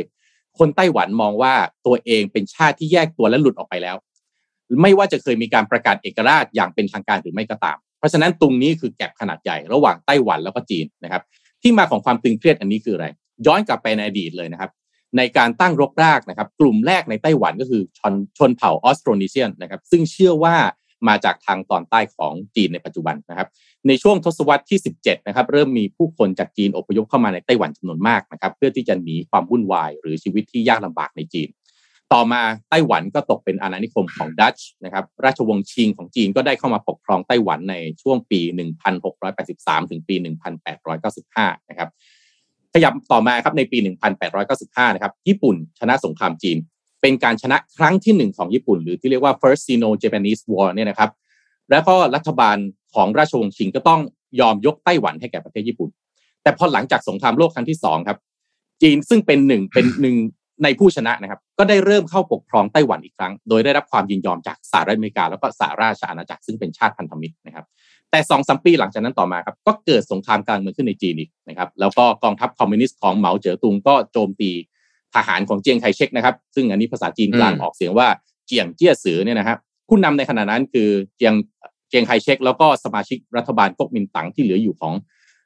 [0.59, 1.53] คนไต้หวันมองว่า
[1.85, 3.95] ตัวเองเป็นชาติที่แยกตัวและหลุดออกไปแล้ว
[4.81, 11.23] ไม่ว่าจะเคยมีการประกาศเอกราชอย่างเป็นทางการหรือไม่ก็ตาม เพราะฉะนั้นตรงนี้คือแก็บขนาดใหญ่ระหว่างไต้หวันแล้วก็จีนนะครับ
[11.61, 13.07] ที่มาของความตึงเครียดอันนี้คืออะไร
[13.45, 14.71] ย้อนกลับไปในอดีตเลยนะครับ
[15.17, 20.55] ในการตั้งรกรากนะครับ กลุ่มแรกในไต้หวันก็คือชนชนเผ่าออสโตรนีเซียนนะครับ ซึ่งเชื่อว่า
[21.07, 23.47] มาจากทางตอนใต้ของจีนในปัจจุบันนะครับ
[23.87, 31.49] ในช่วงทศวรรษที่ 17 นะครับ เริ่มมีผู้คนจากจีนอพยพเข้ามาในไต้หวันจำนวนมากนะครับ เพื่อที่จะหนีความวุ่นวาย หรือชีวิตที่ยากลำบากในจีน
[32.13, 38.39] ต่อมาไต้หวันก็ตกเป็นอาณานิคมของดัตช์นะครับ ราชวงศ์ชิงของจีนก็ได้เข้ามาปกครองไต้หวันในช่วงปี
[39.15, 40.15] 1683 ถึงปี
[40.93, 41.89] 1895 นะครับ
[42.73, 43.77] ขยับต่อมาครับในปี
[44.37, 46.57] 1895 นะครับ ญี่ปุ่นชนะสงครามจีน
[47.01, 51.09] เป็นการชนะครั้งที่หนึ่งของญี่ปุ่น หรือที่เรียกว่า First Sino-Japanese War เนี่ยนะครับ
[51.71, 52.57] แล้วก็รัฐบาล
[52.93, 54.01] ของราชวงศ์ชิงก็ต้อง
[54.39, 55.89] ยอมยกไต้หวันให้แก่ประเทศญี่ปุ่น
[56.43, 58.17] แต่พอหลังจากสงครามโลกครั้งที่สองครับ
[58.81, 60.15] จีนซึ่งเป็นหนึ่งเป็นหนึ่ง
[60.63, 67.65] ในผู้ชนะนะครับ ก็ได้เริ่มเข้าปกครองไต้หวันอีกครั้ง โดยได้รับความยินยอมจากสหรัฐอเมริกา แล้วก็สหราชอาณาจักรซึ่งเป็นชาติพันธมิตรนะครับ
[68.11, 74.51] แต่สองสามปีหลังจากนั้นต่อมาครับ ก็เกิดสงครามกลางเมืองขึ้นในจีนอีกนะครับ แล้วก็กองทัพคอมมิวนิสต์ของเหมาเจ๋อตุงก็โจมตี
[75.15, 78.07] ทหารของเจียงไคเชกนะครับ ซึ่งอันนี้ภาษาจีนกลางอืมออกเสียงว่า
[78.47, 81.33] เจียงเจี้ยสือเนี่ยนะครับผู้นำในขณะนั้นคือเจียง
[81.89, 84.93] เจียงไคเชกแล้วก็สมาชิกรัฐบาลก๊กมินตั๋งที่เหลืออยู่ของ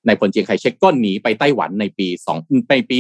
[0.08, 2.08] นายพลเจียงไคเชกก็หนีไปไต้หวันในปี
[2.40, 2.98] 2ในปี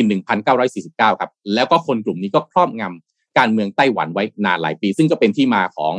[0.59, 5.93] 1949 ครับ แล้วก็คนกลุ่มนี้ก็ครอบงำการเมืองไต้หวันไว้นานหลายปี ซึ่งก็เป็นที่มาของ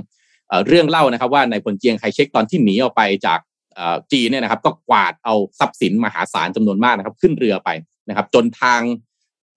[0.49, 3.41] เอ่อเรื่องเล่านะครับ ว่านายพลเจียงไคเชกตอนที่หนีออกไปจาก
[3.75, 7.69] เอ่อจีนเนี่ยนะครับ ก็กวาดเอาทรัพย์สินมหาศาลจำนวนมากนะครับ ขึ้นเรือไป
[8.09, 8.83] นะครับ จนทาง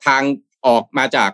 [0.06, 0.24] ทาง
[0.68, 1.30] ออกมาจาก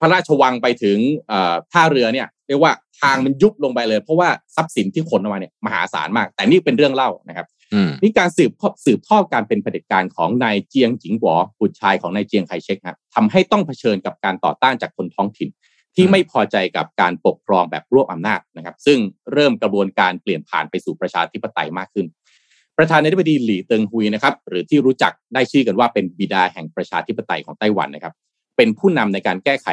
[0.00, 15.48] พระราชวังไปถึงเอ่อท่าเรือเนี่ยเรียกว่าทางมันยุบลงไปเลย เพราะว่าทรัพย์สินที่ขนออกมาเนี่ยมหาศาลมาก แต่นี่เป็นเรื่องเล่านะครับอืมนี่การสืบทอดสืบทอดการเป็นเผด็จการของนายเจียงจิงหวอบุตรชายของนายเจียงไคเชกครับทำให้ต้องเผชิญกับการต่อต้านจากคนท้องถิ่น
[15.94, 18.98] ที่อืมไม่พอใจกับการปกครองแบบรวบอำนาจนะครับ ซึ่ง
[19.32, 22.06] เริ่มกระบวนการเปลี่ยนผ่านไปสู่ประชาธิปไตยมากขึ้น
[22.78, 28.14] ประธานาธิบดีหลี่เติงฮุยนะครับ หรือที่รู้จักได้ชื่อกันว่าเป็นบิดาแห่งประชาธิปไตยของไต้หวันนะครับ
[28.56, 29.68] เป็นผู้นำในการแก้ไข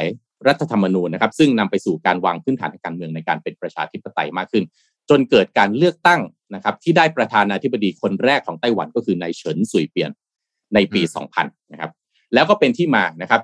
[0.48, 4.64] รัฐธรรมนูญนะครับ ซึ่งนำไปสู่การวางพื้นฐานทางการเมืองในการเป็นประชาธิปไตยมากขึ้น
[5.10, 6.22] จนเกิดการเลือกตั้ง
[6.56, 10.12] นะครับ ที่ได้ประธานาธิบดีคนแรกของไต้หวันก็คือนายเฉินสุยเปียน
[10.74, 11.02] ในปี
[11.38, 11.92] 2000 นะครับ
[12.34, 13.42] แล้วก็เป็นที่มานะครับ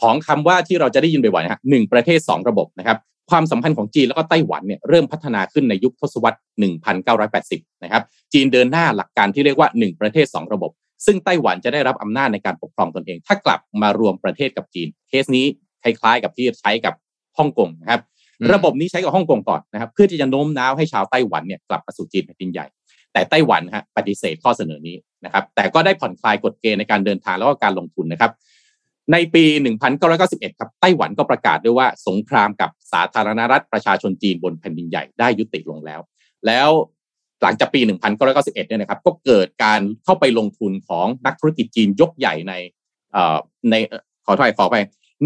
[0.00, 2.98] ของคำว่าที่เราจะได้ยินบ่อยๆนะฮะหนึ่งประเทศสองระบบนะครับ
[3.30, 6.38] ความสัมพันธ์ของจีนแล้วก็ไต้หวันเนี่ยเริ่มพัฒนาขึ้นในยุคทศวรรษ
[7.10, 10.70] 1980 นะครับ จีนเดินหน้าหลักการที่เรียกว่า 1 ประเทศ 2 ระบบ
[11.06, 15.46] ซึ่งไต้หวันจะได้รับอำนาจในการปกครองตนเอง ถ้ากลับมารวมประเทศกับจีน เคสนี้
[15.82, 16.94] คล้ายๆกับที่ใช้กับ
[17.38, 18.00] ฮ่องกงนะครับ
[18.40, 22.66] อืมระบบนี้ใช้กับฮ่องกงก่อนนะครับเพื่อที่จะโน้มน้าวให้ชาวไต้หวันเนี่ยกลับมาสู่จีนแผ่นดินใหญ่
[23.12, 28.32] แต่ไต้หวันนะฮะปฏิเสธข้อเสนอนี้นะครับ แต่ก็ได้ผ่อนคลายกฎเกณฑ์ในการเดินทางแล้วก็การลงทุนนะครับ
[29.12, 29.44] ในปี
[30.02, 36.00] 1991 ครับไต้หวันก็ประกาศด้วยว่าสงครามกับสาธารณรัฐประชาชนจีนบนแผ่นดินใหญ่ได้ยุติลงแล้ว
[36.46, 36.68] แล้ว
[37.42, 37.80] หลังจากปี
[38.18, 42.54] 1991เนี่ยนะครับก็เกิดการเข้าไปลงทุนของนักธุรกิจจีนยกใหญ่ใน
[43.12, 43.36] เอ่อ
[43.70, 44.76] ในเอ่อขอโทษขอไป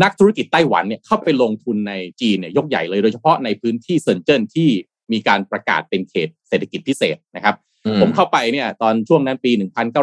[0.03, 4.69] นักธุรกิจไต้หวันเนี่ยเข้าไปลงทุนในจีนเนี่ยยกใหญ่เลยโดยเฉพาะในพื้นที่เซินเจิ้นที่
[5.13, 7.55] มีการประกาศเป็นเขตเศรษฐกิจพิเศษนะครับ
[8.01, 9.51] ผมเข้าไปเนี่ยตอนช่วงนั้นปี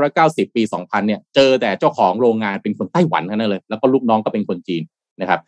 [0.01, 4.83] 1990 ปี 2000 เนี่ยเจอแต่เจ้าของโรงงานเป็นคนไต้หวันทั้งนั้นเลย แล้วก็ลูกน้องก็เป็นคนจีน
[5.21, 5.39] นะครับ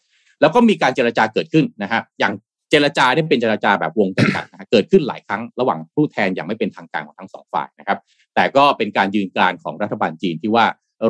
[0.41, 2.33] แล้วก็มีการเจรจาเกิดขึ้นนะฮะอย่าง
[2.71, 7.97] เจรจาเนี่ยเป็นเจรจาแบบวงจำกัดนะเกิดขึ้นหลายครั้งระหว่างผู้แทนอย่างไม่เป็นทางการของทั้งสองฝ่ายนะครับ
[8.35, 10.65] แต่ก็เป็นการยืนกรานของรัฐบาลจีนที่ว่า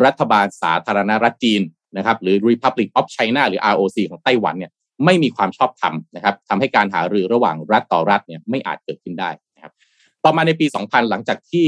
[0.05, 1.61] รัฐบาลสาธารณรัฐจีน
[1.97, 4.71] นะครับหรือ Republic of China หรือ ROC ของไต้หวันเนี่ย
[5.05, 9.73] ไม่มีความชอบธรรมนะครับทำให้การหารือระหว่างรัฐต่อรัฐเนี่ยไม่อาจเกิดขึ้นได้นะครับ
[10.23, 11.67] ต่อมาในปี 2000 หลังจากที่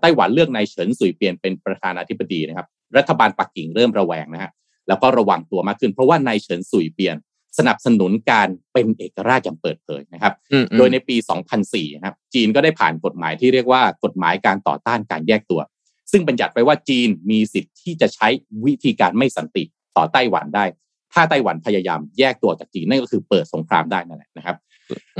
[0.00, 4.50] ไต้หวันเลือกนายเฉินสุยเปียนเป็นประธานาธิบดีนะครับ รัฐบาลปักกิ่งเริ่มระแวงนะฮะ
[4.88, 7.16] แล้วก็ระวังตัวมากขึ้น เพราะว่านายเฉินสุยเปียน
[7.58, 11.16] สนับสนุนการเป็นเอกราชอย่างเปิดเผยนะครับอืมอืมโดยในปี
[11.56, 15.60] 2004นะครับจีนก็ได้ผ่านกฎหมายที่เรียกว่ากฎหมายการต่อต้านการแยกตัว
[16.12, 18.28] ซึ่งบัญญัติไว้ว่าจีนมีสิทธิ์ที่จะใช้
[18.64, 19.64] วิธีการไม่สันติ
[19.96, 20.64] ต่อไต้หวันได้
[21.12, 24.56] ถ้าไต้หวันพยายามแยกตัวจากจีนนั่นก็คือเปิดสงครามได้นั่นแหละนะครับ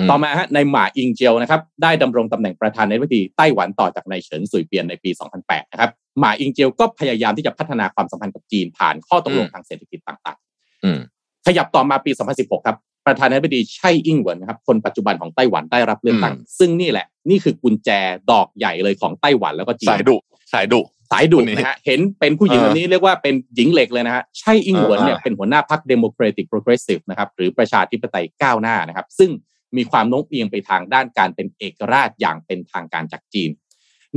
[0.05, 5.11] มต่อมาฮะในหมาอิงเจียวนะครับได้ดำรงตำแหน่งประธานาธิบดีไต้หวันต่อจากนายเฉินสุยเปียนในปี
[5.43, 10.38] 2008 นะครับหมาอิงเจียวก็พยายามที่จะพัฒนาความสัมพันธ์กับจีนผ่านข้อตกลงทางเศรษฐกิจต่าง
[10.85, 12.76] อืมๆ ขยับต่อมาปี 2016 ครับ
[13.07, 17.90] ประธานาธิบดีไช่อิงเหวินนะครับคนปัจจุบันของไต้หวันได้รับเลือกตั้งอืมซึ่งนี่แหละนี่คือกุญแจ
[18.31, 20.16] ดอกใหญ่เลยของไต้หวันแล้วก็จีนสายดุ
[20.53, 29.31] สายดุสายดุคนนี้นะฮะเห็นเป็นผู้หญิงเออแบบนี้เรียกว่าเป็นหญิงเหล็กเลยนะฮะไช่อิงเหวินเนี่ยเออเป็นหัวหน้าพรรค Democratic Progressive นะครับหรือประชาธิปไตยก้าวหน้านะครับ ซึ่ง
[29.76, 33.50] มีความโน้มเอียงไปทางด้านการเป็นเอกราชอย่างเป็นทางการจากจีน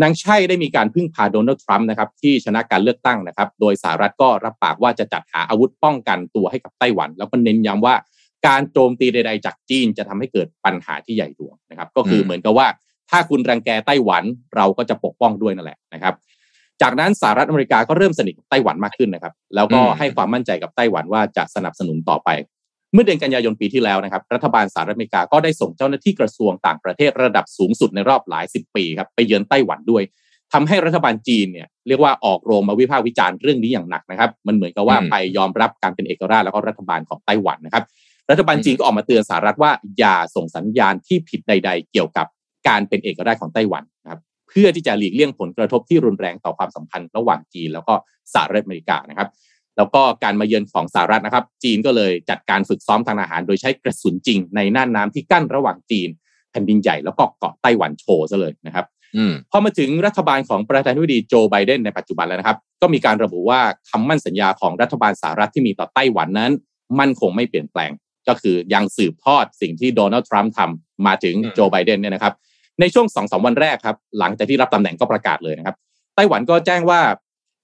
[0.02, 7.96] นางไช่ได้มีการพึ่งพาโดนัลด์ทรัมป์นะครับที่ชนะการเลือกตั้งนะครับ โดยสหรัฐก็รับปากว่าจะจัดหาอาวุธป้องกันตัวให้กับไต้หวัน แล้วก็เน้นย้ำว่า
[8.48, 12.68] การโจมตีใดๆจากจีนจะทำให้เกิดปัญหาที่ใหญ่หลวงนะครับ ก็คือเหมือนกับว่า
[13.10, 14.24] ถ้าคุณรังแกไต้หวัน
[14.56, 16.14] เราก็จะปกป้องด้วยนั่นแหละนะครับ
[16.82, 22.30] จากนั้นสหรัฐอเมริกาก็เริ่มสนิทกับไต้หวันมากขึ้นนะครับ แล้วก็ให้ความมั่นใจกับไต้หวันว่าจะสนับสนุนต่อไป
[22.94, 30.04] เมื่อเดือนกันยายนปีที่แล้วนะครับรัฐบาลสหรัฐอเมริกาก็ได้ส่งเจ้าหน้าที่กระทรวงต่างประเทศระดับสูงสุดในรอบหลายสิบปีครับไปเยือนไต้หวันด้วย
[30.54, 37.84] ทำให้รัฐบาลจีนเนี่ยเรียกว่าออกโรงมาวิพากษ์วิจารณ์เรื่องนี้อย่างหนักนะครับ มันเหมือนกับว่าอืมไปยอมรับการเป็นเอกราชแล้วก็รัฐบาลของไต้หวันนะครับ
[38.30, 42.28] รัฐบาลจีนก็ออกมาเตือนสหรัฐว่าอย่าส่งสัญญาณที่ผิดใด ๆ เกี่ยวกับ
[42.68, 47.94] การเป็นเอกราชของไต้หวันนะครับเพื่อที่จะหลีกเลี่ยงผลกระทบที่รุนแรงต่อความสัมพันธ์ระหว่างจีน แล้วก็
[48.34, 49.28] สหรัฐอเมริกานะครับ
[49.78, 56.10] แล้วก็การมาเยือนของสหรัฐนะครับ จีนก็เลยจัดการฝึกซ้อมทางอาหาร โดยใช้กระสุนจริงในน่านน้ำที่กั้นระหว่างจีน
[56.52, 58.86] แผ่นดินใหญ่แล้วก็เกาะไต้หวันโชว์ซะเลยนะครับ
[59.18, 63.60] อืมพอมาถึงรัฐบาลของประธานาธิบดีโจไบเดนในปัจจุบันแล้วนะครับ ก็มีการระบุว่า
[63.90, 66.52] คำมั่นสัญญาของรัฐบาลสหรัฐที่มีต่อไต้หวันนั้น
[67.00, 67.92] มั่นคงไม่เปลี่ยนแปลง
[68.28, 72.34] ก็คือยังสืบทอดสิ่งที่โดนัลด์ทรัมป์ทำมาถึงอืมโจไบเดนเนี่ยนะครับ
[72.80, 75.76] ในช่วงสองสามวันแรกครับ หลังจากที่รับตำแหน่งก็ประกาศเลยนะครับ
[76.16, 77.00] ไต้หวันก็แจ้งว่า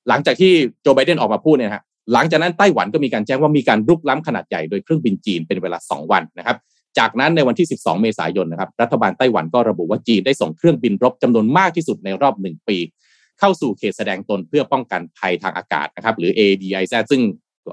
[0.09, 0.51] หลังจากที่
[0.81, 1.83] โจไบเดนออกมาพูดเนี่ยนะฮะ
[2.13, 6.57] หลังจากนั้นไต้หวันก็มีการแจ้งว่ามีการรุกล้ำขนาดใหญ่โดยเครื่องบินจีนเป็นเวลา 2 วันนะครับ
[6.99, 12.77] จากนั้นในวันที่ 12 เมษายนนะครับรัฐบาลไต้หวันก็ระบุว่าจีนได้ส่งเครื่องบินรบจำนวนมากที่สุดในรอบหนึ่งปี
[13.39, 17.21] เข้าสู่เขตแสดงตนเพื่อป้องกันภัยทางอากาศนะครับ หรือ ADIZ ซึ่ง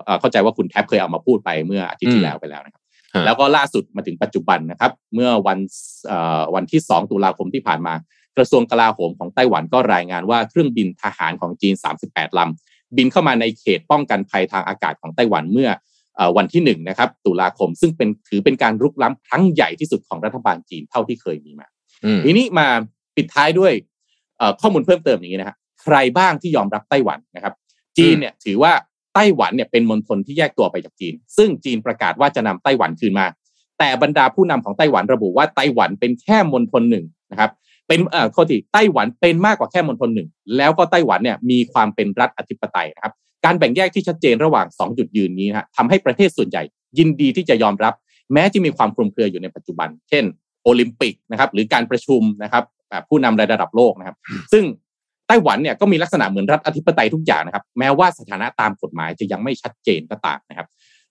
[0.05, 2.82] เอ่อเข้าใจว่าคุณแท็บเคยเอามาพูดไปเมื่ออาทิตย์ที่แล้วไปแล้วนะครับ
[3.14, 5.59] ฮะแล้วก็ล่าสุดมาถึงปัจจุบันนะครับ เมื่อวัน
[6.07, 7.95] เอ่อวันที่ 2 ตุลาคมที่ผ่านมา
[8.37, 11.74] กระทรวงกลาโหมของไต้หวันก็รายงานว่าเครื่องบินทหารของจีน
[12.07, 12.66] 38 ลำ
[12.97, 15.70] บินเข้ามาในเขตป้องกันภัยทางอากาศของไต้หวันเมื่อ
[16.16, 21.66] เอ่อวันที่หนึ่งนะครับตุลาคมซึ่งเป็นถือเป็นการรุกล้ำครั้งใหญ่ที่สุดของรัฐบาลจีนเท่าที่เคยมีมา
[22.05, 22.66] อืมทีนี้มา
[23.16, 23.72] ปิดท้ายด้วย
[24.39, 27.55] เอ่อข้อมูลเพิ่มเติมอย่างนี้นะฮะใครบ้างที่ยอมรับไต้หวันนะครับ
[27.99, 28.72] จีนเนี่ยถือว่า
[29.14, 33.26] ไต้หวันเนี่ยเป็นมณฑลที่แยกตัวไปจากจีน ซึ่งจีนประกาศว่าจะนำไต้หวันคืนมา
[33.78, 37.51] แต่บรรดาผู้นำของไต้หวันระบุว่าไต้หวันเป็นแค่มณฑลหนึ่งนะครับ
[37.89, 43.12] เป็นเอ่อโทษทีไต้หวันเป็นมากกว่าแค่มณฑลหนึ่งแล้วก็ไต้หวันเนี่ยมีความเป็นรัฐอธิปไตยนะครับ
[43.45, 46.62] การแบ่งแยกที่ชัดเจนระหว่าง 2 จุดยืนนี้นะฮะทำให้ประเทศส่วนใหญ่
[46.99, 47.95] ยินดีที่จะยอมรับ
[48.32, 50.24] แม้ที่มีความคลุมเครืออยู่ในปัจจุบัน เช่น
[50.62, 54.16] โอลิมปิกนะครับหรือการประชุมนะครับแบบผู้นำระดับโลกนะครับ
[54.53, 54.64] ซึ่ง
[55.28, 60.66] ไต้หวันเนี่ยก็มีลักษณะเหมือนรัฐอธิปไตยทุกอย่างนะครับ แม้ว่าสถานะตามกฎหมายจะยังไม่ชัดเจนก็ตามนะครับ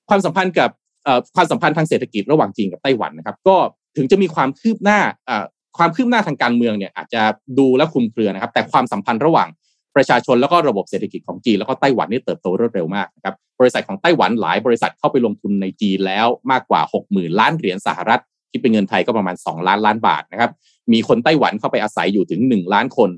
[0.10, 0.70] ความสัมพันธ์กับ
[1.04, 3.56] เอ่อความสัมพันธ์ทางเศรษฐกิจระหว่างจีนกับไต้หวันนะครับ ก็
[3.98, 5.46] ถึงจะมีความคืบหน้าเอ่อ
[5.78, 7.22] ความคืบหน้าทางการเมืองเนี่ยอาจจะ
[7.60, 9.48] ดูและคุมเครือนะครับ แต่ความสัมพันธ์ระหว่าง
[9.96, 18.22] ประชาชนแล้วก็ระบบเศรษฐกิจของจีนแล้วก็ไต้หวันนี่เติบโตรวดเร็วมากนะครับบริษัทของไต้หวันหลายบริษัทเข้าไปลงทุนในจีนแล้วมากกว่า 60,000 ล้านเหรียญสหรัฐ
[18.52, 20.52] คิดเป็นเงินไทยก็ประมาณ 2 ล้านล้านบาทนะครับ
[20.94, 23.10] มีคนไต้หวันเข้าไปอาศัยอยู่ถึง 1 ล้านคน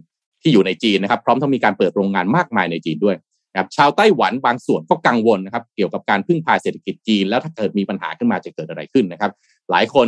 [0.41, 3.16] ที่อยู่ในจีนนะครับ พร้อมทั้งมีการเปิดโรงงานมากมายในจีนด้วย
[3.51, 9.32] นะครับชาวไต้หวันบางส่วนก็กังวลนะครับ เกี่ยวกับการพึ่งพาเศรษฐกิจจีน แล้วถ้าเกิดมีปัญหาขึ้นมาจะเกิดอะไรขึ้นนะครับ
[9.72, 10.08] หลายคน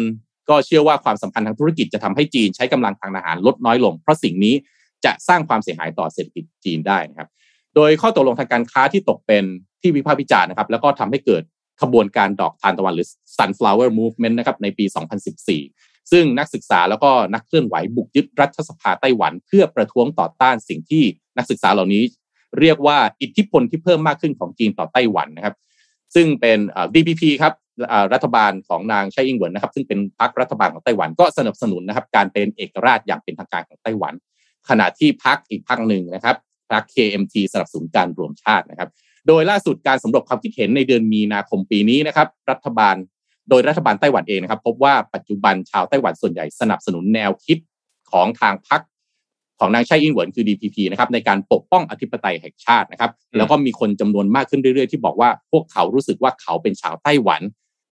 [0.49, 4.55] ก็เชื่อว่าความสัมพันธ์ทางธุรกิจจะทำให้จีนใช้กำลังทางทหารลดน้อยลง เพราะสิ่งนี้
[5.05, 7.29] จะสร้างความเสียหายต่อเศรษฐกิจจีนได้นะครับ
[7.75, 9.43] โดยข้อตกลงทางการค้าที่ตกเป็น
[9.81, 11.43] ที่วิพากษ์วิจารณ์นะครับ แล้วก็ทำให้เกิด
[11.81, 14.85] ขบวนการดอกทานตะวันหรือ sunflower movement นะครับในปี
[15.49, 21.03] 2014 ซึ่งนักศึกษาแล้วก็นักเคลื่อนไหวบุกยึดรัฐสภาไต้หวัน เพื่อประท้วงต่อต้านสิ่งที่
[21.37, 22.03] นักศึกษาเหล่านี้
[22.59, 25.55] เรียกว่าอิทธิพลที่เพิ่มมากขึ้นของจีนต่อไต้หวันนะครับ
[26.15, 26.59] ซึ่งเป็น
[26.93, 27.53] DPP ครับ
[28.13, 34.13] รัฐบาลของนางไช่อิงเหวินนะครับ ซึ่งเป็นพรรครัฐบาลของไต้หวันก็สนับสนุนนะครับ การเป็นเอกราชอย่างเป็นทางการของไต้หวัน
[34.69, 36.35] ขณะที่พรรคอีกพรรคหนึ่งนะครับ
[36.71, 38.89] พรรค KMT สนับสนุนการรวมชาตินะครับ
[39.27, 42.95] โดยล่าสุดการสำรวจความคิดเห็นในเดือนมีนาคมปีนี้นะครับ รัฐบาล
[43.49, 47.57] โดยรัฐบาลไต้หวันเองนะครับ พบว่าปัจจุบันชาวไต้หวันส่วนใหญ่สนับสนุนแนวคิด
[48.11, 48.81] ของทางพรรค
[49.59, 57.41] ของนางไช่อิงเหวินคือ DPP นะครับในการปกป้องอธิปไตยแห่งชาตินะครับ แล้วก็มีคนจำนวนมากขึ้นเรื่อยๆ ที่บอกว่าพวกเขารู้สึกว่าเขาเป็นชาวไต้หวัน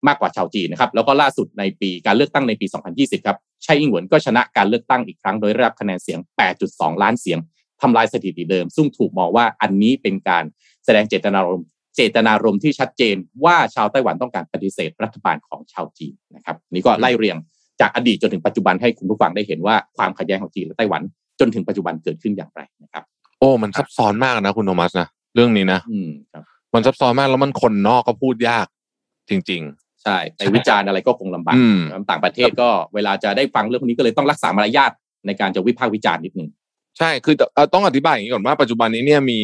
[0.07, 6.19] มากกว่าชาวจีนนะครับ แล้วก็ล่าสุดในปีการเลือกตั้งในปี 2020 ครับไช่อิงเหวินก็ชนะการเลือกตั้งอีกครั้งโดยได้รับคะแนนเสียง
[6.61, 7.39] 8.2 ล้านเสียง
[7.81, 10.43] ทำลายสถิติเดิม ซึ่งถูกมองว่าอันนี้เป็นการ
[10.85, 17.37] แสดงเจตนารมณ์เจตนารมณ์ที่ชัดเจนว่าชาวไต้หวันต้องการปฏิเสธรัฐบาลของชาวจีนนะครับนี่ก็ไล่เรียง
[17.81, 21.01] จากอดีตจนถึงปัจจุบันให้คุณผู้ฟังได้เห็นว่าความขัดแย้งของจีนและไต้หวัน
[21.39, 23.03] จนถึงปัจจุบันเกิดขึ้นอย่างไรนะครับ
[23.39, 28.65] โอ้ มันซับซ้อนมากนะคุณโทมัสนะเรื่องนี้นะอืมครับมันซับซ้อนมากแล้วมันคนนอกก็พูดยาก
[29.29, 29.63] จริง
[30.03, 31.79] ใช่ไปวิจารณ์อะไรก็คงลำบากอืม
[32.09, 34.91] ต่างประเทศก็เวลาจะได้ฟังเรื่องพวกนี้ก็เลยต้องรักษามารยาท
[35.25, 39.39] ในการจะวิพากษ์วิจารณ์นิดนึงๆใช่ คือเอ่อต้องอธิบายอย่างนี้ก่อนว่าปัจจุบันนี้เนี่ยมี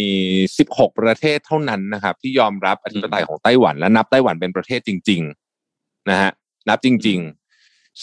[0.48, 5.22] 16 ประเทศเท่านั้นนะครับ ที่ยอมรับอธิปไตยของไต้หวันและนับไต้หวันเป็นประเทศจริง
[5.66, 6.32] ๆ นะฮะ
[6.70, 7.39] นับจริงๆ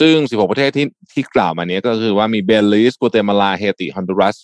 [0.00, 4.36] ซึ่ง 16 ประเทศที่ที่กล่าวมาเนี้ยก็คือว่ามีเบลีซ กัวเตมาลา เฮติฮอนดูรัส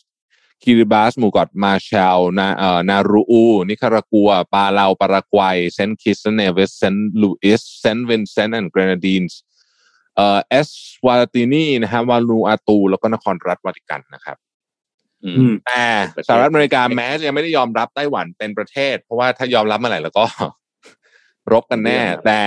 [0.63, 9.39] คิริบาสหมู่เกาะมาร์แชลนาเอ่อนาอูรู นิคารากัว ปาเลาปารากวัย เซนต์คิตส์เนวิสเซนต์ลูเซีย เซนต์วินเซนต์แอนด์เกรนาดีนส์
[10.17, 10.69] เอ่อเอส
[11.07, 14.37] วาตินีนะฮะวาลูอาตู แล้วก็นครรัฐวาติกันนะครับ
[15.25, 15.85] อือืมมแต่
[16.15, 20.25] ประเทศสหรัฐอเมริกาแม้จะยังไม่ได้ยอมรับไต้หวันเป็นประเทศ เพราะว่าถ้ายอมรับเมื่อไหร่แล้วก็
[21.53, 22.43] รบกันแน่ แต่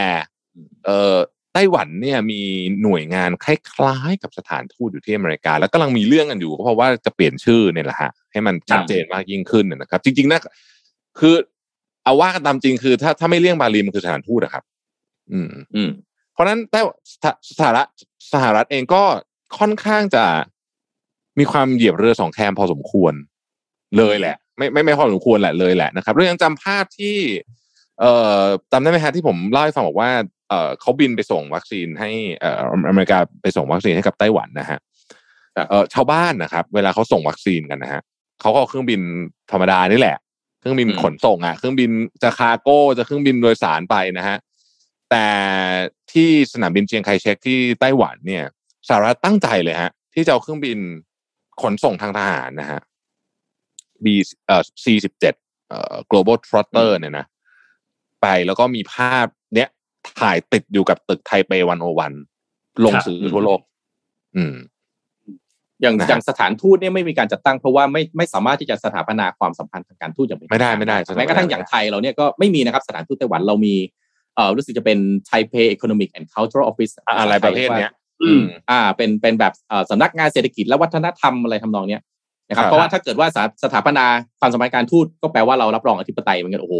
[0.85, 1.15] เอ่อ
[1.55, 2.41] ไต้หวันเนี่ยมี
[2.83, 10.39] หน่วยงานคล้ายๆกับสถานทูตอยู่ที่อเมริกา แล้วกำลังมีเรื่องกันอยู่ก็เพราะว่าจะเปลี่ยนชื่อเนี่ยแหละฮะให้มันชัดเจนมากยิ่งขึ้นนะครับ จริงๆนะ
[11.19, 11.35] คือ
[12.03, 14.63] เอาว่ากันตามจริงคือ ถ้าถ้าไม่เลี่ยงบาลีมันคือสถานทูตนะครับ
[15.31, 15.89] อืม อืม
[16.33, 16.79] เพราะฉะนั้นแต่
[17.11, 17.25] สถ
[17.59, 17.87] สหรัฐ
[18.33, 19.03] สหรัฐเองก็
[19.59, 20.25] ค่อนข้างจะ
[21.39, 23.13] มีความเหยียบเรือสองแคมพอสมควร
[23.97, 27.17] เลยแหละ ไม่ไม่ไม่พอสมควรแหละเลยแหละนะครับเรื่องยังจำภาพที่
[27.99, 28.41] เอ่อ
[28.71, 30.11] จำได้ไหมฮะที่ผมเล่าให้ฟังบอกว่า
[30.49, 34.79] เอ่อเขาบินไปส่งวัคซีนให้เอ่ออเมริกาไปส่งวัคซีนให้กับไต้หวันนะฮะ
[35.55, 38.01] ครับเอ่อชาวบ้านนะครับ เวลาเขาส่งวัคซีนกันนะฮะ
[38.41, 39.01] เขาก็เอาเครื่องบิน
[39.51, 40.17] ธรรมดานี่แหละ
[40.59, 41.91] เครื่องบินขนส่งอะ เครื่องบิน
[42.23, 44.37] จะคาร์โก้จะเครื่องบินโดยสารไปนะฮะ
[45.11, 45.27] แต่
[46.11, 48.43] ที่สนามบินเจียงไคเชกที่ไต้หวันเนี่ย
[48.87, 50.77] สหรัฐตั้งใจเลยฮะ ที่จะเอาเครื่องบิน
[51.61, 52.79] ขนส่งทางทหารนะฮะ
[54.03, 54.05] B
[54.47, 55.25] เอ่อ C17
[55.69, 57.25] เอ่อ global trotter เนี่ยนะ
[58.21, 59.44] ไปแล้วก็มีภาพเนี้ย
[60.21, 62.13] ถ่ายติดอยู่กับตึกไทเปวันโอวัน
[62.85, 63.59] ลงครับสื่อทั่วโลก
[64.35, 64.55] อืม
[65.81, 73.75] อย่างนะฮะอย่างสถานทูตเนี่ยไม่มีการจัดตั้งเพราะว่าไม่ไม่สามารถที่จะสถาปนาความสัมพันธ์ทางการทูตอย่างเป็นไม่ได้ทางการไม่ได้แม้กระทั่งอย่างไทยเราเนี่ยก็ไม่มีนะครับสถานทูตไต้หวันเรามี
[74.35, 74.97] เอ่อรู้สึกจะเป็น
[75.29, 77.91] Taipei Economic and Cultural Office อะอะไรประเภทเนี้ย
[78.23, 82.01] อืมอ่า เป็นเป็นแบบเอ่อสำนักงานเศรษฐกิจและวัฒนธรรมอะไรทำนองเนี้ย
[82.49, 84.05] นะครับครับเพราะว่าถ้าเกิดว่าสถาสถาปนา
[84.39, 86.75] ความสัมพันธ์การทูตก็แปลว่าเรารับรองอธิปไตยเหมือนกันโอ้โห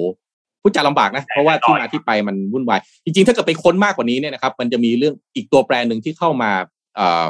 [0.66, 6.52] พูดจาลำบากนะ เพราะว่าที่มาที่ไปมันวุ่นวาย จริงๆ ถ้าเกิดไปค้นมากกว่านี้เนี่ยนะครับ มันจะมีเรื่องอีกตัวแปรหนึ่งที่เข้ามา
[6.96, 7.26] เอ่อ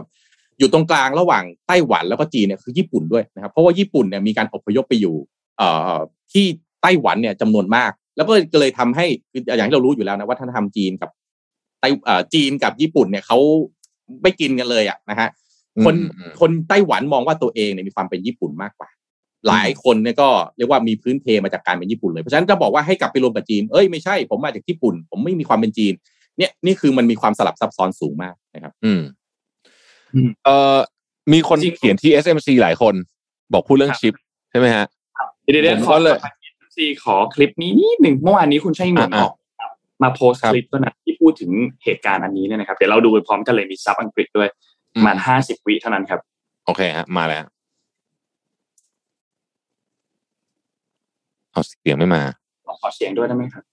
[0.59, 5.15] อยู่ตรงกลางระหว่างไต้หวันแล้วก็จีนเนี่ยคือญี่ปุ่นด้วยนะครับ เพราะว่าญี่ปุ่นเนี่ยมีการอพยพไปอยู่
[5.57, 5.97] เอ่อ
[6.33, 6.45] ที่
[6.81, 11.09] ไต้หวันเนี่ยจำนวนมาก แล้วก็เลยทำให้คืออย่างที่เรารู้อยู่แล้วนะวัฒนธรรมจีนกับ
[11.79, 13.37] ไต้เอ่อจีนกับญี่ปุ่นเนี่ยเขา
[14.21, 15.29] ไม่กินกันเลยอะนะฮะ
[15.85, 18.89] คนอืมอืมคนไต้หวันมองว่าตัวเองเนี่ยมีความเป็นญี่ปุ่นมากกว่า
[19.47, 25.93] หลายคนเนี่ยก็เรียกว่ามีพื้นเพมาจากการเป็นญี่ปุ่นเลย เพราะฉะนั้นจะบอกว่าให้กลับไปรวมกับจีน เอ้ยไม่ใช่ผมมาจากญี่ปุ่น ผมไม่มีความเป็นจีน
[26.37, 29.01] เนี่ยนี่คือมันมีความสลับซับซ้อนสูงมากนะครับ อืม
[30.15, 30.77] อืมเอ่อ
[31.33, 32.93] มีคนจริงเขียนที่ SMC หลายคน
[33.53, 34.13] บอกพูดเรื่องครับชิป
[34.51, 34.85] ใช่ไหมฮะ
[35.41, 36.17] เดี๋ยวเดี๋ยวผมขอก็เลย
[36.75, 39.71] ซีขอคลิปนี้นิดหนึ่งเมื่อวานนี้คุณชัยเหมือนออะอกครับ
[40.03, 41.51] มาโพสต์ครับคลิปตัวนั้นที่พูดถึง
[41.83, 44.49] เหตุการณ์อันนี้เนี่ยนะครับ เดี๋ยวเราดูไปพร้อมกันเลยมีซับอังกฤษด้วย
[44.95, 46.19] ประมาณห้าสิบวิเท่านั้นครับ
[46.65, 47.43] โอเคฮะมาแล้ว
[51.54, 52.22] เอาเสียงไม่มา
[52.80, 53.64] ขอเสียงด้วยได้ไหมครับ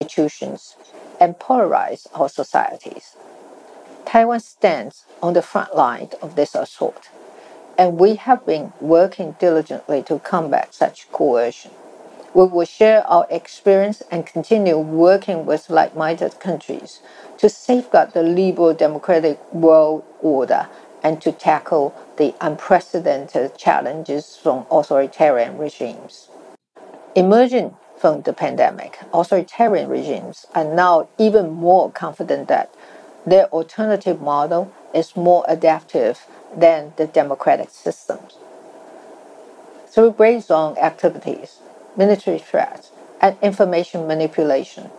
[0.00, 0.76] institutions
[1.20, 3.16] and polarize our societies.
[4.06, 7.10] Taiwan stands on the front line of this assault,
[7.78, 11.72] and we have been working diligently to combat such coercion.
[12.33, 17.01] We will share our experience and continue working with like minded countries
[17.39, 20.69] to safeguard the liberal democratic world order
[21.03, 26.29] and to tackle the unprecedented challenges from authoritarian regimes.
[27.15, 32.73] Emerging from the pandemic, authoritarian regimes are now even more confident that
[33.25, 36.25] their alternative model is more adaptive
[36.55, 38.37] than the democratic systems.
[39.87, 41.60] Through zone activities,
[41.97, 44.89] military threats, and information manipulation,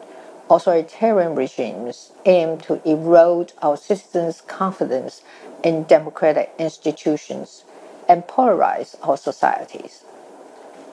[0.51, 5.23] authoritarian regimes aim to erode our citizens' confidence
[5.65, 7.65] in democratic institutions
[8.09, 10.05] and polarize our societies.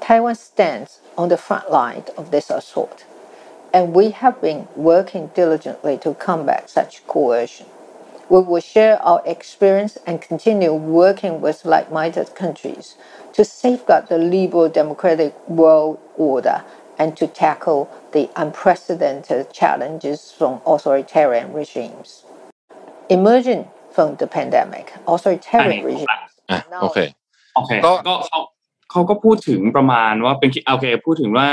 [0.02, 3.06] Taiwan stands on the front line of this assault,
[3.74, 7.68] and we have been working diligently to combat such coercion.
[8.31, 12.97] We will share our experience and continue working with like minded countries
[13.35, 16.65] to safeguard the liberal democratic world order
[16.99, 22.25] and to tackle the unprecedented challenges from authoritarian regimes.
[23.09, 26.99] Emerging from the pandemic, authoritarian Honey, regimes อ่ะ are now โอเค
[27.57, 28.41] โอเค ก็ ก็เขา
[28.91, 31.49] เขาก็พูดถึงประมาณว่าเป็นโอเค พูดถึงว่า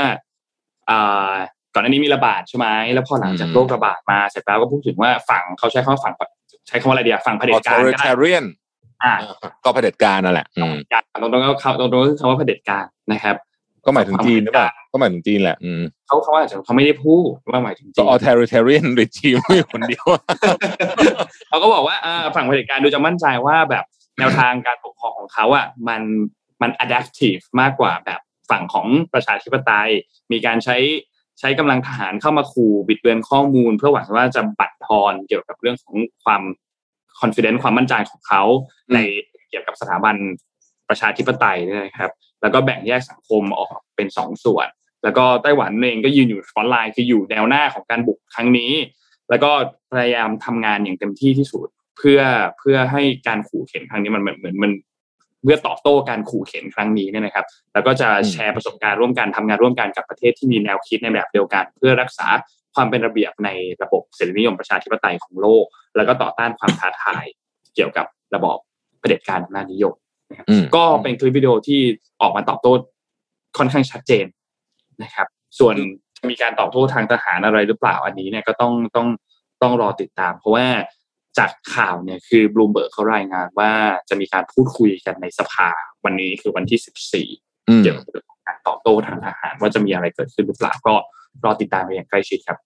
[0.90, 1.34] อ่า
[1.74, 6.14] ก่อนหน้านี้มีระบาดใช่ไหมแล้วพอหลังจาก อืม โรคระบาดมาเสร็จแล้วก็พูดถึงว่าฝั่งเขาใช้คำว่าฝั่ง
[6.67, 8.45] ใช้คำว่าอะไรเดียวฝั่งเผด็จการก็ได้ authoritarian
[9.03, 9.13] อ่า
[9.65, 13.35] ก็เผด็จการนั่นแหละอืมอย่างตรงๆก็เขาตรงๆก็คือคำว่าเผด็จการนะครับ
[13.85, 20.05] ก็หมายถึงจีนหรือเปล่าก็หมายถึงจีนแหละอืมเขาเขาอาจจะเขาไม่ได้พูดว่าหมายถึงจีก็น authoritarian regime มีคนเดียว
[21.49, 23.83] เขาก็บอกว่าอ่าฝั่งเผด็จการดูจะมั่นใจว่าแบบ
[24.19, 26.01] แนวทางการปกครองของเขาอะมัน
[26.61, 29.89] มัน adaptive มากกว่าแบบฝั่งของประชาธิปไตย
[30.31, 30.77] มีการใช้
[31.39, 36.41] ใช้กำลังทหารเข้ามาขู่บิดเบือนข้อมูล เพื่อหวังว่าจะบั่นทอนเกี่ยวกับเรื่องของความ
[37.19, 38.43] confidence ความมั่นใจของเขา
[38.89, 38.97] อืมใน
[39.49, 40.15] เกี่ยวกับสถาบัน
[40.89, 42.11] ประชาธิปไตยเนี่ยนะครับ
[42.41, 44.67] แล้วก็แบ่งแยกสังคมออกเป็นสองส่วน
[45.03, 48.71] แล้วก็ไต้หวันเองก็ยืนอยู่ frontline คืออยู่แนวหน้าของการบุกครั้งนี้
[49.29, 49.51] แล้วก็
[49.93, 51.67] พยายามทำงานอย่างเต็มที่ที่สุด
[51.97, 52.19] เพื่อ
[52.59, 62.27] เพื่อให้การขู่เข็นครั้งนี้มันเหมือนเหมือนมันเพื่อตอบโต้การขู่เข็นครั้งนี้เนี่ยนะครับ แล้วก็จะอืมแชร์ประสบการณ์ร่วมกันทำงานร่วมกันกับประเทศที่มีแนวคิดในแบบเดียวกัน เพื่อรักษา
[62.75, 63.49] ความเป็นระเบียบใน
[63.81, 67.25] ระบบเสรีนิยมประชาธิปไตยของโลก แล้วก็ต่อต้านความท้าทาย
[67.75, 68.57] เกี่ยวกับระบอบ
[68.99, 69.93] เผด็จการอำนาจนิยม
[70.49, 71.81] อืมก็เป็นคลิปวิดีโอที่
[72.21, 72.73] ออกมาตอบโต้
[73.57, 74.25] ค่อนข้างชัดเจน
[75.03, 75.27] นะครับ
[75.59, 75.75] ส่วน
[76.17, 79.07] จะมีการตอบโต้ทางทหารอะไรหรือเปล่าอันนี้เนี่ยก็ต้องต้อง
[79.61, 80.67] ต้องรอติดตาม เพราะว่า
[81.39, 83.71] จากข่าวเนี่ยคือบลูมเบิร์กเขารายงานว่า
[84.09, 85.69] จะมีการพูดคุยกันในสภา
[86.05, 87.27] วันนี้คือวันที่สิบสี่
[87.69, 90.93] อืมเกี่ยวกับเรื่องของการตอบโต้ทางทหาร ว่าจะมีอะไรเกิดขึ้นหรือเปล่าก็
[91.43, 92.57] รอติดตามไปอย่างใกล้ชิดครับ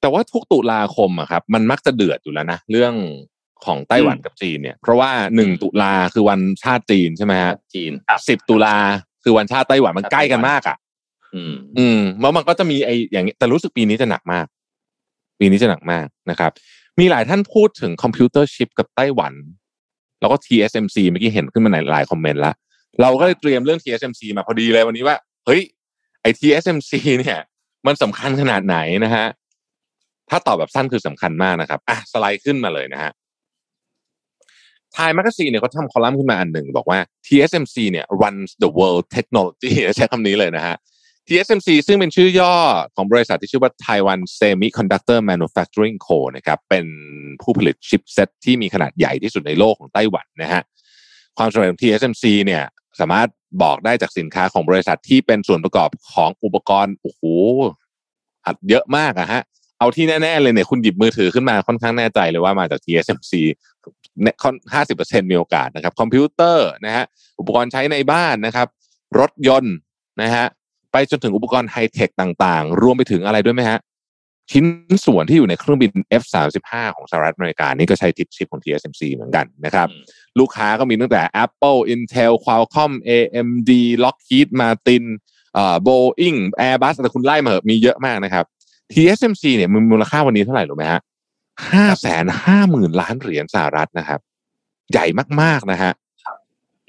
[0.00, 2.94] แต่ว่าทุกตุลาคมอะครับ มันมักจะเดือดอยู่แล้วนะเรื่อง
[3.64, 7.92] ของไต้หวันกับจีนเนี่ย เพราะว่าหนึ่งตุลาคือวันชาติจีนใช่ไหมฮะจีน
[8.28, 8.76] สิบตุลา
[9.24, 10.76] คือวันชาติไต้หวันมันใกล้กันมากอะ
[11.34, 14.46] อืม อืมแล้วมันก็จะมีไอ้อย่างนี้แต่รู้สึกปีนี้จะหนักมาก
[15.40, 16.50] ปีนี้จะหนักมากนะครับ
[17.00, 19.34] มีหลายท่านพูดถึงคอมพิวเตอร์ชิปกับไต้หวัน
[20.20, 22.52] แล้วก็ TSMC เมื่อกี้เห็นขึ้นมาในหลายคอมเมนต์ละ
[23.00, 25.60] เราก็เลยเตรียมเรื่อง TSMC มาพอดีเลยวันนี้ว่า เฮ้ย
[26.22, 27.38] ไอ้ TSMC เนี่ย
[27.86, 29.26] มันสำคัญขนาดไหนนะฮะ
[30.30, 33.10] ถ้าตอบแบบสั้นคือสำคัญมากนะครับอะสไลด์ขึ้นมาเลยนะฮะ
[34.92, 40.76] ไทยแมกซีเนี่ยเขาทำคอลัมน์ขึ้นมาอันหนึ่งบอกว่า TSMC เนี่ย runs the world technology ใช้คำนี้เลยนะฮะ
[41.28, 42.54] TSMC ซึ่งเป็นชื่อย่อ
[42.96, 46.86] ของบริษัทที่ชื่อว่า Taiwan Semiconductor Manufacturing Co นะครับ เป็น
[47.42, 50.62] ผู้ผลิตชิปเซ็ตที่มีขนาดใหญ่ที่สุดในโลกของไต้หวันนะฮะ
[51.38, 52.62] ความสำเร็จของ TSMC เนี่ย
[53.00, 53.28] สามารถ
[53.62, 57.22] บอกได้จากสินค้าของบริษัทที่เป็นส่วนประกอบของอุปกรณ์ โอ้โห
[58.46, 59.42] อัดเยอะมากอะฮะ
[59.78, 63.32] เอาที่แน่ๆเลยเนี่ยคุณหยิบมือถือขึ้นมาค่อนข้างแน่ใจเลยว่ามาจาก TSMC
[64.22, 64.36] เนี่ย
[64.72, 67.04] ห้าสิบเปอร์เซ็นต์มีโอกาสนะครับ คอมพิวเตอร์นะฮะ
[67.40, 68.68] อุปกรณ์ใช้ในบ้านนะครับ
[69.18, 69.76] รถยนต์
[70.22, 70.46] นะฮะ
[70.92, 73.78] ไปจนถึงอุปกรณ์ไฮเทคต่างๆ รวมไปถึงอะไรด้วยไหมฮะ
[74.50, 74.64] ชิ้น
[75.06, 75.90] ส่วนที่อยู่ในเครื่องบิน
[76.22, 80.02] F35 ของสหรัฐอเมริกานี่ก็ใช้ชิปชิปของ TSMC เหมือนกันนะครับอืม
[80.38, 83.70] ลูกค้าก็มีตั้งแต่ Apple Intel Qualcomm AMD
[84.04, 85.04] Lockheed Martin
[85.54, 86.38] เอ่อ Boeing
[86.68, 88.44] Airbus แต่คุณไล่มาเหอะมีเยอะมากนะครับ
[88.92, 91.00] TSMC เนี่ยมีมูลค่าวันนี้เท่าไหร่รู้ไหมฮะ
[91.70, 94.20] ห้าแสนห้าหมื่นล้านเหรียญสหรัฐนะครับ
[94.92, 95.06] ใหญ่
[95.42, 95.92] มากๆนะฮะ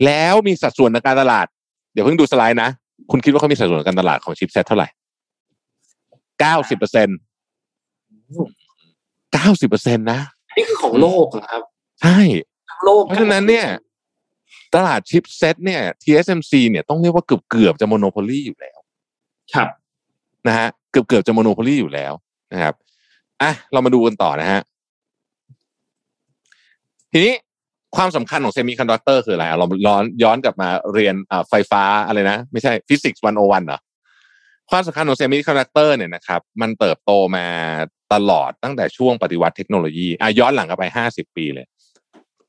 [0.06, 1.45] แล้วมีสัดส่วนในการตลาด
[1.93, 2.70] เดี๋ยวเพิ่งดูสไลด์นะ
[3.12, 4.88] คุณคิดว่าเขามีสัดส่วนในการตลาดของชิปเซ็ตเท่าไหร่
[6.39, 7.07] เก้าสิบเปอร์เซ็น
[9.34, 10.20] เก้าสิบเปอร์เซ็นนะ
[10.57, 11.64] นี่คือของโลกเหรอครับ
[12.01, 12.20] ใช่
[12.70, 13.68] ทั้งโลก เพราะฉะนั้นเนี่ย
[14.76, 18.78] ตลาด chipset เนี่ย TSMC เนี่ยต้องเรียกว่าเกือบเกือบๆจะ monopoly อยู่แล้ว
[19.53, 19.70] ครับ
[20.47, 22.14] นะฮะ เกือบเกือบๆจะ monopoly อยู่แล้ว
[22.53, 22.74] นะครับ
[23.41, 24.62] อะ เรามาดูกันต่อนะฮะ
[27.12, 27.34] ทีนี้
[27.96, 33.80] ความสำคัญของเซมิคอนดักเตอร์คืออะไรอะเราย้อนย้อนกลับมาเรียนอ่าไฟฟ้าอะไรนะ ไม่ใช่ฟิสิกส์101เหรอ
[34.70, 37.46] ความสำคัญของเซมิคอนดักเตอร์เนี่ยนะครับมันเติบโตมา
[38.14, 41.66] ตลอดตั้งแต่ช่วงปฏิวัติเทคโนโลยีอะย้อนหลังกลับไปห้าสิบปีเลย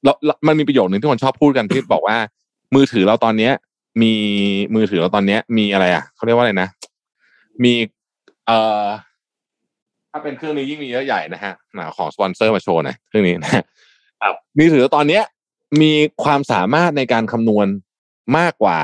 [0.04, 2.16] แล้วแล้วมันมีประโยคหนึ่งที่คนชอบพูดกันที่บอกว่า
[2.74, 3.52] มือถือเราตอนเนี้ย
[4.02, 4.12] มี
[4.74, 6.68] มือถือเราตอนเนี้ย มีอะไรอะเขาเรียกว่าอะไรนะ
[7.64, 7.74] มี
[8.46, 8.86] เอ่อ
[10.10, 13.64] ถ้าเป็นเครื่องนี้ยิ่งมีเยอะใหญ่นะฮะไหนของสปอนเซอร์มาโชว์หน่อยเครื่องนี้นะฮะ
[14.22, 15.22] ครับมือถือตอนเนี้ย
[15.80, 15.92] มี
[16.24, 17.66] ความสามารถในการคำนวณ
[18.38, 18.78] มากกว่า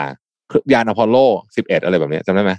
[0.73, 1.17] ยานอพอลโล
[1.57, 2.53] 11 อะไรแบบนี้จำได้ไหม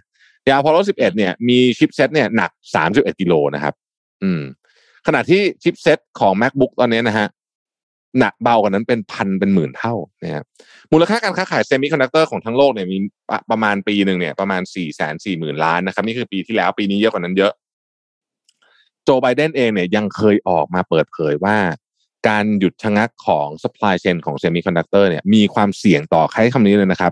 [0.47, 2.51] ยานอพอลโล 11 เนี่ยมี chipset เนี่ยหนัก
[2.86, 3.73] 31 กิโลนะครับ
[4.23, 4.41] อืม
[5.07, 7.27] ขณะที่ chipset ของ MacBook ตอนนี้นะฮะ
[8.19, 10.45] หนักเบากว่านั้นเป็นพันเป็นหมื่นเท่านะครับ
[10.91, 12.97] มูลค่าการค้าขายเซมิคอนดักเตอร์ของทั้งโลกเนี่ยมี
[13.30, 17.53] ประประมาณปีหนึ่งเนี่ยประมาณสี่แสนสี่หมื่นล้านนะครับ นี่คือปีที่แล้วปีนี้เยอะกว่านั้นเยอะ
[19.03, 21.57] โจไบเดนเองเนี่ยยังเคยออกมาเปิดเผยว่า
[22.28, 27.11] การหยุดชะงักของ supply chain ของเซมิคอนดักเตอร์เนี่ยมีความเสี่ยงต่อใช้คำนี้เลยนะครับ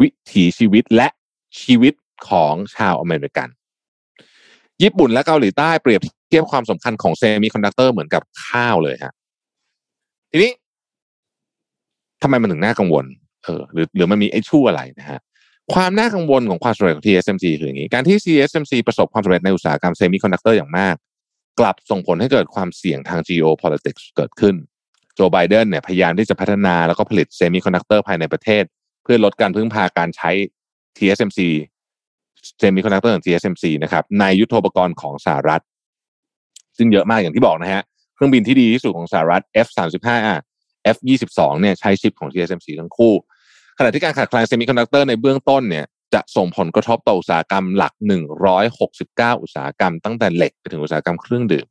[0.00, 1.08] วิถีชีวิตและ
[1.60, 1.94] ชีวิต
[2.28, 3.48] ของชาวอเมริกัน
[4.82, 9.14] ญี่ปุ่นและเกาหลีใต้เปรียบเทียบความสำคัญของเซมิคอนดักเตอร์เหมือนกับข้าวเลยฮะ
[10.30, 10.52] ทีนี้
[12.22, 13.04] ทำไมมันถึงน่ากังวล
[13.44, 15.20] เออหรือหรือมันมีไอ้ชั่วอะไรนะฮะ
[15.74, 20.94] ความน่ากังวลของความสำเร็จของ TSMC คืออย่างนี้ การที่ TSMC ประสบความสำเร็จในอุตสาหกรรมเซมิคอนดักเตอร์อย่างมาก
[21.60, 24.54] กลับส่งผลให้เกิดความเสี่ยงทาง geopolitics เกิดขึ้น
[25.14, 28.64] โจไบเดนเนี่ยพยายามที่จะพัฒนาแล้วก็ผลิตเซมิคอนดักเตอร์ภายในประเทศ
[29.02, 30.30] เพื่อลดการพึ่งพาการใช้
[30.98, 31.40] TSMC
[32.58, 35.62] เซมิคอนดักเตอร์ของ TSMC นะครับในยุทโธปกรณ์ของสหรัฐ
[36.76, 37.82] ซึ่งเยอะมากอย่างที่บอกนะฮะ
[38.14, 40.08] เครื่องบินที่ดีที่สุดของสหรัฐ F35
[40.94, 43.14] F22 เนี่ยใช้ชิปของ TSMC ทั้งคู่
[43.78, 47.92] ขณะที่การขาดแคลนเซมิคอนดักเตอร์ในเบื้องต้นเนี่ย จะส่งผลกระทบต่ออุตสาหกรรมหลัก
[48.68, 51.66] 169 อุตสาหกรรม ตั้งแต่เหล็กไปถึงอุตสาหกรรมเครื่องดื่ม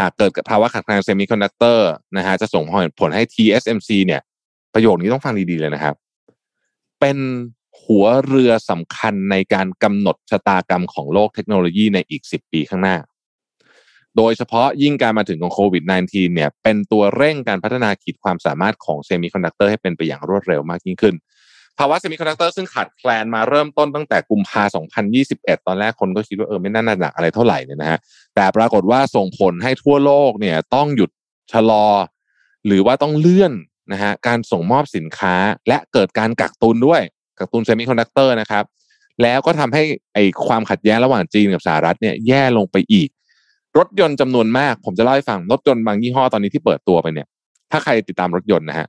[0.00, 2.64] หากเกิดภาวะขาดแคลนเซมิคอนดักเตอร์นะฮะจะส่ง
[3.00, 4.20] ผลให้ TSMC เนี่ย
[4.74, 5.94] ประโยคนี้ต้องฟังดีๆเลยนะครับ
[7.00, 7.18] เป็น
[7.82, 12.96] หัวเรือสำคัญในการกำหนดชะตากรรมของโลกเทคโนโลยีในอีก 10 ปีข้างหน้า
[14.16, 21.14] โดยเฉพาะยิ่งการมาถึงของโควิด -19 เนี่ย เป็นตัวเร่งการพัฒนาขีดความสามารถของเซมิคอนดักเตอร์ให้เป็นไปอย่างรวดเร็วมากยิ่งขึ้น
[21.78, 24.62] ภาวะเซมิคอนดักเตอร์ซึ่งขาดแคลนมาเริ่มต้นตั้งแต่กุมภา
[25.14, 27.98] 2021 ตอนแรกคนก็คิดว่าเออไม่น่าหนักอะไรเท่าไหร่เนี่ยนะฮะ
[28.34, 31.10] แต่ปรากฏว่าส่งผลให้ทั่วโลกเนี่ยต้องหยุด
[31.52, 31.86] ชะลอ
[32.66, 33.52] หรือว่าต้องเลื่อน
[33.92, 35.34] นะฮะการส่งมอบสินค้า
[35.68, 37.00] และเกิดการกักตุนด้วย
[37.38, 38.64] กักตุนเซมิคอนดักเตอร์นะครับ
[39.22, 39.82] แล้วก็ทำให้
[40.14, 43.08] ไอ้ความขัดแย้งระหว่างจีนกับสหรัฐเนี่ยแย่ลงไปอีก
[43.78, 47.26] รถยนต์จำนวนมาก ผมจะเล่าให้ฟังรถยนต์บางยี่ห้อตอนนี้ที่เปิดตัวไปเนี่ย
[47.70, 48.86] ถ้าใครติดตามรถยนต์นะฮะ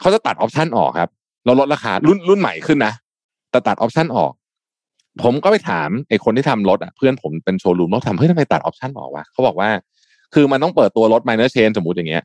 [0.00, 1.10] เขาจะตัด option ออกครับ
[1.46, 2.92] แล้วลดราคารุ่นรุ่นใหม่ขึ้นนะ
[3.50, 4.32] แต่ตัด option ออก
[5.22, 9.70] ผมก็ไปถามไอ้คนที่ทำรถอะเพื่อนผมเป็นโชว์รูมรถทำเฮ้ยทำไมตัด option บอกว่าเขาบอกว่า
[10.34, 12.22] คือมันต้องเปิดตัวรถ minor change สมมติอย่างเงี้ย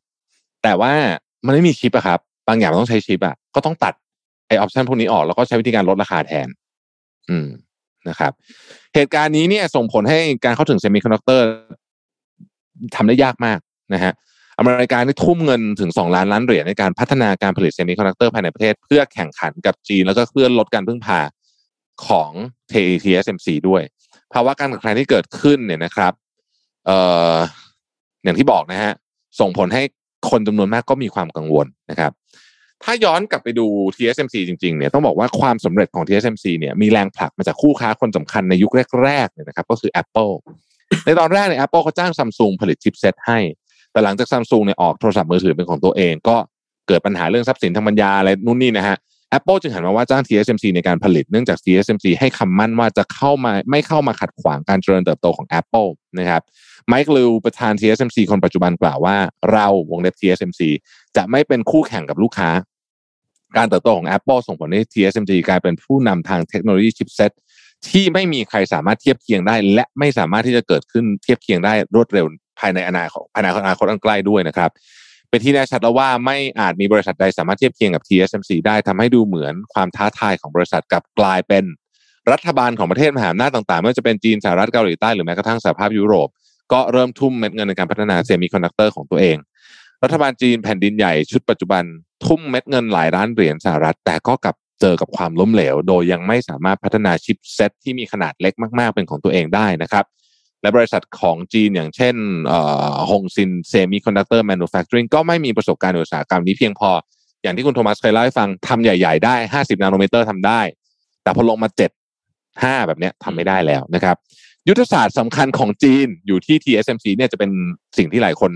[0.64, 0.94] แต่ว่า
[1.46, 3.94] มันไม่มีชิปอะครับ บางอย่างมันต้องใช้ชิปอะก็ต้องตัด
[4.48, 6.48] ไอ้ option พวกนี้ออกแล้วก็ใช้วิธีการลดราคาแทน
[7.30, 7.48] อืม
[8.10, 8.32] นะครับ
[8.96, 11.46] เหตุการณ์นี้เนี่ยส่งผลให้การเข้าถึงเซมิคอนดักเตอร์
[12.96, 13.60] ทำได้ยากมาก
[13.94, 14.14] นะฮะ
[14.62, 21.20] อเมริกาได้ทุ่มเงินถึง 2 ล้านล้านเหรียญในการพัฒนาการผลิตเซมิคอนดักเตอร์ภายในประเทศ เพื่อแข่งขันกับจีน แล้วก็เพื่อลดการพึ่งพา
[22.08, 22.32] ของ
[23.04, 23.82] TSMC ด้วย
[24.34, 26.14] ภาวะการขาดแคลนที่เกิดขึ้นเนี่ยนะครับ
[26.86, 26.98] เอ่
[27.34, 27.36] อ
[28.24, 28.94] อย่างที่บอกนะฮะ
[29.40, 29.84] ส่งผลให้
[30.30, 32.12] คนจำนวนมากก็มีความกังวลนะครับ
[32.84, 38.72] ถ้าย้อนกลับไปดู TSMC จริงๆเนี่ยต้องบอกว่าความสำเร็จของ TSMC เนี่ยมีแรงผลักมาจากคู่ค้าคนสำคัญในยุค
[39.04, 40.34] แรกๆเนี่ยนะครับก็คือ Apple
[41.06, 43.40] ในตอนแรกเนี่ย Apple เขาจ้างซัมซุงผลิตชิปเซตให้
[43.92, 46.38] แต่หลังจากซัมซุงเนี่ยออกโทรศัพท์มือถือเป็นของตัวเอง ก็
[46.88, 48.98] เกิดปัญหาเรื่องทรัพย์สินทางปัญญาอะไรนู่นนี่นะฮะ
[49.38, 55.90] Apple จึงหันมาว่าจ้าง TSMC ในการผลิตเนื่องจาก TSMC ให้คำมั่นว่าจะเข้ามาไม่เข้ามาขัดขวางการเจริญเติบโตของ Apple
[56.20, 56.42] นะครับ
[56.88, 59.16] ไมค์ลิวประธาน TSMC คนปัจจุบันกล่าวว่า
[59.52, 60.62] เราวงเล็บ TSMC
[61.16, 62.50] จะไม่เป็นคู่แข่งกับลูกค้า
[63.58, 67.32] การเติบโตของ Apple ส่งผลให้ TSMC กลายเป็นผู้นำทางเทคโนโลยีชิปเซ็ต
[67.90, 72.26] ที่ไม่มีใครสามารถเทียบเคียงได้ และไม่สามารถที่จะเกิดขึ้นเทียบเคียงได้รวดเร็ว
[72.62, 74.70] ภายในอนาคตภายในอนาคตอันใกล้ด้วยนะครับ
[75.30, 81.64] เป็นที่แน่ชัดแล้วว่าไม่อาจมีบริษัทใดสามารถเทียบเคียงกับ TSMC ได้ทำให้ดูเหมือนความท้าทายของบริษัทกับกลายเป็น
[82.32, 86.28] รัฐบาลของประเทศมหาอำนาจต่างๆ ไม่ว่าจะเป็นจีนสหรัฐเกาหลีใต้หรือแม้กระทั่งสหภาพยุโรป
[86.74, 89.38] ก็เริ่มทุ่มเม็ดเงินในการพัฒนาเซมิคอนดักเตอร์ของตัวเอง
[90.04, 91.84] รัฐบาลจีนแผ่นดินใหญ่ชุดปัจจุบัน
[92.26, 100.06] ทุ่มเม็ดเงินหลายล้านเหรียญสหรัฐ แต่ก็กลับเจอกับความล้มเหลว โดยยังไม่สามารถพัฒนาชิปเซ็ตที่มีขนาดเล็กมากๆเป็นของตัวเองได้นะครับ
[100.62, 102.16] และบริษัทของจีนอย่างเช่น
[103.10, 106.90] Hongxin Semiconductor Manufacturing ก็ไม่มีประสบการณ์ในอุตสาหกรรมนี้เพียงพอ
[107.44, 110.62] อย่างที่คุณโทมัสเคยเล่าให้ฟังทำใหญ่ ๆ ได้ 50 นาโนเมตรทำได้
[111.24, 111.92] แต่พอลงมา 7
[112.32, 114.16] 5 แบบนี้ทำไม่ได้แล้วนะครับ
[114.68, 117.52] ยุทธศาสตร์สำคัญของจีนอยู่ที่ TSMC เนี่ยจะเป็น
[117.98, 118.52] สิ่งที่หลายคน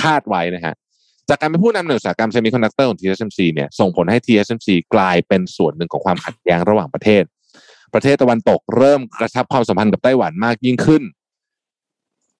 [0.00, 0.74] คาดไว้นะฮะ
[1.28, 7.22] จากการเป็นผู้นำในอุตสาหกรรมเซมิคอนดักเตอร์ของ TSMC เนี่ยส่งผลให้ TSMC กลายเป็นส่วนหนึ่งของความขัดแย้งระหว่างประเทศ
[7.94, 11.02] ประเทศตะวันตกเริ่มกระชับความสัมพันธ์กับไต้หวันมากยิ่งขึ้น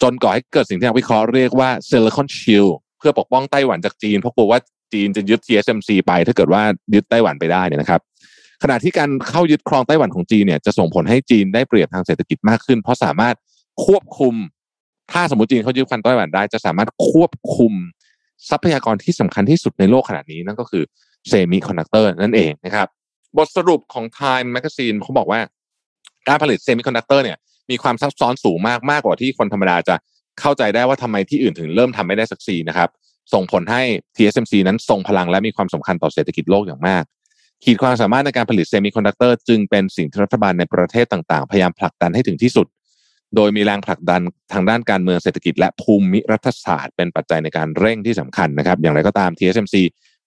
[0.02, 4.60] จนก่อให้เกิดสิ่งที่นักวิเคราะห์เรียกว่า Silicon Shield เพื่อปกป้องไต้หวันจากจีนเพราะกลัวว่า
[4.92, 6.62] จีนจะยึด TSMC ไป ถ้าเกิดว่า
[6.94, 8.00] ยึดไต้หวันไปได้เนี่ยนะครับ
[8.62, 13.36] ขณะที่การเข้ายึดครองไต้หวันของจีนเนี่ยจะส่งผลให้จีนได้เปรียบทางเศรษฐกิจมากขึ้น เพราะสามารถ
[13.84, 14.34] ควบคุม
[15.12, 17.72] ถ้าสมมติจีนเขายึดครองไต้หวันได้ จะสามารถควบคุม
[18.50, 20.84] ทรัพยากรที่สำคัญที่สุดในโลกขนาดนี้นั่นก็คือ
[21.28, 22.88] เซมิคอนดักเตอร์นั่นเองนะครับ
[23.38, 25.40] บทสรุปของ Time Magazine เขาบอกว่า
[26.28, 27.38] การผลิตเซมิคอนดักเตอร์เนี่ย
[27.70, 29.96] มีความซับซ้อนสูงมากมากกว่าที่คนธรรมดาจะ
[30.40, 32.88] เข้าใจได้ว่าทำไมที่อื่นถึงเริ่มทำไม่ได้สักทีนะครับ
[33.32, 33.82] ส่งผลให้
[34.16, 37.04] TSMC นั้นทรงพลังและมีความสำคัญต่อเศรษฐกิจโลกอย่างมาก
[37.64, 42.66] ขีดความสามารถในการผลิตเซมิคอนดักเตอร์จึงเป็นสิ่งที่รัฐบาลในประเทศต่างๆ พยายามผลักดันให้ถึงที่สุด
[43.36, 44.20] โดยมีแรงผลักดัน
[44.52, 49.76] ทางด้านการเมืองเศรษฐกิจและภูมิรัฐศาสตร์ เป็นปัจจัยในการเร่งที่สำคัญนะครับ อย่างไรก็ตาม TSMC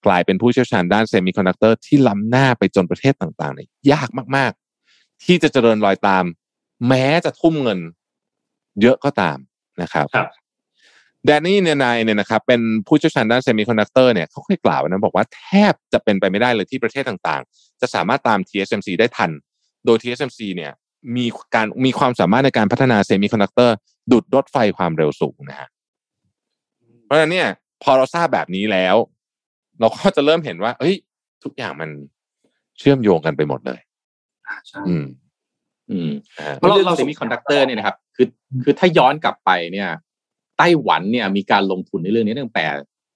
[0.05, 6.23] กลายเป็นผู้เชี่ยวชาญด้านเซมิคอนดักเตอร์ที่ล้ำหน้าไปจนประเทศต่างๆเนี่ยยากมากๆ ที่จะเจริญรอยตาม
[6.87, 7.79] แม้จะทุ่มเงิน
[8.81, 9.37] เยอะก็ตาม
[9.81, 10.27] นะครับครับ
[11.25, 19.31] แดนนี่เนยนายเนี่ยนะครับเป็นผู้เชี่ยวชาญด้านเซมิคอนดักเตอร์เนี่ยเขาเคยกล่าวนะบอกว่าแทบจะเป็นไปไม่ได้เลยที่ประเทศต่างๆ จะสามารถตาม TSMC ได้ทัน
[19.85, 20.71] โดย TSMC เนี่ย
[21.15, 21.25] มี
[21.55, 23.75] การมีความสามารถในการพัฒนาเซมิคอนดักเตอร์
[24.11, 25.69] ดุจรถไฟความเร็วสูงนะฮะ
[27.05, 27.49] เพราะฉะนั้นเนี่ย
[27.83, 28.95] พอเราทราบแบบนี้แล้ว
[29.79, 30.95] เราก็จะเริ่มเห็นว่า เอ้ย
[31.43, 31.89] ทุกอย่างมัน
[32.79, 33.79] เชื่อมโยงกันไปหมดเลย
[34.67, 35.05] ใช่อืม
[35.91, 38.27] อืมนะฮะเพราะเรื่องเซมิคอนดักเตอร์เนี่ยนะครับ คือ
[38.63, 39.89] คือถ้าย้อนกลับไปเนี่ย
[40.57, 42.65] ไต้หวันเนี่ย มีการลงทุนในเรื่องนี้ตั้งแต่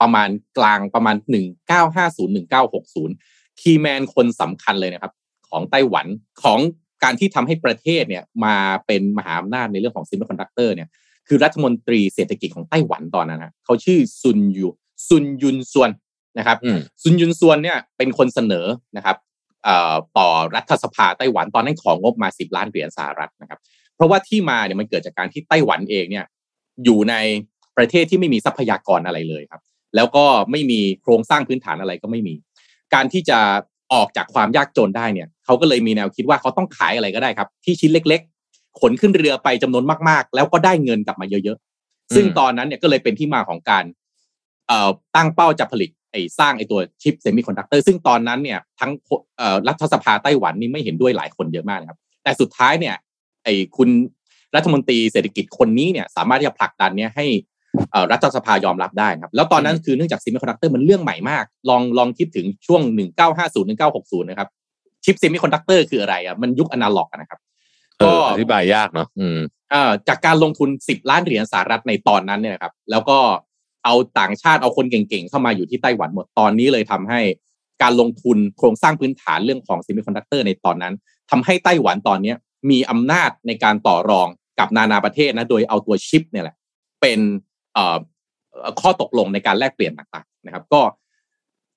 [0.02, 3.16] ประมาณกลางประมาณหนึ่งเก้าห้าศูนย์หนึ่งเก้าหกศูนย์
[3.62, 5.12] key man คนสำคัญเลยนะครับ
[5.50, 6.08] ของไต้หวัน
[6.44, 6.60] ของ
[7.04, 8.56] การที่ทำให้ประเทศเนี่ยมา
[8.88, 10.88] เป็นมหาอำนาจในเรื่องของเซมิคอนดักเตอร์เนี่ย
[11.28, 14.68] คือรัฐมนตรีเศรษฐกิจของไต้หวันตอนนั้นนะเขาชื่อซุนยู
[15.08, 15.90] ซุนยุนซวน
[16.38, 18.66] นะครับอืมซุนยุนซวนเนี่ยเป็นคนเสนอ
[18.98, 19.18] นะครับ
[19.64, 23.60] เอ่อต่อรัฐสภาไต้หวันตอนนั้นของงบมา 10 ล้านเหรียญสหรัฐนะครับ
[23.96, 26.26] เพราะว่าที่มาเนี่ยมันเกิดจากการที่ไต้หวันเองเนี่ย
[26.84, 27.16] อยู่ใน
[27.78, 29.62] ประเทศที่ไม่มีทรัพยากรอะไรเลยครับ
[29.96, 32.36] แล้วก็ไม่มีโครงสร้างพื้นฐานอะไรก็ไม่มี
[32.94, 33.40] การที่จะ
[33.94, 43.84] ออกจากความยากจนได้เนี่ยเขาก็เลยมีแนวคิดว่าเขาต้องขายอะไรก็ได้ครับ ที่ชิ้นเล็ก ๆ ขนขึ้นเรือไปจำนวนมากๆ แล้วก็ได้เงินกลับมาเยอะๆซึ่งตอนนั้นเนี่ยก็เลยเป็นที่มาของการ
[44.68, 48.92] เอ่อตั้งเป้าจะผลิต ไอ้สร้างไอ้ตัวชิปเซมิคอนดักเตอร์ซึ่งตอนนั้นเนี่ยทั้ง
[49.38, 52.96] เอ่อรัฐสภาไต้หวันนี่ไม่เห็นด้วยหลายคนเยอะมากนะครับ แต่สุดท้ายเนี่ย
[53.44, 53.90] ไอ้คุณ
[54.56, 57.26] รัฐมนตรีเศรษฐกิจคนนี้เนี่ยสามารถที่จะผลักดันเนี่ยให้
[57.92, 62.82] เอ่อรัฐสภายอมรับได้นะครับ แล้วตอนนั้นคือเนื่องจากเซมิคอนดักเตอร์มันเรื่องใหม่มาก ลองลองคิดถึงช่วง
[63.28, 64.50] 1950 1960 นะครับ
[65.04, 67.40] ชิปเซมิคอนดักเตอร์คืออะไรอะมันยุคอนาล็อกอะนะครับ
[67.98, 69.40] เอออธิบายยากเนาะอืม
[69.72, 73.18] เอ่อจากการลงทุน 10 ล้านเหรียญสหรัฐในตอนนั้นเนี่ยนะครับ แล้วก็
[73.84, 77.22] เอาต่างชาติเอาคนเก่งๆ เข้ามาอยู่ที่ไต้หวันหมดตอนนี้เลยทำให้
[77.82, 80.94] การลงทุนโครงสร้างพื้นฐานเรื่องของเซมิคอนดักเตอร์ในตอนนั้น
[81.32, 82.38] ทำให้ไต้หวันตอนเนี้ย
[82.70, 84.28] มีอำนาจในการต่อรอง
[84.60, 86.56] กับนานาประเทศนะโดยเอาตัวชิปเนี่ยแหละ
[87.02, 87.20] เป็น
[87.74, 87.98] เอ่อ
[88.52, 90.82] เอ่อข้อตกลงในการแลกเปลี่ยนต่างๆนะครับ ก็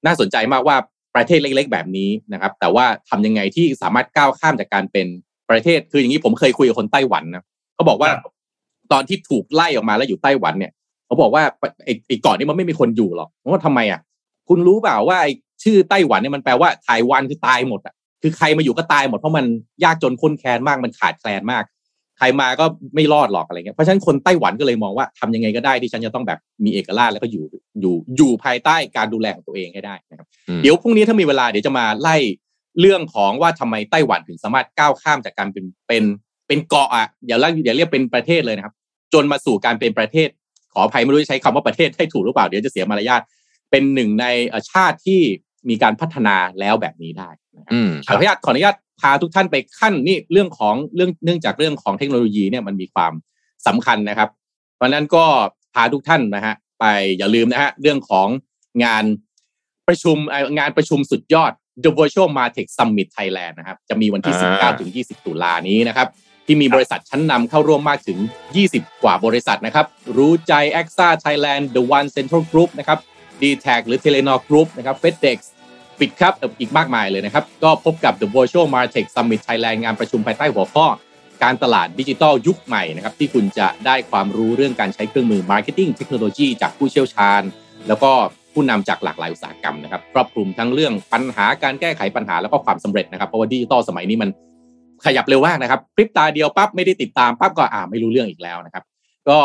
[0.06, 0.76] น่าสนใจมากว่า
[1.16, 5.06] ประเทศเล็ก ๆ แบบนี้นะครับ แต่ว่าทำยังไงที่สามารถก้าวข้ามจากการเป็น
[5.50, 7.44] ประเทศคืออย่างนี้ผมเคยคุยกับคนไต้หวันนะ
[7.74, 8.10] เขาบอกว่า
[8.92, 10.72] ตอนที่ถูกไล่ออกมาแล้วอยู่ไต้หวันเนี่ย
[11.06, 11.42] เขาบอกว่า
[11.84, 14.00] ไอ้ไอ้เก่อนนี้มันไม่มีคนอยู่หรอกผมว่าทำไมอะ
[14.48, 15.32] คุณรู้เปล่าว่าไอ้
[15.62, 19.44] ชื่อไต้หวันเนี่ยมันแปลว่าไต้หวันคือตายหมดอะคือใครมาอยู่ก็ตายหมดเพราะมัน
[19.84, 21.64] ยากจนข้นแคลนมากมันขาดแคลนมาก
[22.18, 27.44] ใครมาก็ไม่รอดหรอกอะไรเงี้ยเพราะฉะนั้นคนไต้หวันก็เลยมองว่าทำยังไงก็ได้ที่ฉันจะต้องแบบมีเอกราชแล้วก็อยู่
[27.80, 32.16] อยู่อยู่ภายใต้การดูแลของตัวเองให้ได้นะครับอืมเดี๋ยวพรุ่งนี้ถ้ามีเวลาเดี๋ยวจะมาไล่
[32.80, 36.04] เรื่องของว่าทำไมไต้หวันถึงสามารถก้าวข้ามจากการเป็นเป็น
[36.46, 38.74] เป็นเกาะอะอย่าเรียกอย่าเรียกเป็นประเทศเลยนะครับ
[39.12, 40.28] จนมาสู่การเป็นประเทศ
[40.76, 43.20] ขออภัยไม่รู้จะใช้คำว่าประเทศให้ถูกหรือเปล่าเดี๋ยวจะเสียมารยาท
[43.70, 45.20] เป็นหนึ่งในเอ่อชาติที่
[45.68, 53.12] มีการพัฒนาแล้วแบบนี้ได้นะครับอืมขออนุญาตขออนุญาตพาทุกท่านไปขั้นนี่เรื่องของเรื่องเนื่องจากเรื่องของเทคโนโลยีเนี่ยมันมีความ
[53.66, 54.28] สำคัญนะครับ
[54.76, 55.24] เพราะฉะนั้นก็
[55.74, 56.84] พาทุกท่านนะฮะไป
[57.18, 58.28] อย่าลืมนะฮะเรื่องของ
[58.84, 59.04] งาน
[59.88, 61.52] ประชุมเอ่องานประชุมสุดยอด
[61.84, 66.08] The Virtual Martech Summit Thailand นะครับ จะมีวันที่อ่า19ถึง20 ตุลานี้นะครับ
[66.46, 68.18] ที่มีบริษัทชั้นนำเข้าร่วมมากถึง
[68.60, 69.86] 20 กว่าบริษัทนะครับ
[70.16, 72.98] รู้ใจ AXA Thailand The One Central Group นะครับ
[73.40, 75.38] d t a c หรือ Telenor Group นะครับ FedEx
[76.00, 80.86] ปิดครับอีกมากมายเลยนะครับ ก็พบกับ The Virtual Martech Summit Thailand งานประชุมภายใต้หัวข้อ
[81.42, 87.42] การตลาดดิจิทัลยุคใหม่นะครับที่คุณจะได้ความรู้เรื่องการใช้เครื่องมือ Marketing เทคโนโลยีจากผู้เชี่ยวชาญ
[87.88, 88.10] แล้วก็
[88.52, 94.30] ผู้นำจากหลากหลายอุตสาหกรรมนะครับครอบคลุมทั้งเรื่องปัญหาการแก้ไขปัญหาแล้วก็ความสำเร็จนะครับเพราะว่าดิจิตอลสมัยนี้มัน
[95.04, 98.84] ขยับเร็วมากนะครับพริบตาเดียวปั๊บไม่ได้ติดตามปั๊บก็อ่าไม่รู้เรื่องอีกแล้วนะครับ
[99.28, 99.38] ก็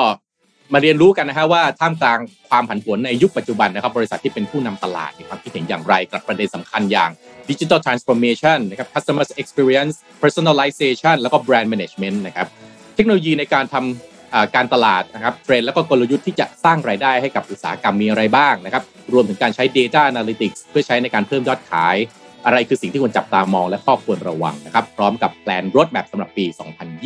[0.74, 7.10] มาเรียนรู้กันนะฮะว่าท่ามกลางความผันผวนในยุคปัจจุบันนะครับบริษัทที่เป็นผู้นำตลาดมีความคิดเห็นอย่างไรกับประเด็นสำคัญอย่าง
[7.50, 12.48] Digital Transformation นนะครับ Customer Experience Personalization แล้วก็ Brand Management นะครับ
[12.96, 18.84] เทคโนโลยีในการทำอ่าการตลาดนะครับเทรนด์แล้วก็กลยุทธ์ที่จะสร้างรายได้ให้กับอุตสาหกรรมมีอะไรบ้างนะครับ
[19.14, 21.96] รวมถึงการใช้ Data Analytics เพื่อใช้ในการเพิ่มยอดขาย
[22.46, 26.46] อะไรคือสิ่งที่ควรจับตามองและข้อควรระวังนะครับ พร้อมกับแปลนรถแมพสำหรับปี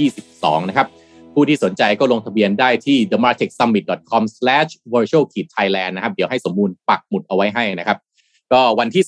[0.03, 0.87] 2022 นะครับ
[1.33, 7.97] ผู้ที่สนใจก็ลงทะเบียนได้ที่ themartechsummit.com/virtual-thailand นะครับ เดี๋ยวให้สมมูลปักหมุดเอาไว้ให้นะครับ
[8.53, 9.03] ก็วันที่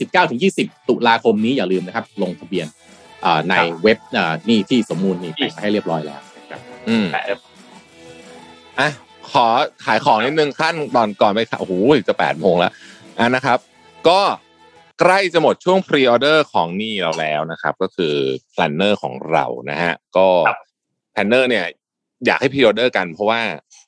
[0.61, 2.67] 19-20 ตุลาคมนี้อย่าลืมนะครับ ลงทะเบียน
[3.25, 3.53] อ่าใน
[3.83, 7.21] เว็บอ่านี่ที่สมมูลนี่แปะให้เรียบร้อยแล้วนะครับอืมแต่
[8.79, 8.89] อะ
[9.31, 9.45] ขอ
[9.85, 11.73] ขายของนิดนึงขั้นตอนก่อนไปขายโอ้โห
[12.07, 12.71] จะแปดโมงแล้ว
[13.19, 13.57] อะนะครับ
[14.07, 14.19] ก็
[14.99, 18.13] ใกล้จะหมดช่วง pre-order ของนี่เราแล้วนะครับ ก็คือ
[18.51, 20.27] planner ของเรานะฮะก็
[21.13, 21.65] planner เนี่ย
[22.25, 23.39] อยากให้ pre-order กันเพราะว่า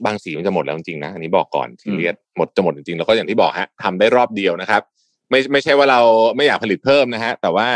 [0.06, 4.82] บางสีมันจะหมดแล้วจริงๆนะอันนี้บอกก่อนทีเรียสหมดจะหมดจริงๆแล้วก็อย่างที่บอกฮะทำได้รอบเดียวนะครับ
[5.30, 6.02] ไม่ไม่ใช่ว่าเรา
[6.36, 7.68] ไม่อยากผลิตเพิ่มนะฮะ แต่ว่า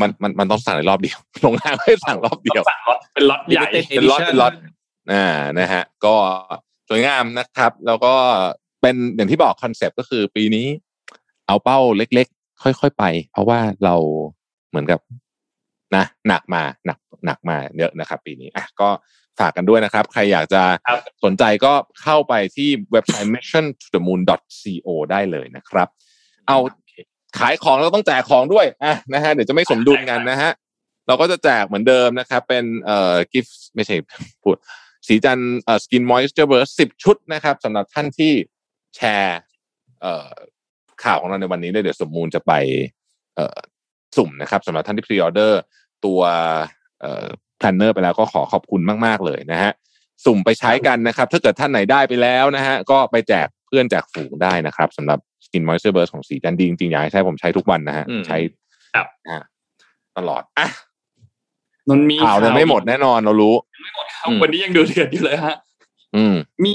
[0.00, 4.54] มันมันมันต้องสั่งในรอบเดียวโรงงานให้สั่งรอบเดียวสั่งล็อตเป็นล็อตใหญ่ Limited เป็นล็อต Edition เป็นล็อต
[5.12, 5.26] อ่า
[5.58, 6.14] นะฮะ ก็
[6.88, 8.14] สวยงามนะครับ แล้วก็
[8.80, 10.66] เป็นอย่างที่บอกคอนเซปต์ก็คือปีนี้
[11.46, 12.33] เอาเป้าเล็กๆ
[12.64, 13.94] ค่อยๆไป เพราะว่าเรา
[14.70, 15.00] เหมือนกับ
[15.96, 18.88] นะหนักมาหนักหนักมาเยอะนะครับ ปีนี้อะก็
[19.38, 24.20] ฝากกันด้วยนะครับ ใครอยากจะครับสนใจก็เข้าไปที่เว็บไซต์ mission to the moon
[24.86, 25.88] co ได้เลยนะครับ
[26.48, 26.58] เอา
[27.38, 30.50] ขายของเราต้องแจกของด้วยอะนะฮะเดี๋ยวจะไม่สมดุลกันนะฮะ
[31.06, 33.96] เราก็จะแจกเหมือนเดิมนะครับ เป็นเอ่อกิฟต์ไม่ใช่
[34.42, 34.56] พูด
[35.06, 38.32] สีจันเอ่อสกินมอยส์เจอร์เบิร์สิบชุดนะครับสำหรับท่านที่
[38.96, 39.38] แชร์
[40.00, 40.30] เอ่อ
[41.04, 42.52] ข่าวของเราในวันนี้เลยเดี๋ยวสมมูลจะไป
[43.36, 43.58] เอ่อ
[44.16, 45.60] สุ่มนะครับสำหรับท่านที่ pre-order
[46.04, 46.20] ตัว
[47.00, 47.26] เอ่อ
[47.58, 49.72] planner ไปแล้วก็ขอขอบคุณมาก ๆ เลยนะฮะ
[50.24, 58.38] สุ่มไปใช้กันนะครับ ถ้าเกิดท่านไหนได้ไปแล้วนะฮะก็ไปแจกเพื่อนแจกฝูงได้นะครับสำหรับ skin moisture burst ของศรีจันทร์ดีจริงๆอยากให้ใช้ผมใช้ทุกวันนะฮะอืมใช้
[58.94, 59.38] ครับอ่า
[60.16, 60.68] ตลอดอะ
[61.88, 63.54] นนท์มีข่าวเนี่ยไม่หมดแน่นอนเรารู้
[64.14, 65.56] ข่าววันนี้ยังดูเดือดอยู่เลยฮะ
[66.16, 66.34] อืม
[66.64, 66.72] มี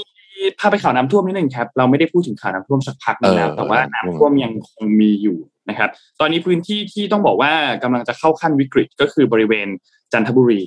[0.60, 5.38] พาไปข่าวน้ำท่วมนิดนึงครับ เราไม่ได้พูดถึงข่าวน้ำท่วมสักพักหนึงแล้วเออแต่ว่าน้ำท่วมยังคงมีอยู่
[5.70, 7.52] นะครับ ตอนนี้พื้นที่ที่ต้องบอกว่า
[7.84, 9.68] กำลังจะเข้าขั้นวิกฤตก็คือบริเวณ
[10.14, 10.62] จันทบุรี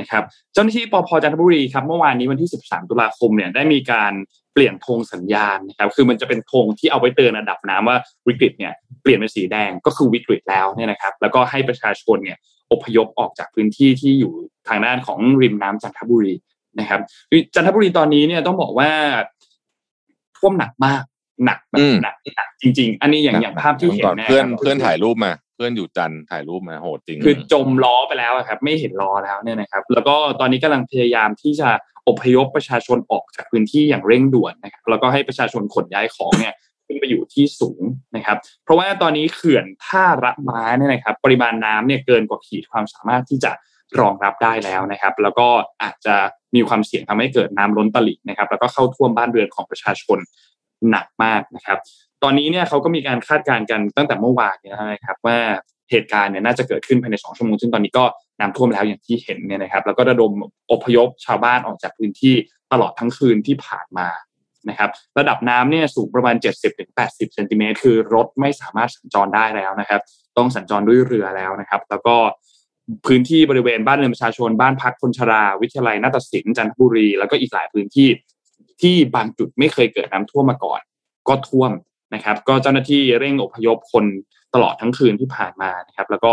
[0.00, 0.22] นะครับ
[0.52, 4.12] เจ้าหน้าที่ปพจันทบุรีครับเมื่อวานนี้วันที่ 13 ตุลาคมเนี่ยได้มีการ
[4.52, 7.96] เปลี่ยนธงสัญญาณนะครับ คือมันจะเป็นธงที่เอาไว้เตือนระดับน้ำว่า
[8.28, 8.72] วิกฤตเนี่ย
[9.02, 12.38] เปลี่ยนเป็นสีแดงก็คือวิกฤตแล้วเนี่ยนะครับ แล้วก็ให้ประชาชนเนี่ย
[12.72, 14.32] อพยพออกจากพื้นที่ที่อยู่
[14.68, 16.34] ทางด้านของริมน้ำจันทบุรี
[16.78, 17.00] นะครับ
[17.54, 18.90] จันทบุรีตอนนี้เนี่ยต้องบอกว่า
[20.36, 21.02] ท่วมหนักมาก
[21.44, 31.68] หนักแบอืบมหนักหนักจริง ๆ อันนี้อย่างอย่างภาพที่เห็นก่อนเนี่ยเพื่อนครับเพื่อนถ่ายรูปมา เพื่อนอยู่จันทร์ถ่ายรูปมาโหดจริง คือจมล้อไปแล้วอะครับ ไม่เห็นล้อแล้วเนี่ยนะครับ แล้วก็ตอนนี้กำลังพยายามที่จะ
[32.08, 36.54] อพยพประชาชนออกจากพื้นที่อย่างเร่งด่วนนะครับแล้วก็ให้ประชาชนขนย้ายของเนี่ย
[36.86, 37.82] ขึ้นไปอยู่ที่สูง
[38.16, 43.50] นะครับ เพราะว่าตอนนี้เขื่อนท่าระม้าเนี่ยนะครับ ปริมาณน้ำเนี่ยเกินกว่าขีดความสามารถที่จะ
[44.00, 45.48] รองรับได้แล้วนะครับ แล้วก็
[45.82, 46.14] อาจจะ
[46.54, 50.18] มีความเสี่ยงทำให้เกิดน้ำล้นตลิ่งนะครับ แล้วก็เข้าท่วมบ้านเรือนของประชาชน
[50.90, 51.78] หนักมากนะครับ
[52.22, 55.38] ตอนนี้เนี่ยเขาก็มีการคาดการณ์กันตั้งแต่เมื่อวานเนี่ยนะครับว่า
[55.90, 58.04] เหตุการณ์เนี่ยน่าจะเกิดขึ้นภายในสองชั่วโมงซึ่งตอนนี้ก็
[58.40, 60.32] น้ำท่วมแล้วอย่างที่เห็นเนี่ยนะครับ แล้วก็ระดม
[60.72, 62.34] อพยพชาวบ้านออกจากพื้นที่
[62.72, 64.08] ตลอดทั้งคืนที่ผ่านมา
[64.68, 66.36] นะครับ ระดับน้ำเนี่ยสูงประมาณ
[66.84, 70.00] 70-80เซนติเมตรคือรถไม่สามารถสัญจรได้แล้วนะครับ
[70.36, 72.16] ต้องสัญจรด้วยเรือแล้วนะครับ แล้วก็
[73.06, 78.08] พื้นที่บริเวณบ้านเรือนประชาชนบ้านพักคนชรา วิทยาลัยนาฏศิลป์จันทบุรี แล้วก็อีกหลายพื้นที่
[78.82, 80.80] ที่บางจุดไม่เคยเกิดน้ำท่วมมาก่อน
[81.28, 81.72] ก็ท่วม
[82.14, 84.04] นะครับ ก็เจ้าหน้าที่เร่งอพยพคน
[84.54, 86.32] ตลอดทั้งคืนที่ผ่านมานะครับ แล้วก็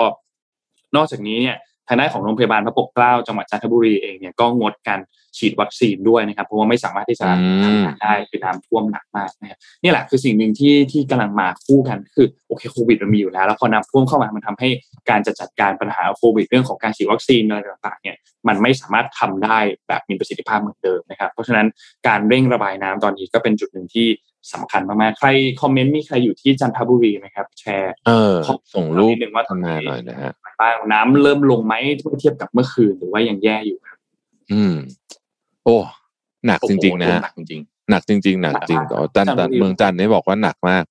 [0.96, 1.58] นอกจากนี้เนี่ย
[1.88, 5.00] ทางด้านของโรงพยาบาลพระปกเกล้าจังหวัดจันทบุรีเองเนี่ยก็งดการ
[5.38, 7.28] ฉีดวัคซีนด้วยนะครับ เพราะว่าไม่สามารถที่จะ
[7.64, 14.70] ทำงานได้คือน้ำท่วมหนักมากนะครับนี่แหละคือสิ่งหนึ่งที่ที่กำลังมาคู่กันคือโอเคโควิดมันมีอยู่แล้ว แล้วพอน้ำท่วมเข้ามามันทำให้
[15.10, 18.18] การจะจัดการปัญหาโควิด เรื่องของการฉีดวัคซีนอะไรต่างๆเนี่ย
[18.48, 19.58] มันไม่สามารถทำได้
[19.88, 21.68] แบบมีประสิทธิภาพเหมือนเดิมนะครับ เพราะฉะนั้น
[22.08, 24.08] การเร่งระบายน้ำตอนนี้ก็เป็นจุดหนึ่งที่
[24.54, 25.28] สำคัญมากๆ ใคร
[25.62, 30.32] คอมเมนต์มีใครอยู่ที่จันทบุรีไหมครับ แชร์เออขอส่งรูปนิดนึงว่าทำงานหน่อยนะฮะ
[30.62, 33.98] บ้างน้ำเริ่มลงไหมเมื่อเทียบกับเมื่อคืนหรือว่ายังแย่อยู่ครับ
[34.52, 34.76] อืม
[35.64, 35.78] โอ้
[36.48, 40.84] หนักจริง ๆ นะฮะหนักจริงหนักจริง ๆ หนักจริงหนักมากอ๋อจันทร์จันทบุรีเมืองจันทร์นี่บอกว่าหนักมาก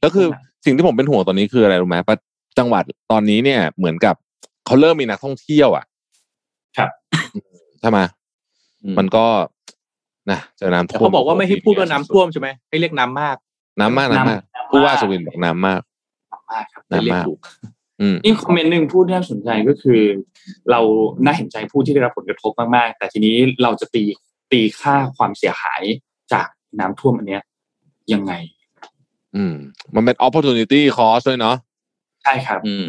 [0.00, 0.26] แล้วคือ
[0.64, 2.16] สิ่งที่ผมเป็นห่วงตอนนี้คืออะไรรู้ไหมปะ
[2.58, 2.82] จังหวัด
[3.12, 4.14] ตอนนี้เนี่ย เหมือนกับ
[4.66, 5.84] เขาเริ่มมีนักท่องเที่ยวอะ
[6.76, 6.90] ครับ
[7.80, 7.98] ใช่ไหม
[8.82, 9.26] อืมมันก็
[10.30, 13.36] นะเจอน้ำแต่ท่วมเขาบอกว่าไม่ให้พูดว่าน้ำท่วมใช่ไหมให้เรียกน้ำมาก
[13.80, 15.80] น้ำมากน้ำมากน้ำมากผู้ว่าสวินบอกน้ำมาก
[16.52, 17.40] มากครับให้เรียกน้ำมากถูก
[18.00, 20.00] อืมนี่คอมเมนต์หนึ่งพูดน่าสนใจก็คือ
[20.70, 20.80] เรา
[21.24, 24.04] น่าเห็นใจผู้ที่ได้รับผลกระทบมากๆ แต่ทีนี้เราจะตี
[24.52, 25.82] ตีค่าความเสียหาย
[26.32, 26.46] จาก
[26.80, 27.42] น้ำท่วมอันเนี้ย
[28.12, 28.32] ยังไง
[29.36, 29.54] อืม
[29.94, 31.56] มันเป็น opportunity cost ด้วยเนาะ
[32.22, 32.88] ใช่ครับ อืม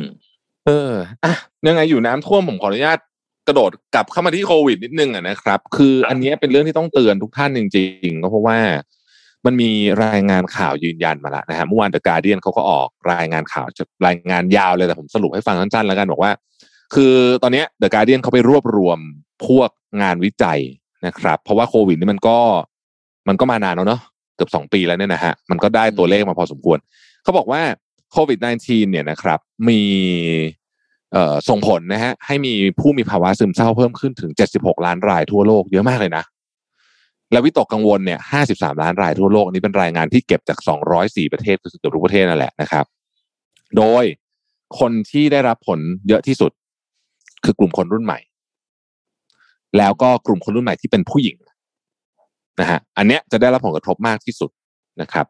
[0.66, 0.92] เออ
[1.24, 1.34] อะ
[1.68, 3.00] ยังไงอยู่น้ำท่วมผมขออนุญาต
[3.48, 8.58] กระโดดกลับเข้ามาที่โควิดนิดนึงอะนะครับ คืออันนี้เป็นเรื่องที่ต้องเตือนทุกท่านจริงๆก็เพราะว่า
[9.46, 9.72] มันมี
[10.06, 16.32] รายงานข่าวยืนยันมาแล้วนะฮะเมื่อวาน The Guardian เขาก็ออกรายงานข่าวจะรายงานยาวเลยแต่ผมสรุปให้ฟังสั้นๆแล้วกันบอกว่า
[16.96, 19.00] คือตอนนี้ย The Guardian เขาไปรวบรวม
[19.48, 19.70] พวก
[20.02, 20.60] งานวิจัย
[21.06, 22.38] นะครับ เพราะว่าโควิดนี่มันก็
[23.28, 24.02] มันก็มานานแล้วเนาะ
[24.36, 26.78] เกือบสองปีแล้วเนี่ยนะฮะมันก็ได้ตัวเลขมาพอสมควร
[27.24, 27.62] เขาบอกว่า
[28.12, 29.40] โควิด -19 เนี่ยนะครับ
[29.70, 29.82] มี
[31.50, 36.24] ส่งผลนะฮะให้มีผู้มีภาวะซึมเศร้าเพิ่มขึ้นถึง 76 ล้านรายทั่วโลกเยอะมากเลยนะ
[37.32, 40.60] และวิตกกังวลเนี่ย 53 ล้านรายทั่วโลกนี้เป็นรายงานที่เก็บจาก
[40.96, 42.86] 204 ประเทศคือเกือบทุกประเทศนั่นแหละนะครับ
[43.78, 44.04] โดย
[44.80, 46.52] คนที่ได้รับผลเยอะที่สุด
[47.46, 48.20] คือกลุ่มคนรุ่นใหม่
[49.78, 51.38] แล้วก็กลุ่มคนรุ่นใหม่ที่เป็นผู้หญิง
[52.60, 54.52] นะฮะอันเนี้ยจะได้รับผลกระทบมากที่สุด
[55.02, 55.26] นะครับ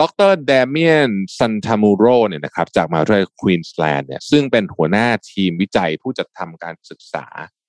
[0.00, 7.26] ดรเดเมียนซันทามูโรเนี่ยนะครับจากมหาวิทยาลัยควีนสแลนด์เนี่ยซึ่งเป็นหัวหน้าทีมวิจัยผู้จัดทำการศึกษา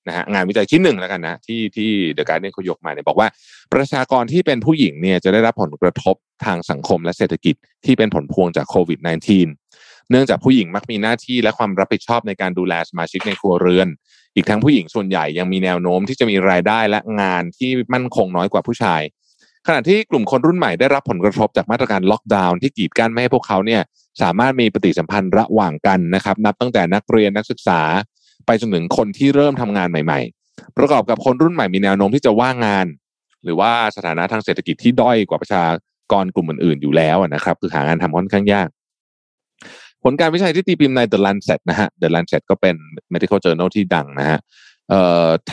[0.07, 3.27] นะฮะงานวิจัยชิ้นหนึ่งแล้วกันนะที่ที่เดอะการ์เดนเขายกมาเนี่ยบอกว่า
[3.73, 7.55] ประชากรที่เป็นผู้หญิงเนี่ยจะได้รับผลกระทบทางสังคมและเศรษฐกิจ
[7.85, 8.99] ที่เป็นผลพวงจากโควิด
[9.53, 13.87] -19 เนื่องจากผู้หญิงมักมีหน้าที่และความรับผิดชอบในการดูแลสมาชิกในครัวเรือน
[14.35, 19.01] อีกทั้งผู้หญิงส่วนใหญ่ยังมีแนวโน้มที่จะมีรายได้และงานที่มั่นคงน้อยกว่าผู้ชาย
[19.67, 23.81] ขณะที่กลุ่มคนรุ่นใหม่ได้รับผลกระทบจากมาตรการล็อกดาวน์ที่กีดกั้นไม่ให้พวกเขาเนี่ย
[24.21, 27.81] สามารถมีปฏิสัมพันธ์ระหว่างกันนะครับ นับตั้งแต่นักเรียนนักศึกษา
[28.45, 32.85] ไปจนถึงคนที่เริ่มทำงานใหม่ ๆ ประกอบกับคนรุ่นใหม่มีแนวโน้มที่จะว่างงาน
[33.43, 35.63] หรือว่าสถานะทางเศรษฐกิจที่ด้อยกว่าประชา
[36.11, 38.69] กรกลุ่มอื่นๆ อยู่แล้วนะครับ คือหางานทำค่อนข้างยาก
[40.03, 42.75] ผลการวิจัยที่ตีพิมพ์ใน The Lancet นะฮะ The Lancet ก็เป็น
[43.13, 44.39] medical journal ที่ดังนะฮะ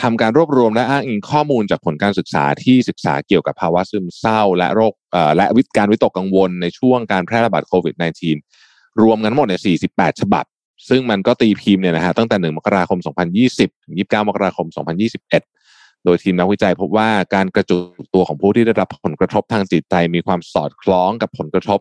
[0.01, 7.95] ทำการรวบรวมและอ้างอิงข้อมูลจากผลการศึกษาที่ศึกษาเกี่ยวกับภาวะซึมเศร้า และโรคเอ่อและวิการวิตกกังวลในช่วงการแพร่ระบาดโควิด
[8.51, 9.61] -19 รวมกันหมดเนี่ย
[9.93, 10.45] 48 ฉบับ
[10.89, 12.99] ซึ่งมันก็ตีพิมพ์เนี่ยนะฮะตั้งแต่ 1 มกราคม
[13.41, 14.67] 2020 ถึง 29 มกราคม
[15.35, 21.79] 2021 โดยทีมนักวิจัยพบว่าการกระจุกตัวของผู้ที่ได้รับผลกระทบทางจิตใจมีความสอดคล้องกับผลกระทบ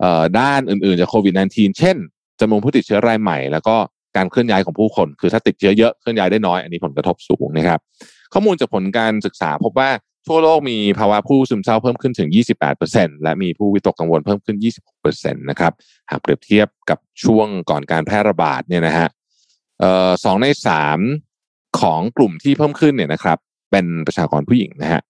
[0.00, 1.96] เอ่อด้านอื่นๆจากโควิด -19 เช่น
[2.40, 3.76] จำนวนผู้ติดเชื้อรายใหม่ แล้วก็
[4.18, 7.80] การเคลื่อนย้ายของผู้คน คือถ้าติดเชื้อเยอะเคลื่อนย้ายได้น้อยอันนี้ผลกระทบสูงนะครับ
[8.32, 9.90] ข้อมูลจากผลการศึกษาพบว่า
[10.26, 12.28] ทั่วโลกมีภาวะผู้ซึมเศร้าเพิ่มขึ้นถึง
[12.76, 14.56] 28%และมีผู้วิตกกังวลเพิ่มขึ้น
[14.98, 15.72] 26%นะครับ
[16.10, 19.08] หากเปรียบเทียบกับช่วงก่อนการแพร่ระบาดเนี่ยนะฮะ
[20.24, 20.98] สองในสาม
[21.80, 23.38] ของกลุ่มที่เพิ่มขึ้นเนี่ยนะครับ
[23.70, 25.00] เป็นประชากรผู้หญิงนะฮะ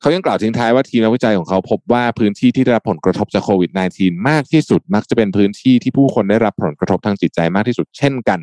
[0.00, 8.40] เขายังกล่าวทิ้งท้ายว่าทีมนักวิจัยของเขาพบว่าพื้นที่ที่ได้รับผลกระทบจากโควิด -19 มากที่สุดมักจะเป็นพื้นที่ที่ผู้คนได้รับผลกระทบทางจิตใจมากที่สุดเช่นกัน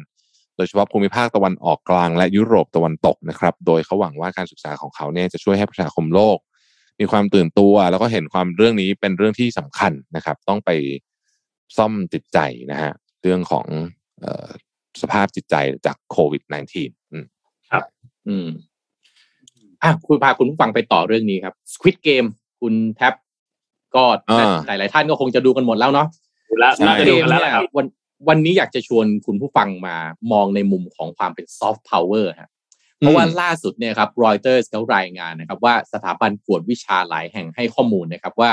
[0.56, 6.38] โดยเฉพาะภูมิภาคตะวันออกกลางและยุโรปตะวันตกนะครับ โดยเขาหวังว่าการศึกษาของเขาเนี่ยจะช่วยให้ประชาคมโลก
[7.00, 10.70] มีความตื่นตัว แล้วก็เห็นความเรื่องนี้เป็นเรื่องที่สำคัญนะครับ ต้องไป
[11.78, 12.40] ซ่อมจิตใจ
[12.72, 13.66] นะฮะเรื่องของ
[14.22, 14.50] เออ
[15.02, 15.56] สภาพจิตใจ
[15.86, 16.44] จากโควิด
[16.78, 17.26] -19 อืม
[18.28, 18.48] อืม
[19.84, 22.28] อะคุณพาคุณผู้ฟังไปต่อเรื่องนี้ครับ Squid Game
[22.62, 23.14] คุณแท็บ
[23.96, 26.08] ก็อ่าหลายๆท่านก็คงจะดูกันหมดแล้วเนาะ
[26.50, 27.86] ดูแล้วใช่น่าจะเกดูมกันแล้วเนี่แหยละครับวัน
[28.30, 29.96] วันนี้อยากจะชวนคุณผู้ฟังมา
[30.32, 32.50] มองในมุมของความเป็นซอฟต์พาวเวอร์ฮะ
[32.98, 38.52] เพราะว่าล่าสุดเนี่ยครับรอยเตอร์เขารายงานนะครับว่าสถาบันกวดวิชาหลายแห่งให้ข้อมูลนะครับว่า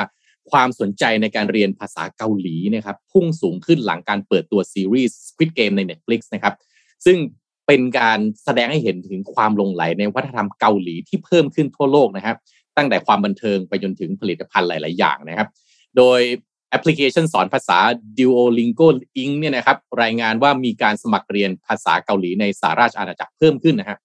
[0.51, 6.55] ความสนใจในการเรียนภาษาเกาหลีนะครับพุ่งสูงขึ้นหลังการเปิดตัวซีรีส์ Squid Game ใน Netflix นะครับ
[7.05, 7.17] ซึ่ง
[7.67, 12.37] เป็นการแสดงให้เห็นถึงความลงไหลในวัฒนธรรมเกาหลีที่เพิ่มขึ้นทั่วโลกนะครับ
[12.77, 15.49] ตั้งแต่ความบันเทิงไปจนถึงผลิตภัณฑ์หลาย ๆ อย่างนะครับ
[15.97, 16.21] โดย
[16.71, 17.79] แอปพลิเคชันสอนภาษา
[18.19, 18.89] Duolingo
[19.23, 23.99] Inc เนี่ยนะครับรายงานว่ามีการสมัครเรียนภาษาเกาหลีในสหราชอาณาจักรเพิ่มขึ้นนะฮะ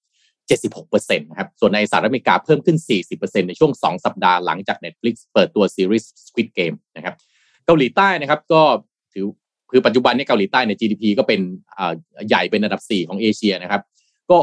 [0.59, 2.77] 76%นะครับ ส่วนในสหรัฐอเมริกาเพิ่มขึ้น
[3.13, 7.15] 40%ในช่วง 2 สัปดาห์หลังจาก Netflix เปิดตัวซีรีส์ Squid Game นะครับ
[7.65, 8.61] เกาหลีใต้นะครับก็
[9.13, 9.25] ถือ
[9.71, 11.39] คือปัจจุบันนี่ยเกาหลีใต้ใน GDP ก็เป็น
[12.27, 13.81] ใหญ่เป็นอันดับ 4 ของเอเชียนะครับ
[14.29, 14.37] ก็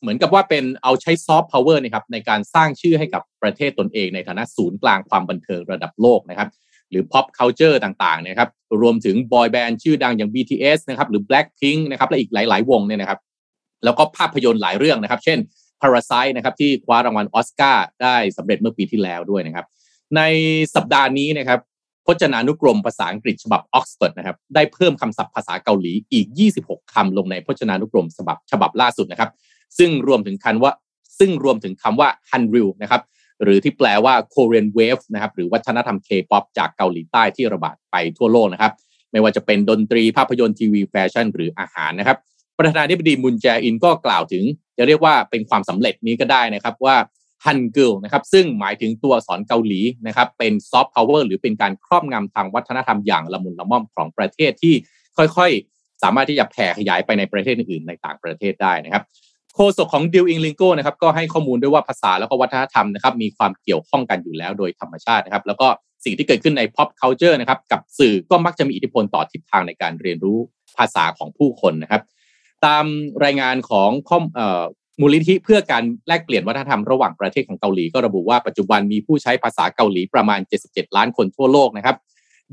[0.00, 6.48] เหมือนกับว่าเป็นเอาใช้ซอฟต์พาวเวอร์นะครับในการสร้างชื่อให้กับประเทศตนเองในฐานะศูนย์กลางความบันเทิงระดับโลกนะครับ
[6.90, 8.48] หรือ pop culture ต่างๆนะครับ
[8.82, 13.18] รวมถึงบอยแบนด์ชื่อดังอย่าง BTS นะครับ หรือ Blackpink นะครับ และอีกหลาย ๆ วงเนี่ยนะครับ
[13.84, 15.38] แล้วก็ภาพยนตร์หลายเรื่องนะครับ เช่น
[15.80, 19.66] Parasite นะครับที่คว้ารางวัลออสการ์ได้สำเร็จเมื่อปีที่แล้วด้วยนะครับ
[20.16, 20.20] ใน
[20.74, 21.60] สัปดาห์นี้นะครับ
[22.06, 26.26] พจนานุกรมภาษาอังกฤษฉบับออกซฟอร์ดนะครับได้เพิ่มคำศัพท์ภาษาเกาหลีอีก
[26.60, 29.30] 26 คำลงในพจนานุกรมฉบับฉบับล่าสุดนะครับ
[29.78, 30.72] ซึ่งรวมถึงคันว่า
[31.18, 33.02] ซึ่งรวมถึงคำว่า Hanril นะครับ
[33.42, 38.72] หรือที่แปลว่า Korean Wave นะครับหรือวัฒนธรรม K-pop จากเกาหลีใต้ที่ระบาดไปทั่วโลกนะครับ
[39.12, 42.18] ไม่ว่าจะเป็นดนตรีภาพยนตร์ทีวีแฟชั่นหรืออาหารนะครับ
[42.58, 44.44] ประธานาธิบดีมุนแจอินก็กล่าวถึง
[44.78, 46.96] จะเรียกว่าเป็นความสำเร็จนี้ก็ได้นะครับว่า
[47.44, 54.74] ฮันเกิลนะครับซึ่งหมายถึงตัวอักษรเกาหลีนะครับเป็นซอฟต์พาวเวอร์หรือเป็นการครอบงำทางวัฒนธรรมอย่างละมุนละม่อมของประเทศที่
[55.16, 59.02] ค่อยๆ สามารถที่จะแผ่ขยายไปในประเทศอื่นๆในต่างประเทศได้นะครับ
[59.54, 65.68] โฆษกของ Duolingo นะครับก็ให้ข้อมูลด้วยว่าภาษาแล้วก็วัฒนธรรมนะครับมีความเกี่ยวข้องกันอยู่แล้วโดยธรรมชาตินะครับแล้วก็
[66.04, 70.38] สิ่งที่เกิดขึ้นใน pop culture นะครับกับสื่อก็มักจะมีอิทธิพลต่อทิศทางในการเรียนรู้
[70.76, 72.02] ภาษาของผู้คนนะครับ
[72.64, 72.84] ตาม
[73.24, 74.18] รายงานของข้อ
[75.00, 81.96] มูลนิธิเพื่อการแลกเปลี่ยนวัฒนธรรมระหว่างประเทศของเกาหลีก็ระบุว่าปัจจุบันมีผู้ใช้ภาษาเกาหลีประมาณ 77 ล้านคนทั่วโลกนะครับ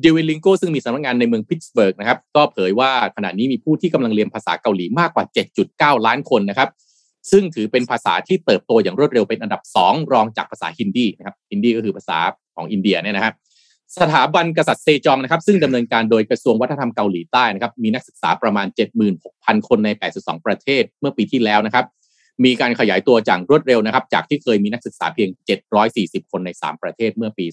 [0.02, 5.26] เดวิลิงโกซึ่งมีสำนักงานในเมืองพิตสเบิร์กนะครับก็เผยว่าขณะนี้มีผู้ที่กำลังเรียนภาษาเกาหลีมากกว่า
[5.66, 6.70] 7.9 ล้านคนนะครับ
[7.32, 12.18] ซึ่งถือเป็นภาษาที่เติบโตอย่างรวดเร็วเป็นอันดับ 2 รองจากภาษาฮินดีนะครับฮินดีก็คือภาษา
[12.56, 13.34] ของอินเดียเนี่ยนะครับ
[14.02, 18.68] สถาบันกษัตริย์เซจองนะครับ ซึ่งดำเนินการโดยกระทรวงวัฒนธรรมเกาหลีใต้นะครับมีนักศึกษาประมาณ
[19.18, 21.86] 76,000 คนใน 82 ประเทศเมื่อปีที่แล้วนะครับ
[22.46, 25.30] มีการขยายตัวอย่างรวดเร็วนะครับ จากที่เคยมีนักศึกษาเพียง
[25.82, 27.46] 740 คนใน 3 ประเทศเมื่อปี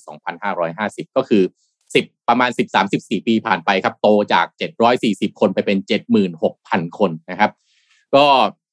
[0.55, 1.43] 2550 ก็คือ
[1.85, 2.51] 10 ประมาณ
[2.89, 4.47] 13-14 ปีผ่านไปครับ โตจาก
[4.93, 5.79] 740 คนไปเป็น
[6.39, 7.51] 76,000 คนนะครับ
[8.15, 8.25] ก็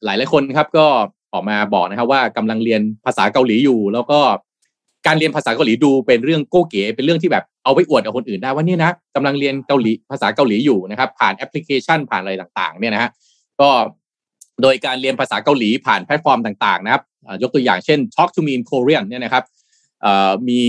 [0.05, 0.85] หลายหลายๆคนครับก็
[1.33, 4.19] ออกมาบอกนะครับว่ากำลังเรียนภาษาเกาหลีอยู่ แล้วก็
[5.07, 13.09] การเรียนภาษาเกาหลีดูเป็นเรื่องโก้เก๋เป็นเรื่องที่แบบเอาไปอวดกับคนอื่นได้ว่านี่นะกำลังเรียนเกาหลีภาษาเกาหลีอยู่นะครับ ผ่านแอปพลิเคชันผ่านอะไรต่าง ๆ เนี่ยนะฮะ
[13.61, 13.69] ก็
[14.61, 19.43] โดยการเรียนภาษาเกาหลีผ่านแพลตฟอร์มต่างๆนะครับเอ่อยกตัวอย่างเช่น Talk to me in Korean เนี่ยนะครับ
[20.01, 20.61] เอ่อมี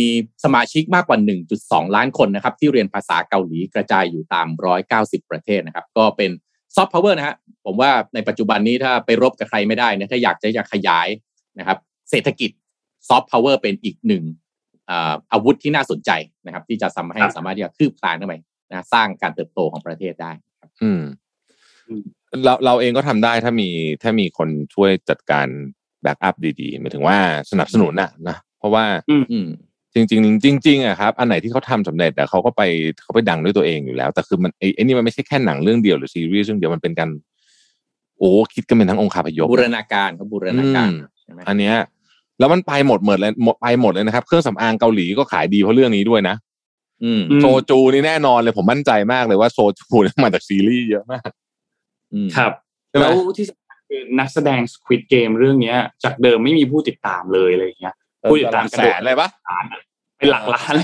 [0.44, 1.18] สมาชิกมากกว่า
[1.56, 4.46] 1.2 ล้านคนนะครับ ที่เรียนภาษาเกาหลีกระจายอยู่ตาม
[4.88, 6.30] 190 ประเทศนะครับ ก็เป็น
[6.76, 11.08] ซอฟต์พาวเวอร์นะฮะผมว่าในปัจจุบันนี้ถ้าไปรบกับใครไม่ได้เนี่ยถ้าอยากจะอยากขยาย
[11.58, 11.78] นะครับ
[12.10, 12.50] เศรษฐกิจ
[13.08, 14.24] ซอฟต์พาวเวอร์เป็นอีกหนึ่ง
[14.90, 16.10] อ่าอาวุธที่น่าสนใจ
[16.46, 18.34] นะครับ ที่จะทำให้ครับสามารถที่จะคืบคลานเข้าไป
[18.70, 20.32] นะสร้างการเติบโตของประเทศได้
[20.82, 21.02] อืม
[21.88, 22.04] อืม
[22.44, 23.68] เราเราเองก็ทำได้ถ้ามี
[24.02, 25.46] ถ้ามีคนช่วยจัดการ
[26.02, 27.16] backup ดีๆหมายถึงว่า
[27.50, 29.16] สนับสนุนน่ะนะเพราะว่าอื
[29.46, 29.48] ม
[29.94, 32.62] จริงๆจริงๆอะครับอันไหนที่เขาทำสำเร็จอะเขาก็ไป
[33.02, 37.10] เขาไปดังด้วยตัวเองอยู่แล้ว แต่คือมันไอ้ไอ้นี่มันไม่ใช่แค่หนังเรื่องเดียวหรือซีรีส์เรื่องเดียวมันเป็นการ
[38.18, 41.76] โอ้คิดกันเป็นทั้งองค์คาพยพบูรณาการครับบูรณาการอืมใช่ไหมอันเนี้ย
[42.38, 46.36] แล้วมันไปหมดหมดเลยหมดไปหมดเลยนะครับ เครื่องสำอางเกาหลีก็ขายดีเพราะเรื่องนี้ด้วยนะ
[47.04, 51.43] อืมอืมโซจูนี่แน่นอนเลยผมมั่นใจมากเลยว่าโซจูเนี่ยมาจากซีรีส์เยอะมากอืม
[52.36, 52.52] ครับ
[52.90, 57.94] ใช่ไหมแล้วที่สำคัญคือนักแสดง Squid Game เรื่องเนี้ย จากเดิมไม่มีผู้ติดตามเลยอะไรอย่างเงี้ย
[58.30, 59.80] ผู้ติดตามกระแสโดดนเลยปะล้านอะ
[60.18, 60.74] เป็นหลักล้าน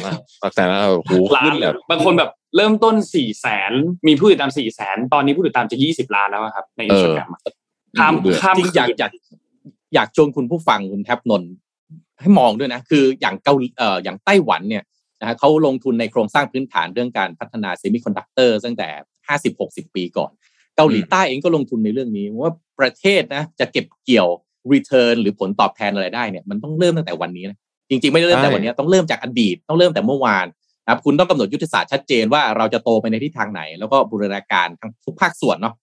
[0.40, 3.72] หลักแสนแล้วโอ้โหล้าขึ้นนเลยบางคนแบบเริ่มต้นสี่แสน
[4.06, 7.28] มีผู้ติดตามสี่แสนตอนนี้ผู้ติดตามจะยี่สิบล้านแล้วอะครับ ในอินสตาแกรม
[7.98, 9.12] ข้ามเดือดข้ามจริงอยากอยาก
[9.94, 11.52] อยากชวนคุณผู้ฟังคุณแทบนนท์
[12.20, 14.84] ให้มองด้วยนะ คืออย่างเกาหลีเอ่ออย่างไต้หวันเนี่ย
[15.20, 18.88] นะฮะเขาลงทุนในโครงสร้างพื้นฐานเรื่องการพัฒนาเซมิคอนดักเตอร์ตั้งแต่
[19.28, 20.30] ห้าสิบหกสิบปีก่อน
[20.76, 24.28] เกาหลีใต้เองก็ลงทุนในเรื่องนี้ว่าประเทศนะจะเก็บเกี่ยว
[24.72, 30.46] รีเทิร์นหรือผลตอบแทนอะไรได้เนี่ยมันต้องเริ่มตั้งแต่วันนี้นะจริงๆ ไม่ได้เริ่มแต่วันนี้ต้องเริ่มจากอดีตต้องเริ่มแต่เมื่อวาน
[30.84, 35.74] นะครับคุณต้องกำหนดยุทธศาสตร์ชัดเจนว่าเราจะโตไปในทิศทางไหน แล้วก็บูรณาการทั้งทุกภาคส่วนเนาะ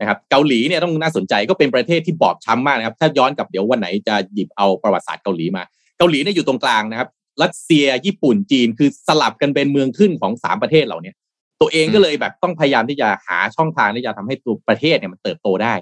[0.00, 5.62] นะครับเกาหลีเนี่ยต้องน่าสนใจก็เป็นประเทศที่บอบช้ำมากนะครับ ถ้าย้อนกลับเดี๋ยววันไหนจะหยิบเอาประวัติศาสตร์เกาหลีมา
[5.98, 7.08] เกาหลีเนี่ยอยู่ตรงกลางนะครับ
[7.42, 11.12] รัสเซียญี่ปุ่นจีนคือสลับกันเป็นเมืองขึ้นของสามประเทศเหล่านี้
[11.60, 15.74] ตัวเองก็เลยแบบต้องพยายามที่จะหาช่องทางที่จะทำให้ตัวประเทศเนี่ยมันเติบโตได้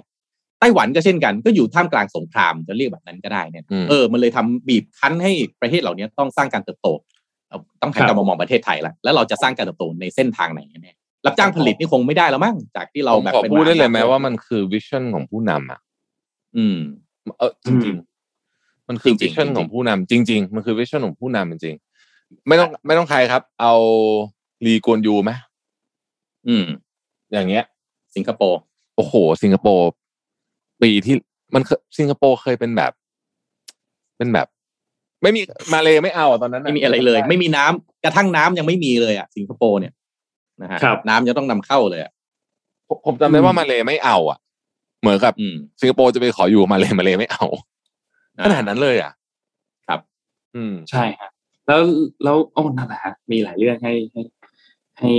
[0.59, 5.31] ไต้หวันก็เช่นกัน ก็อยู่ท่ามกลางสงครามจะเรียกแบบนั้นก็ได้เนี่ยอืมเออมันเลยทำบีบคั้นให้
[5.61, 6.87] ประเทศเหล่านี้ต้องสร้างการเติบโต
[7.49, 10.93] เอาต้องหันกลับมามองประเทศไทยละแล้วเราจะสร้างการเติบโตในเส้นทางไหนกันแน่
[11.25, 15.79] รับจ้างผลิตนี่คงไม่ได้แล้วมั้งจากที่เราผมแบบขอเป็นพูดได้เลยไหมหว่ามันคือวิชั่นของผู้นำอะ
[16.57, 16.77] อืม
[17.39, 23.73] เออจริงๆมันคือจริวิงๆชั่นจริงๆของผู้นำจริงๆมันคือวิชั่นของผู้นำจริงๆไม่ต้องไม่ต้องใครครับ เอา
[24.65, 25.31] ลีกวนยูไหม
[26.47, 26.65] อืม
[27.31, 27.63] อย่างเงี้ย
[28.15, 28.59] สิงคโปร์
[28.95, 29.13] โอ้โห
[29.43, 29.89] สิงคโปร์
[30.81, 31.15] ปีที่
[31.55, 32.91] มันเคยสิงคโปร์เคยเป็นแบบ
[34.17, 34.47] เป็นแบบ
[35.23, 35.41] ไม่มี
[35.73, 39.93] มาเลยไม่เอาอะตอนนั้นไม่มีอะไรเลย ไม่มีน้ำกระทั่งน้ำยังไม่มีเลยอะสิงคโปร์เนี่ย
[40.61, 42.11] นะฮะครับน้ำจะต้องนำเข้าเลยอะ
[42.87, 44.39] ผมผมจำได้ว่ามาเลยไม่เอา อะ
[45.01, 47.45] เหมือนกับอืมสิงคโปร์จะไปขออยู่มาเลยมาเลยไม่เอา
[48.43, 49.11] ขนาดนั้นเลย อะ
[49.87, 49.99] ครับ
[50.55, 51.29] อืมใช่ฮะ
[51.67, 51.81] แล้ว
[52.23, 54.21] แล้วโอ้นั่นแหละฮะมีหลายเรื่องให้ให้
[54.99, 55.11] ให้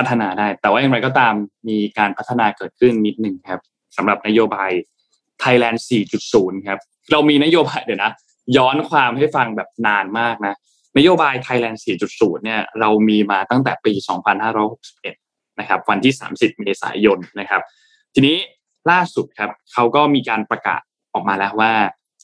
[0.00, 1.34] พัฒนาได้ แต่ว่าอย่างไรก็ตาม
[1.68, 3.60] มีการพัฒนาเกิดขึ้นนิดหนึ่งครับ
[3.96, 4.70] สำหรับนโยบาย
[5.42, 5.78] Thailand
[6.22, 6.78] 4.0 ครับ
[7.12, 8.12] เรามีนโยบายเดี๋ยวนะ
[8.56, 10.54] ย้อนความให้ฟังแบบนานมากนะ
[10.98, 11.78] นโยบาย Thailand
[12.10, 13.92] 4.0 เนี่ยเรามีมาตั้งแต่ปี
[14.76, 17.62] 2561 นะครับ วันที่ 30 เมษายนนะครับ
[18.14, 18.36] ทีนี้
[18.90, 20.80] ล่าสุดครับเขาก็มีการประกาศ
[21.12, 21.72] ออกมาแล้วว่า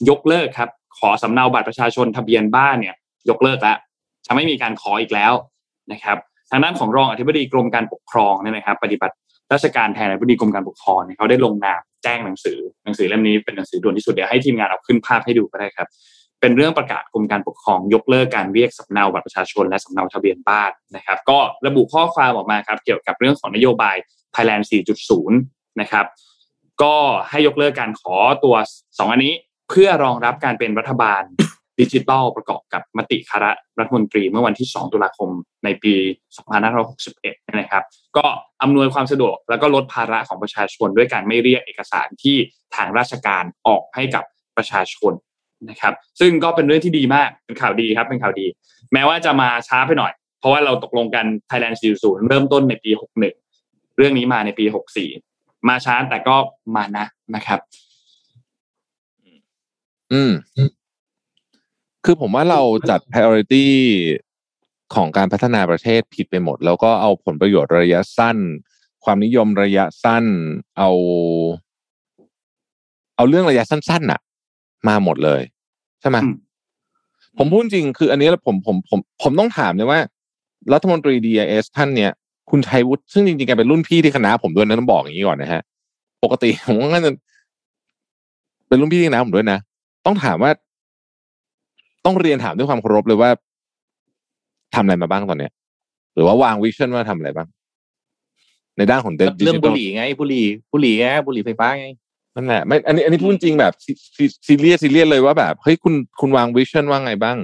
[0.08, 2.96] ยกเลิกครับ ขอสำเนาบัตรประชาชนทะเบียนบ้านเนี่ย
[3.30, 3.78] ยกเลิกแล้ว
[4.26, 5.32] จะไม่มีการขออีกแล้ว
[5.92, 6.18] นะครับ
[6.50, 9.14] ทางด้านของรองอธิบดีกรมการปกครองเนี่ยนะครับ ปฏิบัติ
[9.52, 15.88] ราชการแทนอธิบดีกรมการปกครองเนี่ยเขาได้ลงนามแจ้งหนังสือ หนังสือเล่มนี้เป็นหนังสือด่วนที่สุดเดี๋ยวให้ทีมงานเอาขึ้นภาพให้ดูก็ได้ครับ
[16.40, 23.96] เป็นเรื่องประกาศกรมการปกครองยกเลิกการเรียกสำเนาบัตรประชาชนและสำเนาทะเบียนบ้านนะครับ ก็ระบุข้อความออกมาครับเกี่ยวกับเรื่องของนโยบาย
[24.34, 24.64] Thailand
[25.00, 25.30] 4.0
[25.80, 26.06] นะครับ
[26.82, 26.94] ก็
[27.30, 28.54] ให้ยกเลิกการขอตัว
[28.98, 29.34] สองอันนี้
[29.70, 31.22] เพื่อรองรับการเป็นรัฐบาล
[31.80, 35.30] ดิจิทัลประกอบกับมติคณะรัฐมนตรีเมื่อวันที่ 2 ตุลาคม
[35.64, 35.94] ในปี
[36.74, 37.84] 2561 นะครับ
[38.16, 38.26] ก็
[38.62, 42.36] อำนวยความสะดวกแล้วก็ลดภาระของประชาชนด้วยการไม่เรียกเอกสารที่
[42.74, 44.24] ทางราชการออกให้กับ
[44.56, 45.12] ประชาชน
[45.70, 48.46] นะครับ ซึ่งก็เป็นเรื่องที่ดีมากเป็นข่าวดีครับเป็นข่าวดี
[48.92, 52.90] แม้ว่าจะมาช้าไปหน่อย เพราะว่าเราตกลงกัน Thailand 4.0 เริ่มต้นในปี
[53.42, 54.64] 61 เรื่องนี้มาในปี
[55.14, 56.36] 64 มาช้าแต่ก็
[56.76, 57.04] มานะ
[57.34, 57.60] นะครับ
[60.12, 60.32] อืม
[62.06, 62.60] คือผมว่าเรา
[62.90, 63.66] จัด priority
[64.94, 68.38] ของการพัฒนาประเทศผิดไปหมด แล้วก็เอาผลประโยชน์ระยะสั้น
[69.04, 70.24] ความนิยมระยะสั้น
[70.78, 70.90] เอา
[73.16, 74.20] เอาเรื่องระยะสั้นๆน่ะ
[74.88, 75.42] มาหมดเลย
[76.00, 76.36] ใช่ไหมอืม
[77.38, 80.00] ผมพูดจริงคือ อันนี้แล้วผมผมผมผมต้องถามเลยว่า
[80.72, 82.12] รัฐมนตรี DIS ท่านเนี่ย
[82.50, 85.62] คุณชัยวุฒิซึ่งจริงๆแกเป็นรุ่นพี่ที่คณะผมด้วยนะต้องบอกอย่างนี้ก่อนนะฮะ
[86.24, 87.12] ปกติผมก็จะ
[88.68, 89.58] เป็นรุ่นพี่ที่คณะผมด้วยนะ
[90.06, 90.50] ต้องถามว่า
[92.06, 93.30] ต้องเรียนถามด้วยความเคารพเลยว่า
[94.74, 95.52] ทำอะไรมาบ้างตอนเนี้ย
[96.14, 97.48] หรือว่าวางวิชั่นว่าทำอะไรบ้าง
[98.76, 101.88] ในด้านของเรื่องบุหดิจิทัลรี่ไงบุหรี่บุหรี่ไงบุหรี่ไฟฟ้าไง
[102.36, 103.72] นั่นแหละไม่อันนี้อันนี้พูดจริงแบบ
[104.46, 107.38] ซีเรียสซีเรียสเลยว่าแบบเฮ้ยคุณคุณวาง vision ว่าไงบ้าง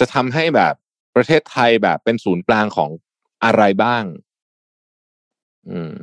[0.00, 0.74] จะทำให้แบบ
[1.16, 2.90] ประเทศไทยแบบเป็นศูนย์กลางของ
[3.44, 4.04] อะไรบ้าง
[5.70, 5.94] อืม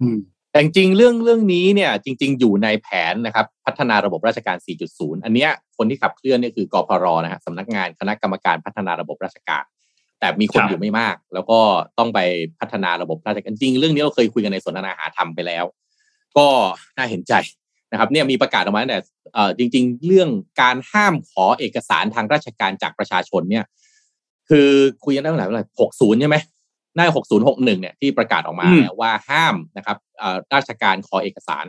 [0.00, 0.18] อืม
[0.58, 4.56] แต่จริงเรื่องเรื่องนี้เนี่ยจริง ๆ อยู่ในแผนนะครับพัฒนาระบบราชการ
[4.90, 7.06] 4.0 อันเนี้ยคนที่ขับเคลื่อนเนี่ยคือก.พ.ร.
[7.24, 9.64] นะฮะสำนักงานคณะกรรมการพัฒนาระบบราชการ
[10.20, 11.60] แต่มีคนอยู่ไม่มาก แล้วก็
[11.98, 12.20] ต้องไป
[12.60, 15.64] พัฒนาระบบราชการจริง เรื่องนี้เราเคยคุยกันในสนทนาหาธรรมไปแล้ว
[16.36, 16.46] ก็
[16.96, 17.32] น่าเห็นใจ
[17.92, 19.00] นะครับเนี่ยมีประกาศออกมาแต่
[19.34, 20.28] เอ่อจริง ๆ เรื่อง
[20.62, 23.64] การห้ามขอเอกสารทางราชการจากประชาชนเนี่ย
[24.48, 24.68] คือ
[25.04, 26.36] คุยกันได้เมื่อไหร่หร่หกศูนย์ใช่ไหม
[27.16, 31.64] หกศูนย์หกหนึ่งเนี่ยที่ประกาศออกมาอืมแล้วว่าห้ามนะครับเอ่อราชการขอเอกสาร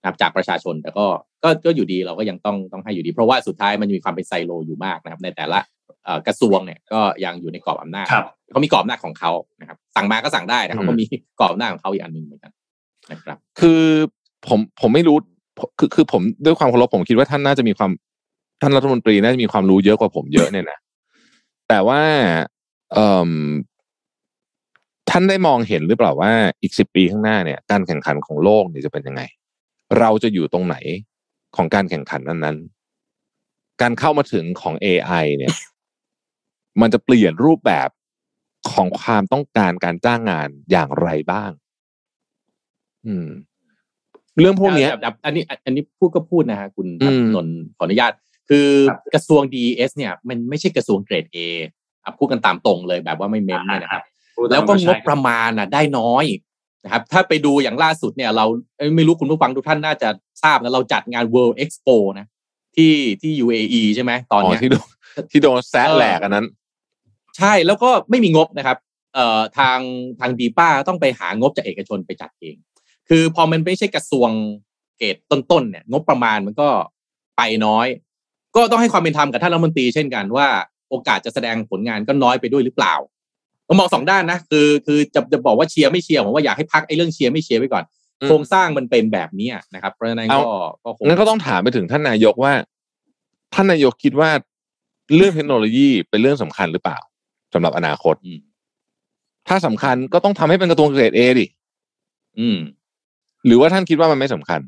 [0.00, 1.06] นะครับจากประชาชนแต่ก็
[1.44, 5.58] ก็ก็อยู่ดีเราก็ยังต้องต้องให้อยู่ดี เพราะว่าสุดท้ายมันมีความเป็นไซโลอยู่มากนะครับ ในแต่ละ
[6.04, 11.04] เอ่อกระทรวงเนี่ยก็ยังอยู่ในกรอบอำนาจครับเขามีกรอบอำนาจของเขานะครับ สั่งมาก็สั่งได้แต่เขาก็อืมมี
[11.38, 12.52] กรอบอำนาจของเขาอีกอันหนึ่งเหมือนกัน
[13.10, 13.82] นะครับ คือ
[14.46, 15.16] ผมผมไม่รู้
[15.78, 17.90] คือคือผมด้วยความเคารพผมคิดว่าท่านน่าจะมีความ
[18.60, 20.78] ท่านรัฐมนตรีน่าจะมีความรู้เยอะกว่าผมเยอะเนี่ยนะ
[21.68, 22.00] แต่ว่า
[22.92, 23.30] เอ่ม
[25.16, 26.32] ท่านได้มองเห็นหรือเปล่าว่า
[26.62, 29.22] อีกสิบปีข้างหน้าเนี่ย การแข่งขันของโลกเนี่ยจะเป็นยังไง
[29.98, 30.76] เราจะอยู่ตรงไหน
[31.56, 32.56] ของการแข่งขันนั้นนั้น
[33.80, 35.54] การเข้ามาถึงของ AI เนี่ย
[36.80, 37.88] มันจะเปลี่ยนรูปแบบ
[38.72, 41.50] ของความต้องการการจ้างงานอย่างไรบ้าง
[43.06, 43.28] อืม
[44.40, 48.12] เรื่องพวกเนี้ยแบบแบบอันนี้ อันนี้พูดก็พูดนะฮะคุณอืมนนท์ขออนุญาต
[48.48, 51.38] คือครับกระทรวง DES เนี่ย มันไม่ใช่กระทรวงเกรด A
[52.04, 54.02] อะพูดกันตามตรงเลยแบบว่าไม่เม้มเนี่ยนะครับ
[54.50, 56.24] แล้วก็งบประมาณน่ะ ได้น้อย
[56.84, 58.44] นะครับ ถ้าไปดูอย่างล่าสุดเนี่ย เรา
[58.76, 60.08] เอ้ยไม่รู้คุณผู้ฟังทุกท่านน่าจะ
[60.42, 62.26] ทราบนะเราจัดงาน World Expo นะ
[62.76, 64.88] ที่ที่ UAE ใช่ไหมตอนเนี้ยที่โดน
[65.30, 66.46] ที่โดนแซะเออแหลกอันนั้น
[67.38, 68.78] ใช่แล้วก็ไม่มีงบนะครับ
[69.14, 69.78] เอ่อทาง
[70.20, 72.56] ทางดีป้าต้องไปหางบจากเอกชนไปจัดเอง
[73.08, 74.30] คือพอมันไม่ใช่กระทรวง
[74.98, 76.68] เกตต้นๆเนี่ย งบประมาณมันก็
[77.36, 77.86] ไปน้อย
[78.56, 80.48] ก็ต้องให้ความเป็นธรรมกับท่านรัฐมนตรีเช่นกันว่า
[80.90, 83.13] โอกาสจะแสดงผลงานก็น้อยไปด้วยหรือเปล่าต้อง
[83.78, 87.84] มองสองด้านนะคือคือจะจะบอกว่าเชียร์ไม่เชียร์ผมว่าอยากให้พักไอ้เรื่องเชียร์ไม่เชียร์ไว้ก่อน
[88.20, 90.42] อืมโครงสร้างมันเป็นแบบนี้นะครับ เพราะฉะนั้นก็
[90.84, 92.52] ก็คงงั้นก็ต้องถามไปถึงท่านนายกว่า
[93.54, 94.30] ท่านนายกคิดว่า
[95.16, 96.98] เรื่องเทคโนโลยีเป็นเรื่องสำคัญหรือเปล่า
[97.54, 98.38] สำหรับอนาคตอืม
[99.48, 101.46] ถ้าสำคัญก็ต้องทำให้เป็นกระทรวงเกรดเอดิ
[102.40, 102.58] อืม
[103.46, 104.60] หรือว่าท่านคิดว่ามันไม่สำคัญ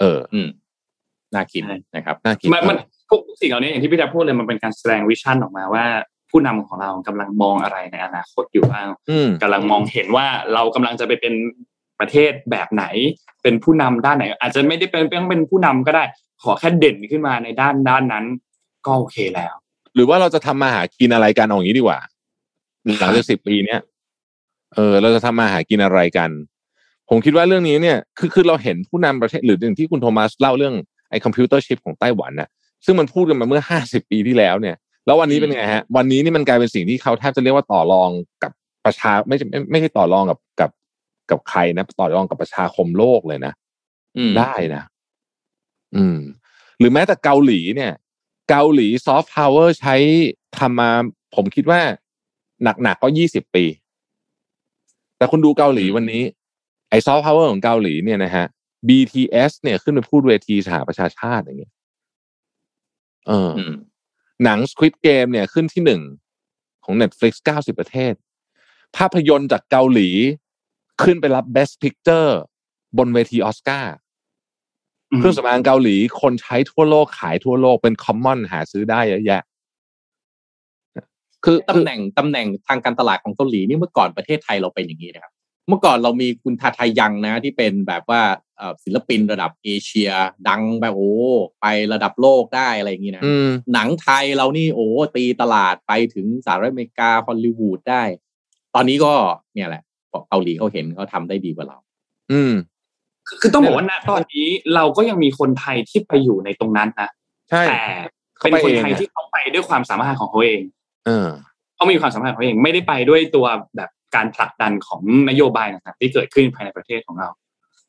[0.00, 0.48] เออ อืม
[1.34, 2.76] น่าคิดใช่นะครับน่าคิดมันมัน
[3.08, 5.84] พวกสิ่งเหล่านี้อย่างที่พี่แจ๊คพูดเลยมันเป็นการแสดงวิชั่นออกมาว่า
[6.30, 11.34] ผู้นำของเรากำลังมองอะไรในอนาคตอยู่บ้างอืมกำลังมองเห็นว่าเรากำลังจะไปเป็น
[12.00, 12.84] ประเทศแบบไหน
[13.42, 16.04] เป็นผู้นำด้านไหน อาจจะไม่ได้เป็นต้องเป็นผู้นำก็ได้
[16.42, 18.24] ขอแค่เด่นขึ้นมาในด้านด้านนั้น
[18.86, 19.54] ก็โอเคแล้ว
[19.94, 21.98] หรือว่าเราจะทำมาหากินอะไรกันเอาอย่างนี้ดีกว่า
[22.84, 23.80] หลังจากสิบปีเนี้ย
[24.74, 26.30] เออเราจะทำมาหากินอะไรกัน
[27.08, 30.74] ผมคิดว่าเรื่องนี้เนี่ยคือคือเราเห็นผู้นำประเทศหรืออย่างที่คุณโทมัสเล่าเรื่อง
[31.10, 32.48] ไอ้คอมพิวเตอร์ชิปของไต้หวันน่ะ
[32.84, 34.76] ซึ่งมันพูดกันมาเมื่อห้าสิบปีที่แล้วเนี่ย
[35.06, 38.10] แล้ววันนี้เป็นไงฮะ วันนี้นี่มันกลายเป็นสิ่งที่เขาแทบจะเรียกว่าต่อรอง
[38.42, 38.52] กับ
[38.84, 40.70] ประชาไม่ใช่ไม่ไม่ใช่ต่อรองกับกับ
[41.30, 43.52] กับใครนะต่อรองกับประชาคมโลกเลยนะ
[44.16, 44.82] อืมได้นะ
[45.96, 46.18] อืม
[46.78, 47.92] หรือแม้แต่เกาหลีเนี่ย
[48.50, 49.96] เกาหลีซอฟต์พาวเวอร์ใช้
[50.58, 50.90] ทำมา
[51.34, 51.80] ผมคิดว่า
[52.82, 53.64] หนักๆก็ยี่สิบปี
[55.16, 56.22] แต่คุณดูเกาหลีวันนี้
[56.90, 58.46] ไอ้ซอฟต์พาวเวอร์ของเกาหลีเนี่ยนะฮะ
[58.88, 61.72] BTS เนี่ยขึ้นไปพูดเวทีสหประชาชาติอย่างเงี้ย
[63.26, 63.74] เออออืม
[64.44, 66.02] หนัง Squid Game เนี่ยขึ้นที่หนึ่ง
[66.84, 68.14] ของ Netflix 90 ประเทศ
[68.96, 70.08] ภาพยนตร์จากเกาหลี
[71.02, 72.30] ขึ้นไปรับ Best Picture
[72.98, 73.94] บนเวทีออสการ์
[75.18, 79.42] เครื่องสำอางเกาหลีคนใช้ทั่วโลกขายทั่วโลกเป็น common หาซื้อได้เยอะแยะ
[81.44, 85.32] คือตำแหน่งตำแหน่งทางการตลาดของเกาหลีนี่เมื่อก่อนประเทศไทยเราเป็นอย่างนี้นะครับ
[85.68, 88.45] เมื่อก่อนเรามีคุณทาทายังนะ ที่เป็นแบบว่าเอ่อ
[88.84, 90.10] ศิลปินระดับเอเชีย
[90.48, 91.12] ดังแบบโอ้
[91.60, 98.02] ไประดับโลกได้อะไรอย่างนี้นะอืมหนังไทยเรานี่โอ้ตีตลาดไปถึงสหรัฐอเมริกาฮอลลีวูดได้
[98.74, 99.12] ตอนนี้ก็
[99.54, 99.82] เนี่ยแหละ
[100.28, 101.78] เกาหลีเขาเห็นเขาทำได้ดีกว่าเรา
[102.32, 102.54] อืม
[103.26, 107.10] คือคือต้องบอกว่าณตอนนี้เราก็ยังมีคนไทยที่ไปอยู่ในตรงนั้นนะ
[107.50, 107.80] ใช่แต่
[108.36, 110.62] เขาเป็นไปคนเองไทยอะที่เขาไปด้วยความสามารถของเขาเอง
[111.06, 111.28] เออ
[111.76, 113.46] เขามีความสามารถของเขาเองไม่ได้ไปด้วยตัว
[113.76, 117.28] แบบการผลักดันของนโยบายต่างๆที่เกิดขึ้นภายในประเทศของเรา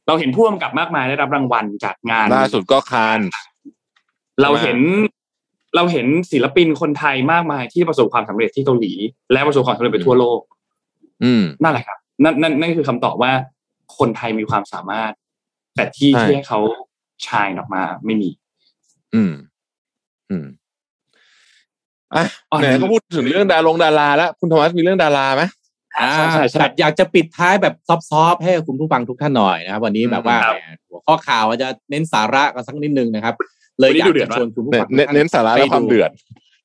[0.07, 3.19] เราเห็นผู้กำกับมากมายได้รับรางวัลจากงานล่าสุดก็คาน
[4.41, 4.77] เราเห็น
[5.75, 8.93] เราเห็นศิลปินคนไทยมากมายที่ประสบความสำเร็จที่เกาหลี
[9.31, 10.39] และประสบความสำเร็จไปทั่วโลก
[11.23, 13.31] อืมนั่นแหละครับนั่นนั่นนั่นคือคำตอบว่า
[13.97, 15.11] คนไทยมีความสามารถ
[15.75, 16.59] แต่ที่ใช่ที่ให้เขา
[17.27, 18.29] ชายออกมาไม่มี
[19.15, 19.33] อืม
[20.29, 20.45] อืม
[22.15, 25.66] อะอ๋อไหนก็พูดถึงเรื่องดารงดาราแล้วคุณโทมัสมีเรื่องดาราไหมอ่า
[26.13, 27.75] ใช่ใช่ใช่แบบอยากจะปิดท้ายแบบ
[28.09, 33.35] ซอฟๆให้คุณผู้ฟังทุกท่านหน่อยนะครับวันนี้แบบว่าครับแหมหัวข้อข่าวอาจจะเน้นสาระกันสักนิดนึงนะครับ
[33.79, 36.11] เลยวันนี้อยากดูเดือดจะชวนคุณผู้เน้ฟันงทุกท่เน้นสาระและไปความเดือด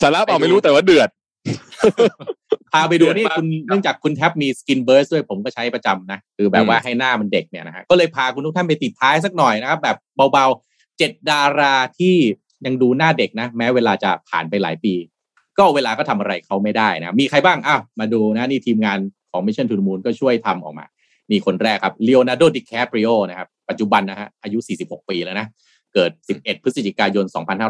[0.02, 1.08] สาระเปล่าไม่รู้แต่ว่าเดือด
[2.72, 9.96] พาไปดูเดือดนี่มากคุณเนื่องจากคุณแท็บมีสกินเบิร์สด้วยผมก็ใช้ประจำนะ คือแบบว่าให้หน้ามันเด็กเนี่ยนะฮะก็เลยพาคุณทุกท่านไปติดท้ายสักหน่อยนะครับ แบบ
[10.32, 12.16] เบาๆเจ็ดดาราที่
[12.66, 14.94] ยังดูหน้าเด็กนะ แม้เวลาจะผ่านไปหลายปี
[15.58, 18.98] ก็เวลาก็ทำอะไรเขาไม่ได้นะ มีใครบ้างอ้าวมาดูนะนี่ทีมงาน
[19.32, 20.86] ของ Mission to the Moon ก็ช่วยทำออกมา
[21.32, 25.46] มีคนแรกครับเล o n นา r d o ดิแคปริโอนะครับ ปัจจุบันนะฮะอายุ 46 ปีแล้วนะ
[25.94, 27.24] เกิด 11 พฤศจิกายน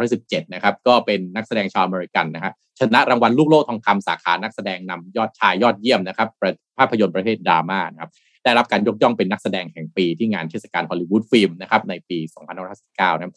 [0.04, 6.28] 2517 นะครับ ก็เป็นนักแสดงชาวอเมริกันนะฮะชนะรางวัลลูกโลกทองคำสาขานักแสดงนำยอดชายยอดเยี่ยมนะครับ
[6.78, 8.10] ภาพยนตร์ประเภทดราม่านะครับ
[8.44, 12.18] ได้รับการยกย่องเป็นนักแสดงแห่งปีที่งานเทศกาลฮอลลีวูดฟิล์มนะครับในปี
[12.68, 13.34] 2519 นะครับ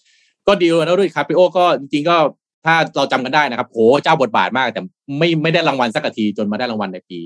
[0.48, 2.18] ก็ลีโอนาร์โดดิคาปริโอก็จริงๆก็
[2.66, 4.82] ถ้าเราจำกันได้นะครับโหเจ้าบทบาทมาก แต่
[5.18, 7.20] ไม่ไม่ได้รางวัลสักทีจนมาได้รางวัลในปี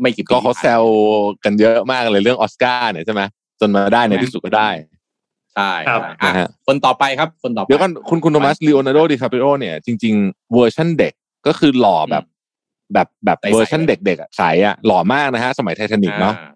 [0.00, 0.84] ไม่กี่ปีก็เขาที่แซผ่นมว
[1.44, 3.22] กันเยอะมากเลยเรื่องออสการ์เนี่ยใช่ไหม
[3.60, 4.70] จนมาได้ในที่สุดก็ได้
[5.54, 11.12] ใช่ครับอะนะฮะคนต่อไปครับ คนต่อไปเดี๋ยวก่อนคุณคุณโทมัสลีโอนาร์โดดิคาปริโอเนี่ยจริง ๆ เวอร์ชันเด็ก
[11.46, 12.24] ก็คือหล่อแบบ
[12.94, 16.46] แบบแบบใสๆเวอร์ชันเด็กๆอะใสอะหล่อมากนะฮะ สมัยไททานิกเนาะอ่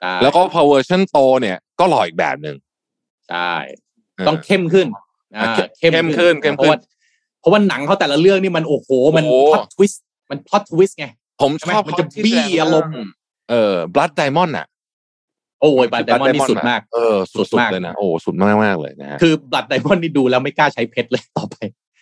[0.00, 2.56] ใช่แล้วก็พอเวอร์ชันโตเนี่ยก็หล่ออีกแบบหนึ่ง
[3.30, 3.52] ใช่
[4.28, 4.86] ต้องเข้มขึ้น
[5.36, 6.80] อ่าเข้มขึ้นเข้มเพราะขึ้นว่า
[7.40, 11.06] เพราะว่าหนังเขาแต่ละเรื่องนี่มันโอ้โหมันโอ้ plot twist มัน plot twist ไง
[11.40, 12.92] ผมชอบมันจะเขาที่บี้แสดงอารมณ์
[13.50, 14.66] เออ blood diamond อะ
[15.60, 21.56] โอ้ย Blood Diamond นี่สุดมากเออสุสุดดมากๆเลยนะโอ้สุดมากมากๆเลยนะฮะคือ Blood Diamond นี่ดูแล้วไม่กล้าใช้เพชรเลยต่อไป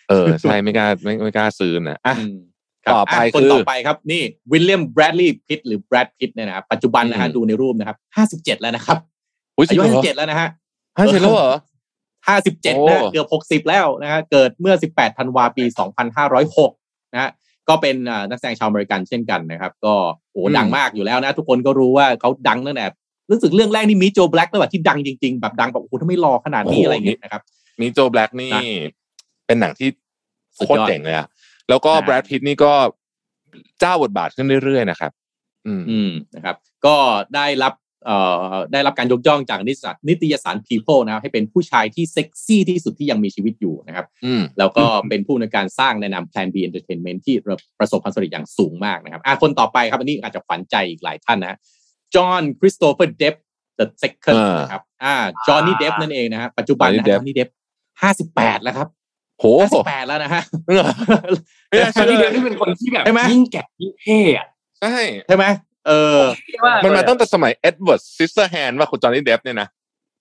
[0.09, 2.37] เออใช่ไม่กล้าไม่ไม่กล้าซื้อนะอะอืม
[2.85, 4.21] ครับต่อไปะคนคือต่อไปครับนี่
[4.51, 8.97] วิลเลียมแบรดลีย์พิตหรือแบรดพิตเนี่ยนะครับปัจจุบันนะฮะอืมดูในรูปนะครับห้าสิบเจ็ดแล้วนะครับ
[9.57, 10.49] อุ้ยอายุจริห้างเหรอสิบเจ็ดแล้วนะฮะ
[10.97, 11.53] ห้าสิบแล้วเหรอ
[12.27, 16.71] ห้าสิบเจ็ดโอ้นะเกือบหกสิบแล้วนะฮะเกิดเมื่อสิบแปดธันวาปีสองพันห้าร้อยหก
[17.13, 17.31] นะฮะ
[17.69, 19.93] ก็เป็นอ่านักแสดงชาวอเมริกันเช่นกันนะครับ ก็
[20.31, 22.85] โอ้ดังมากอยู่แล้วนะ ทุกคนก็รู้ว่าเขาดังตั้งแต่
[23.31, 27.41] รู้สึกเรื่องแรกนี่มีโจแบล็กแล้วแบบที่ดังจริงๆ แบบดังแบบโอ้โหถ้าไม่รอขนาดนี้อะไรอย่างเงี้ยนะครับ
[27.81, 28.61] Meet Joe Black นี่นะ
[29.47, 29.89] เป็นหนังที่
[30.57, 31.27] สุดโคตรยอดเจ๋งเลยอะ
[31.69, 32.71] แล้วก็นะแบรดพิตนี่ก็
[33.79, 35.11] เจ้าบทบาทขึ้นเรื่อยๆนะครับ
[35.67, 36.55] อืมอืมนะครับ
[36.85, 36.95] ก็
[37.35, 37.78] ได้รับเอ่อ
[38.71, 47.35] ได้รับการยกย่องจากนิตยสารนิตยสาร People นะครับให้เป็นผู้ชายที่เซ็กซี่ที่สุดที่ยังมีชีวิตอยู่นะครับอืมแล้วก็เป็นผู้ในการสร้างในนาม Plan B Entertainment ที่
[47.79, 51.57] ประสบความสำเร็จอย่างสูงมากนะครับอะคนต่อไปครับอันนี้อาจจะฝันใจอีกหลายท่านนะ
[52.15, 53.35] จอห์นคริสโตเฟอร์เดปป์
[53.79, 55.15] the second อ่านนะครับอ่า
[55.47, 57.49] จอห์นนี่เดฟนั่นเองนะฮะปัจจุบันนะ Johnny จ Depp อห์นนี่เดฟ
[58.01, 58.87] ห้าสิบแปดแล้วครับ
[59.39, 64.47] โหห้าสิบแปดแล้วนะฮะไม่น่าชาเชื่ลีอเดียวนี่เป็นคนที่แบบใช่ไหมยิ่งแก่ยิ่งเท่อะ
[64.81, 64.95] ใช่
[65.27, 65.45] ใช่ไหม
[65.89, 69.67] เออเท่มากมันมาเลยอะตั้งแต่สมัยเอ็ดเวิร์ดซิสเตอร์แฮนว่าคุณจอห์นนี่เดฟเนี่ยนะ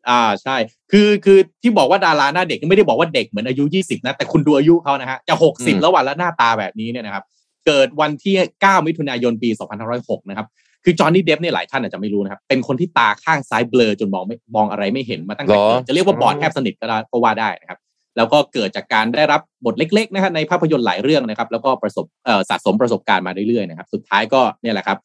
[0.09, 0.57] อ่าใช่
[0.93, 7.25] คือคือที่บอกว่าดาราหน้าเด็กไม่ได้บอกว่าเด็กเหมือนอายุ20นะ แต่คุณดูอายุเขานะฮะจะอืม60แล้ววันแล้วหน้าตาแบบนี้เนี่ยนะครับ
[7.67, 9.51] เกิดวันที่9มิถุนายนปี
[9.91, 10.47] 2506นะครับ
[10.85, 17.79] คือจอห์นนี่เดฟเนี่ยหลายท่านอาจจะไม่รู้นะครับ เป็นคนที่ตาข้างซ้ายเบลอจนมองไม่มองอะไรไม่เห็นมาตั้งแต่หรอเกิดจะเรียกว่าบอดแทบสนิทก็ได้ก็ว่าได้นะครับ
[18.17, 24.99] แล้วก็เกิดจากการได้รับบทเล็กๆนะฮะในภาพยนตร์หลายเรื่องนะครับ แล้วก็ประสบเอ่อสะสมประสบการณ์มาเรื่อยๆนะครับ สุดท้ายก็เนี่ยแหละครับ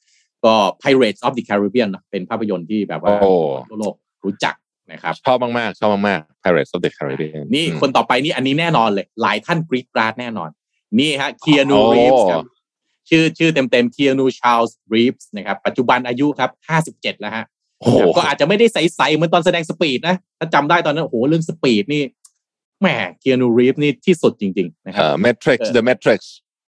[0.45, 0.53] ก็
[0.83, 3.31] Pirates of the Caribbean เนอะเป็นภาพยนตร์ที่แบบว่าโอ้
[3.69, 3.95] ทั่วโลก
[4.25, 4.55] รู้จัก
[4.91, 10.49] นะครับชอบมากๆชอบมากๆ Pirates of the Caribbean นี่อืมคนต่อไปนี่อันนี้แน่นอนเลย หลายท่านกรีดกราดแน่นอน
[10.99, 12.43] นี่ฮะเคียนูโอ้รีฟส์ครับ
[13.09, 17.45] ชื่อชื่อเต็มเต็มเคียนูชาลส์รีฟส์นะครับ ปัจจุบันอายุครับห้าสิบเจ็ดแล้วฮะ
[17.79, 22.03] โอ้โหก็อาจจะไม่ได้ใสๆเหมือนตอนแสดงสปีดนะ ถ้าจำได้ตอนนั้นโอ้โหเรื่องสปีดนี่
[22.81, 22.87] แหม
[23.19, 26.19] เคียนูรีฟนี่ที่สุดจริง ๆ นะครัเอ่บอ Matrix เออ The Matrix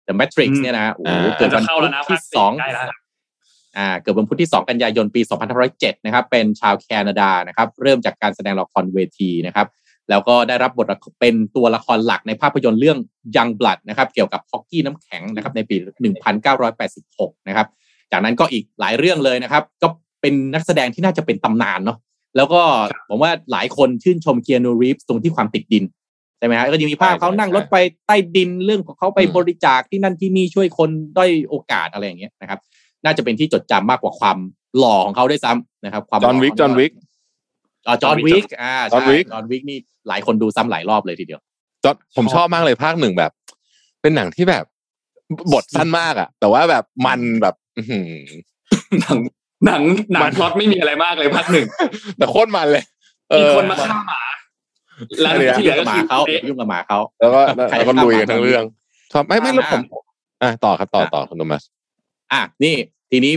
[0.07, 2.85] The Matrix อืมเนี่ยนะฮะโอ้โหอ่าเกิดจะวันเข้าพุแล้วธนะที่ภาคสองใกล้แล้ว
[3.77, 5.21] อ่าเกิดวันพุธที่ 2 กันยายนปี
[5.63, 9.67] 2507นะครับเป็นชาวแคนาดานะครับเริ่มจากการแสดงละครเวทีนะครับ
[10.09, 12.97] แล้วก็ได้รับบทละครเป็นตัวละครหลักในภาพยนตร์เรื่อง
[13.35, 15.75] Young Blood นะครับเกี่ยวกับฮอกกี้น้ำแข็งนะครับในปี
[16.61, 17.67] 1986 นะครับ
[18.11, 19.87] จากนั้นก็อีกหลายเรื่องเลยนะครับ ก็
[20.21, 21.97] เป็นนักแสดงที่น่าจะเป็นตำนานเนาะ
[22.35, 22.61] แล้วก็
[23.09, 25.83] ผมว่าหลายคนชื่นชมเคียนูรีฟตรงที่ความติดดิน
[26.39, 27.77] ใช่ไหมฮะก็ยังมีภาพใช่เขานั่งใช่รถไป
[28.07, 32.59] ใต้ดินเรื่องของเขาไปอืมบริจาคที่นั่นที่นี่ช่วยคนด้อยโอกาสอะไรอย่างเงี้ยนะครับ
[33.05, 34.37] น่าจะเป็นที่จดจำมากกว่าความ
[34.77, 36.91] หล่อของเขาด้วยซ้ำนะครับ ความจอห์นวิกจอห์นวิก
[37.87, 41.41] อ๋อจอห์นวิกอ่าจอห์นใช่วิกจอห์นวิกนี่หลายคนดูซ้ำหลายรอบเลยทีเดียว
[41.83, 43.31] จอห์นผมชอบมากเลยภาคหนึ่งแบบ
[44.01, 44.65] เป็นหนังที่แบบ
[45.53, 48.09] บทสั้นมากอะแต่ว่าแบบมันแบบอื้อหือ
[49.01, 49.17] หนัง
[49.65, 49.81] หนัง
[50.13, 51.65] หนังมันพล็อตไม่มีอะไรมากเลยภาคหนึ่ง
[52.17, 52.83] แต่โคตรมันเลย
[53.31, 54.21] เอมีอคนมาฆ่าหมา
[55.21, 58.63] แล้วอะไรอะที่เหลือก็หมาคือเขาเอ๊ะยุ่งกับหมาเขาแล้วก็แล้วใครแล้วก็ฆ่าลุยหมากันทั้งเรื่อง
[59.11, 59.81] ชอบไม่ไม่แล้วผม
[60.43, 61.63] อะต่อครับต่อต่อคุณโทมัส
[62.33, 62.75] อะนี่
[63.11, 63.33] ทีนี้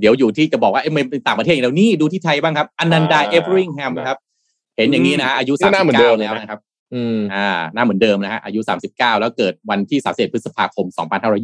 [0.00, 4.18] เดี๋ยวอยู่ที่จะบอกว่าเอ้ยมันเป็นต่างประเทศอย่างเดียวนี่ดูที่ไทยบ้างครับอนันดาอ่าเอเวอริงแฮมครับ
[4.76, 6.60] เห็นอย่างนี้นะฮะอายุนี่หน้าเหมือนเดิม39เลยแล้วนะนะครับ
[6.94, 10.86] อืมอ่าหน้าเหมือนเดิมนะฮะอายุ 39 แล้วเกิดวันที่31พฤษภาคม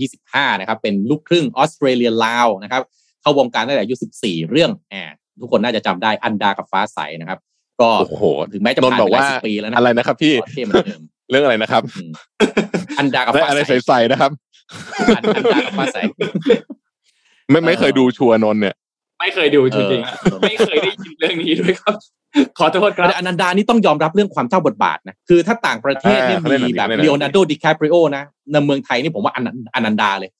[0.01, 2.83] 2525 นะครับ เป็นลูกครึ่งออสเตรเลียลาวนะครับ
[3.21, 7.39] เข้าวงการตั้งแต่อายุ 14 เรื่องแอบทุกคนน่าจะจำได้อันดากับฟ้าใสนะครับ
[7.81, 11.01] ก็โอ้โหถึงแม้จะนนผ่านท์บอกไปหลายว่าสิบปีแล้วนะอะไรนะครับพี่ก็เท่เหมือนเดิม
[11.31, 12.11] เรื่องอะไรนะครับอืม
[12.99, 14.31] อันดากับได้ฟ้าอะไรใสใสๆนะครับ
[15.17, 15.99] อันอันดากับฟ้าใส
[17.51, 18.75] ไม่ไม่เคยดูชัวร์นนท์เนี่ย
[19.21, 21.95] ไม่เคยดูจริงๆอะเออไม่เคยได้ยินเรื่องนี้ด้วยครับ
[22.59, 30.31] ขอโทษครับแต่อนันดานี่ต้องยอมรับเรื่องความเจ้าบทบาทนะคือถ้าต่างประเทศเนี่ยอ่าเขาเล่นหนัมีงแบบเขาเล่นหนังเลโอนาร์โดดิคาปริโอนะในเมืองไทยนี่ผมว่าอนันอนันดาเลย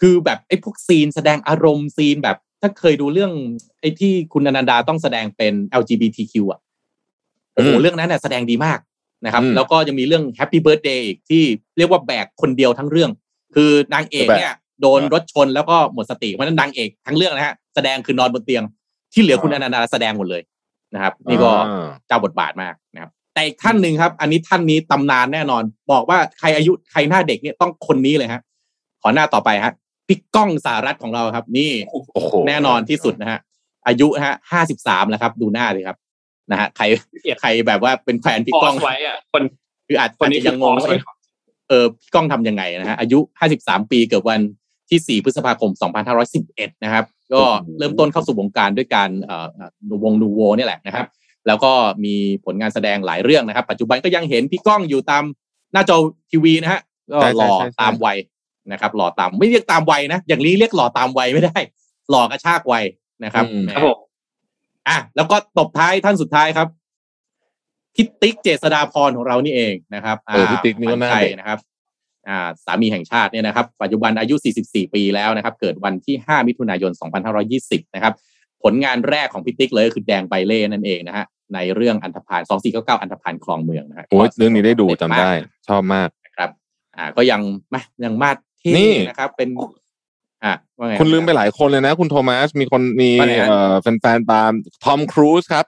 [0.00, 3.32] คือแบบไอ้พวกซีนแสดงอารมณ์ซีนแบบ ถ้าเคยดูเรื่อง
[3.80, 6.60] ไอ้ที่คุณอนันดาต้องแสดงเป็น LGBTQ อะ
[7.54, 8.78] โอ้โหอืมเรื่องนั้นเนี่ยแสดงดีมาก
[9.24, 11.42] นะครับอืมแล้วก็ยังมีเรื่อง Happy Birthday อีกที่
[11.78, 13.10] เรียกว่าแบกคนเดียวทั้งเรื่อง
[13.54, 18.62] คือนางเอกเนี่ย โดนรถชนแล้วก็หมดสติเพราะฉะนั้นนางเอกทั้งเรื่องนะฮะแสดงคือนอนบนเตียง
[19.12, 20.42] ที่เหลือคุณอนันดาแสดงหมดเลย
[20.94, 25.62] นะครับ นี่ก็อ่าเจ้าบทบาทมากนะครับ แต่อีกท่านหนึ่งครับ อันนี้ท่านนี้ตำนานแน่นอน
[25.92, 28.40] บอกว่าใครอายุใครหน้าเด็กเนี่ยต้องคนนี้เลยฮะ
[29.02, 29.72] ขอหน้าต่อไปฮะ
[30.06, 33.38] พี่ก้องสารัตของเราครับ นี่โอ้โหแน่นอนที่สุดนะฮะ
[33.86, 35.96] อายุฮะห้าสิบสามแล้วครับ ดูหน้าเลยครับ
[36.50, 36.84] นะฮะใคร
[37.40, 39.42] ใครแบบว่าเป็นแฟนพี่พก้อองสไว้อะคน
[39.86, 41.02] คืออาจคนนี้อาจจะยังงงคือว่าพอสไว้เอ๊ะ
[41.68, 44.40] เออพี่ก้องทำยังไงนะฮะอายุห้าสิบสามปีเกิดวัน
[44.90, 47.42] ที่สี่พฤษภาคมสองพันห้าร้อยสิบเอ็ดนะครับ ก็
[47.78, 49.46] เริ่มต้นเข้าสู่วงการด้วยการเอ่อ
[50.04, 51.06] วงนูโวเนี่ยแหละนะครับ
[51.46, 51.72] แล้วก็
[52.04, 52.14] มี
[52.44, 55.24] ผลงานแสดงหลายเรื่องนะครับ ปัจจุบันก็ยังเห็นพี่ก้องอยู่ตาม
[55.72, 55.96] หน้าจอ
[56.30, 56.80] ทีวีนะฮะ
[57.12, 58.16] ก็ใช่หใช่ล่อใช่ใช่ตามวัย
[58.72, 61.56] นะครับ หล่อตามไม่เรียกตามวัยนะ อย่างนี้เรียกหล่อตามวัยไม่ได้
[62.10, 62.84] หล่อกระชากวัย
[63.24, 63.98] นะครับอืมแหมครับผม
[64.88, 66.68] อะแล้วก็ตบท้ายท่านสุดท้ายครับ
[67.94, 71.74] พี่ติ๊กเจษดาพรของเรานี่เองนะครับเออพี่ติ๊กนี่ก็น่าขวัญใจเด็กนะครับอ่า
[72.64, 74.34] สามีแห่งชาติเนี่ยนะครับ ปัจจุบันอายุ
[74.64, 76.92] 44 ปีแล้วนะครับ เกิดวันที่ 5 มิถุนายน
[77.42, 78.12] 2520 นะครับ
[78.62, 82.40] ผลงานแรกของพี่ติ๊กเลยก็คือแดงใบเล่นั่นเองนะฮะในเรื่องอันธพาล
[82.72, 85.30] 2499 อันธพาลคลองเมืองนะฮะโอ้ยเรื่องนี้ได้ดูจำได้
[85.68, 86.50] ชอบมากนะครับ
[86.96, 87.40] อ่า ก็ยัง
[87.72, 89.48] มายังมาดเท่นี่นะครับ เป็น
[90.44, 94.50] อ่าว่าไงคุณลืมไปหลายคนเลยนะ คุณโทมัสมีคนมีว่าไงฮะเอ่อแฟนๆตาม
[94.84, 95.66] ทอมครูซครับ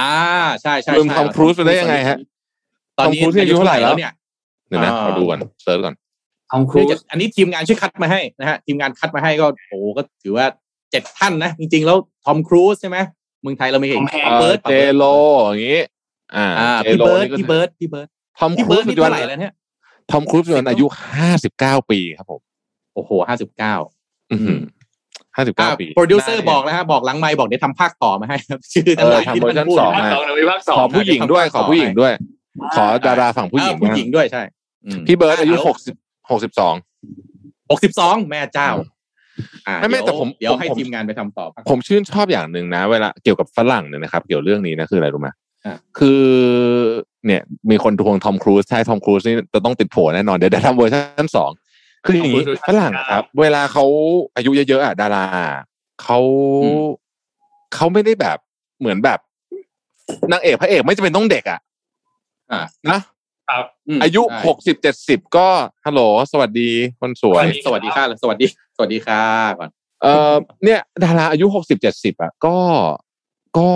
[0.00, 0.14] อ่า
[0.62, 2.16] ใช่ใช่ลืมใช่ทอมครูซไปได้ยังไงฮะ
[2.98, 4.12] ตอนนี้ทอมครูซอายุเท่าไหร่แล้วเนี่ย
[4.68, 5.94] เดี๋ยวนะอ่าขอดูก่อน search ก่อน
[6.50, 10.46] ทอมครูซเนื่องซจากอันนี้ทีมงานช่วยคัดมาให้นะฮะทีมงานคัดมาให้ก็โอ้ก็ถือว่า
[10.90, 12.98] เจ็ดท่านนะ จริง ๆ แล้วทอมครูซใช่ไหม
[13.42, 15.04] เมืองไทยเราไม่เห็น Tom Hanks เอ่อเบิร์ดเจโล
[15.46, 15.80] อย่างงี้
[16.36, 18.08] อ่าอ่าเจพี่โลเบิร์ดนี่ก็พี่เบิร์ดพี่เบิร์ด
[18.38, 19.52] ทอมคพี่รูเบิซร์ดนี่ปัจจุบัเท่านไหร่แล้วเนี่ย
[20.10, 22.40] ทอมครูซปัจจุบันอายุห้าสิบเก้าปีครับผม
[22.94, 23.74] โอ้โหห้าสิบเก้า
[25.36, 32.12] ห้าสิบเก้าปีโปรดิวเซอร์บอกแล้วฮะบอกหลังไมค์บอกเดี๋ยวทำภาคต่อมาให้ครับชื่อเอทั้งอหลายทำที่เวอร์ชัท่านนพูดสองภาคมาสองเดี๋ยวมีภาคสองขอผู้หญิงด้วยขอผู้หญิงด้วย
[32.76, 34.57] ขอดาราฝั่งผู้หญิงเออผู้หญิงด้วยใช่อืม
[35.06, 35.94] พี่เบิร์ดอายุหกสิบ
[36.30, 36.74] หกสิบสอง
[37.70, 38.70] หกสิบสองแม่เจ้า
[39.66, 45.28] อ่าไม่ไม่เดี๋ยวแต่ผมเดี๋ยวผมให้ผมทีมงานไปทำต่อภาคผมชื่นชอบอย่างหนึ่งนะ เวลาเกี่ยวกับฝรั่งเนี่ยนะครับ เกี่ยวเรื่องนี้นะคืออะไรรู้ไหม
[45.66, 46.22] อะคือ
[47.26, 51.50] เนี่ย มีคนทวงทอมครูซใช่ทอมครูซนี่จะต้องติดโผแน่นอนเดี๋ยวได้ทำเวอร์ชันสอง
[52.04, 53.84] คืออย่างนี้ Tom Cruise ฝรั่งครับ เวลาเขา
[54.36, 55.26] อายุเยอะๆอะดารา
[56.02, 56.18] เขา
[57.74, 58.38] เขาไม่ได้แบบ
[58.80, 59.18] เหมือนแบบ
[60.32, 61.60] นางเอกพระเอกไม่จำเป็นต้องเด็กอะ
[62.52, 62.60] อ่า
[62.90, 63.00] นะ
[63.48, 63.64] ครับ
[63.96, 65.48] มอายุใช่หกสิบเจ็ดสิบก็
[65.86, 66.00] ฮัลโหล
[66.32, 66.70] สวัสดี
[67.00, 68.46] คนสวย สวัสดีค่ะสวัสดี
[68.76, 69.22] สวัสดีค่ะ
[69.58, 69.70] ก่อน
[70.02, 70.34] เอ่อ
[70.64, 72.56] เนี่ยดาราอายุหกสิบเจ็ดสิบอะก็
[73.58, 73.68] ก็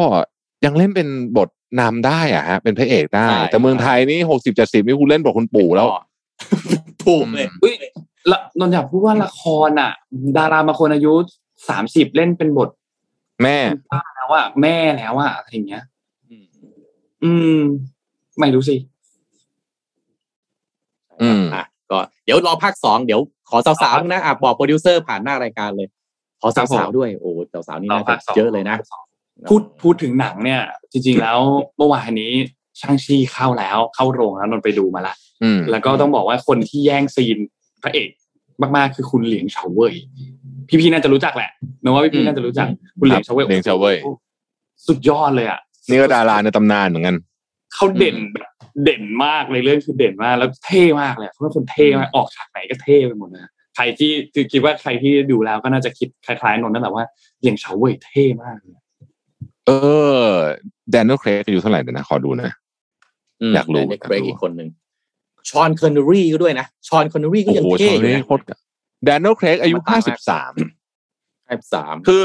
[0.65, 1.49] ยังเล่นเป็นบท
[1.81, 5.89] นำได้อะฮะ เป็นพระเอกได้ แต่เมืองไทยนี่หกสิบเจ็ดสิบนี่คุณเล่นบทคุณปู่แล้ว
[7.05, 7.74] ถูกเลยอุ้ย
[8.31, 9.93] ละนนท์อยากพูดว่าละครอะ
[10.36, 11.12] ดาราบางคนอายุ
[11.69, 12.69] สามสิบเล่นเป็นบท
[13.43, 13.59] แม่
[13.93, 15.85] ป้าแล้วอะแม่แล้วอะอะไรอย่างเงี้ย
[16.31, 16.44] อืม
[17.24, 17.61] อืม
[18.39, 18.77] ไม่รู้สิ
[21.23, 25.89] อืมอะก็เดี๋ยวรอภาคสองเดี๋ยวขอสาวๆนะอะบอกโปรดิวเซอร์ผ่านหน้ารายการเลย
[26.40, 27.31] ขอครับผสาวมๆด้วยโอ้
[27.69, 28.77] สาวๆนี่รอน่าภาจะคสองเยอะเลยนะ
[29.49, 30.61] พูดพูดถึงหนังเนี่ย
[30.93, 31.39] จริง ๆ แล้ว
[31.77, 32.32] เมื่อวานนี้
[32.81, 37.39] ช่างชีเข้าแล้วเข้าโรงแล้วนนท์ไปดูมาละอืมแล้วก็ต้องบอกว่าคนที่แย่งซีน
[37.82, 38.09] พระเอก
[38.77, 39.94] มากๆคือคุณเหลียงเฉาเว่ย
[40.69, 41.51] พี่ๆน่าจะรู้จักแหละ
[41.82, 42.66] นึกว่าพี่ๆน่าจะรู้จัก
[42.99, 44.16] คุณเหลียงเฉาเว่ยเหลียงเฉาเว่ยโอ้โห
[44.86, 47.16] สุดยอดเลยอะนี่ก็ดาราในตำนานเหมือนกัน
[47.74, 48.49] เขาเด่นแบบ
[48.85, 53.43] เด่นมากในเรื่องคือเด่นมากแล้วเท่มากเลยเขาเป็นคนเท่มากออกฉากไหนก็เท่ไปหมดเลย
[53.77, 57.05] ใครที่คือคิดว่าใครที่ดูแล้วก็น่าจะคิดคล้ายๆนนท์นั่นแหละว่า
[57.40, 58.82] เหลียงเฉาเว่ยเท่มากเลย
[59.66, 59.70] เอ
[60.16, 60.24] อ
[60.90, 62.51] แดน i e l เครกอายุเท่าไหร่เดี๋ยวนะขอดูหนะ
[63.51, 64.69] มอยากรู้ในอยากรู้เบรกอีกคนหนึ่ง
[65.51, 68.43] ชอนคอนเนอรี่ก็ด้วยนะชอนคอนเนอรี่ก็โอ้ยังโหเท่ชาวอยู่นี้นะโคตร
[69.05, 70.53] แดน i e l เครกอายุมาตามห้ามาสิบสาม
[71.49, 72.24] ห้าสามคือ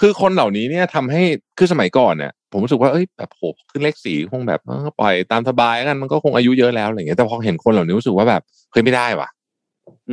[0.00, 1.22] คือคนเหล่านี้เนี่ยทำให้
[1.58, 8.42] คือสมัยก่อนเนี่ยผมรู้สึกว่าเอ้ยแบบโหขึ้นเลขสีคงแบบเออปล่อยตามสบายแล้วกันมันก็คงอายุเยอะแล้วอะไรอย่างเงี้ยแต่พอเห็นคนเหล่านี้รู้สึกว่าแบบ
[8.72, 9.28] เฮ้ยไม่ได้ว่ะ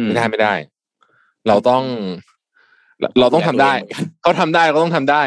[0.07, 0.53] ไม่ได้ไม่ได้
[1.47, 1.83] เราต้อง
[2.99, 3.71] เราเราต้องทำได้
[4.21, 5.23] เขาทำได้เราก็ต้องทำได้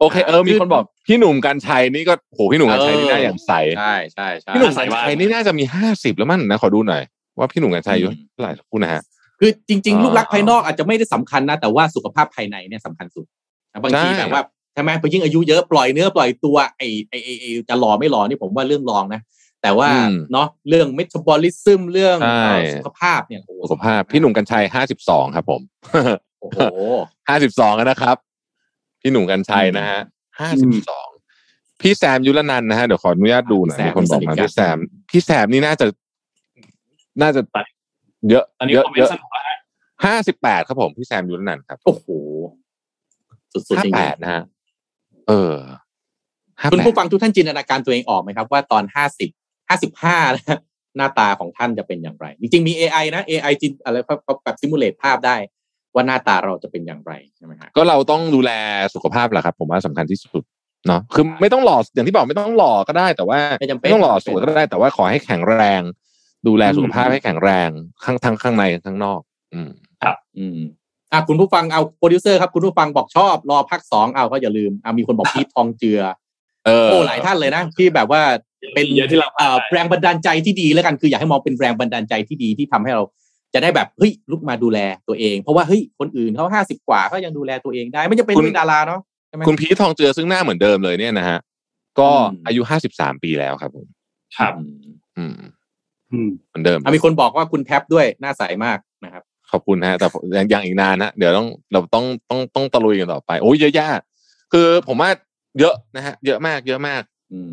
[0.00, 7.02] โอเค เออมีคนบอกพี่หนุ่มกัญชัยนี่ก็โหพี่หนุ่มกัญชัยนี่น่าอย่างใสใช่ใช่ใช่พี่หนุ่มกัญชัยนี่น่าจะมีห้าสิบแล้วมั้งนะขอดูหน่อย
[7.38, 9.02] ว่าพี่หนุ่มกัญชัยอายุเท่าไหร่สักครู่นะฮะ
[9.40, 13.38] คือจริงอ่าๆรูปลักษณ์ภายนอกอาจจะไม่ได้สำคัญนะแต่ว่าสุขภาพภายในเนี่ยสำคัญสุดนะ
[13.82, 14.42] บางทีใช่แบบว่า
[14.74, 19.20] ใช่ไหมพอยิ่งอายุเยอะปล่อยเนื้อปล่อยตัวไอ้ไอ้ไอ้ไอ้จะหล่อไม่หล่อนี่ผมว่าเรื่องรองนะ
[19.62, 25.60] แต่ว่าอืมเนาะเรื่องเมตาบอลิซึมเรื่องใช่เอ่อสุขภาพเนี่ยโอ้โสุขภาพพี่หนุ่มกัญชัยห้าสิบสองครับ ผม
[26.40, 26.60] โอ้โห
[27.28, 28.16] ห้าสิบสองนะครับ
[29.00, 30.00] พี่หนุ่มกัญชัยนะฮะ
[30.40, 31.08] ห้าสิบสอง
[31.80, 34.78] พี่แซมยุรนันท์นะฮะเดี๋ยวขออนุญาตดูหน่อยพี่แซมมีคนบอกมาสนิทกันพี่แซม
[35.10, 35.86] พี่แซมนี่น่าจะ
[37.22, 37.40] น่าจะ
[38.30, 39.58] เยอะตอนนี้เยอะคอมเมนเยอะต์สนุกแล้วฮะ
[40.04, 42.06] ห้าสิบแปดครับผมพี่แซมยุรนันท์ครับ โอ้โห
[43.52, 44.42] สุดๆห้าจริงแปดนะฮะ
[45.28, 45.54] เออ
[46.60, 49.30] ห้าๆคุณแปดผู้ฟังทุกท่านจินตนาการตัวเองออกไหมครับ ว่าตอนห้าสิบ
[49.68, 50.16] ห้าสิบห้า
[50.96, 55.36] หน้าตาของท่านจะเป็นอย่างไร จริงๆมี AI นะ AI จินอะไรเขาเขาแบบซิมูเลตภาพได้
[55.94, 58.50] ว่าหน้าตาเราจะเป็นอย่างไรใช่ไหมฮะก็เราต้องดูแล
[58.94, 60.42] สุขภาพแหละครับ ผมว่าสำคัญที่สุด
[60.86, 65.82] เนาะคือไม่ต้องหล่ออย่างที่บอกไม่ต้องหล่อก็ได้ แต่ว่าไม่จำเป็นไม่ต้องหล่อสวยก็ได้ แต่ว่าขอให้แข็งแรง
[66.46, 67.68] ดูแลสุขภาพอืมให้แข็งแรง
[68.04, 69.20] ข้างทั้งข้างในข้างนอก
[69.54, 69.70] อืม
[70.38, 70.60] อืม
[71.12, 76.00] อะคุณผู้ฟังเอาโปรดิวเซอร์ครับคุณผู้ฟังบอกชอบรอภาคสองเอาก็อย่าลืมอะมีคนบอกพีททองเจือ
[76.66, 78.22] เออโอ้หลายท่านเลยนะที่แบบว่า
[78.74, 83.02] เป็นเยอะที่เราเอ่อแรงบันดาลใจที่ดีแล้วกันคืออยากให้มองเป็นแรงบันดาลใจที่ดีที่ทำให้เรา
[83.54, 84.78] จะได้แบบเฮ้ยลุกมาดูแล
[85.08, 91.38] ตัวเอง เพราะว่าเฮ้ยคนอื่นเขาห้าสิบกว่าเขายังดูแลตัวเองได้ ไม่จะเป็นคุณเป็นดาราเนาะใช่ไหมคุณพีททองเจือซึ่งหน้าเหมือนเดิมเลยเนี่ยนะฮะ
[91.98, 93.86] ก็อืมอายุห้าสิบสามปีแล้วครับผม
[94.36, 94.52] ครับ
[95.16, 95.50] อืมอืม
[96.12, 98.87] อืมเหมือนเดิมอะมีคนบอกว่าคุณแท็บด้วยหน้าใสมากนะครับ
[99.52, 100.06] ขอบคุณฮะ แต่
[100.38, 103.88] ยังยังอีกนานนะเดี๋ยวต้องเราต้องต้องต้องตะลุยกันต่อไป โอ้ยเยอะแยะ
[104.52, 105.10] คือผมว่า
[105.60, 107.02] เยอะนะฮะ เยอะมาก เยอะมาก
[107.32, 107.50] อืม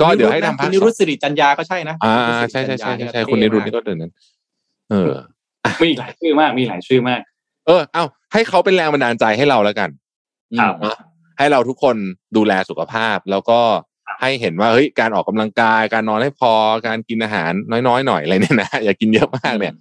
[0.00, 4.12] ก็คุณนิรุตเดี๋ยวให้นะทำภาคคุณนิรุตสิริจันยาก็ใช่นะอ่าคุณนิรุตใช่ใช่ใช่สิริใช่จัญญาใช่คุณนิรุตเท่นี่ก็เดินนั้น
[4.90, 5.06] เออ
[5.80, 7.20] มีอีกหลายชื่อมาก มีหลายชื่อมาก
[7.66, 9.90] เออ เอาให้เขาเป็นแรงบันดาลใจให้เราแล้วกัน
[10.60, 10.96] ครับเนอะ
[11.38, 11.96] ให้เราทุกคน
[12.36, 13.60] ดูแลสุขภาพแล้วก็
[14.20, 16.52] ให้เห็นว่าเฮ้ยการออกกำลังกาย การนอนให้พอ
[16.86, 17.52] การกินอาหาร
[17.88, 19.74] น้อยๆหน่อยอะไรเนี่ยนะอย่ากินเยอะมากเนี่ย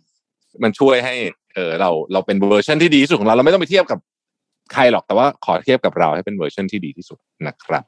[0.63, 1.15] มันช่วยให้
[1.55, 3.99] เออเราเราเป็นเวอร์ชันที่ดีที่สุดของเราเราไม่ต้องไปเทียบกับ
[4.73, 7.17] ใครหรอกแต่ว่าขอเทียบกับเราให้เป็นเวอร์ชันที่ดีที่สุด
[7.47, 7.83] นะครับ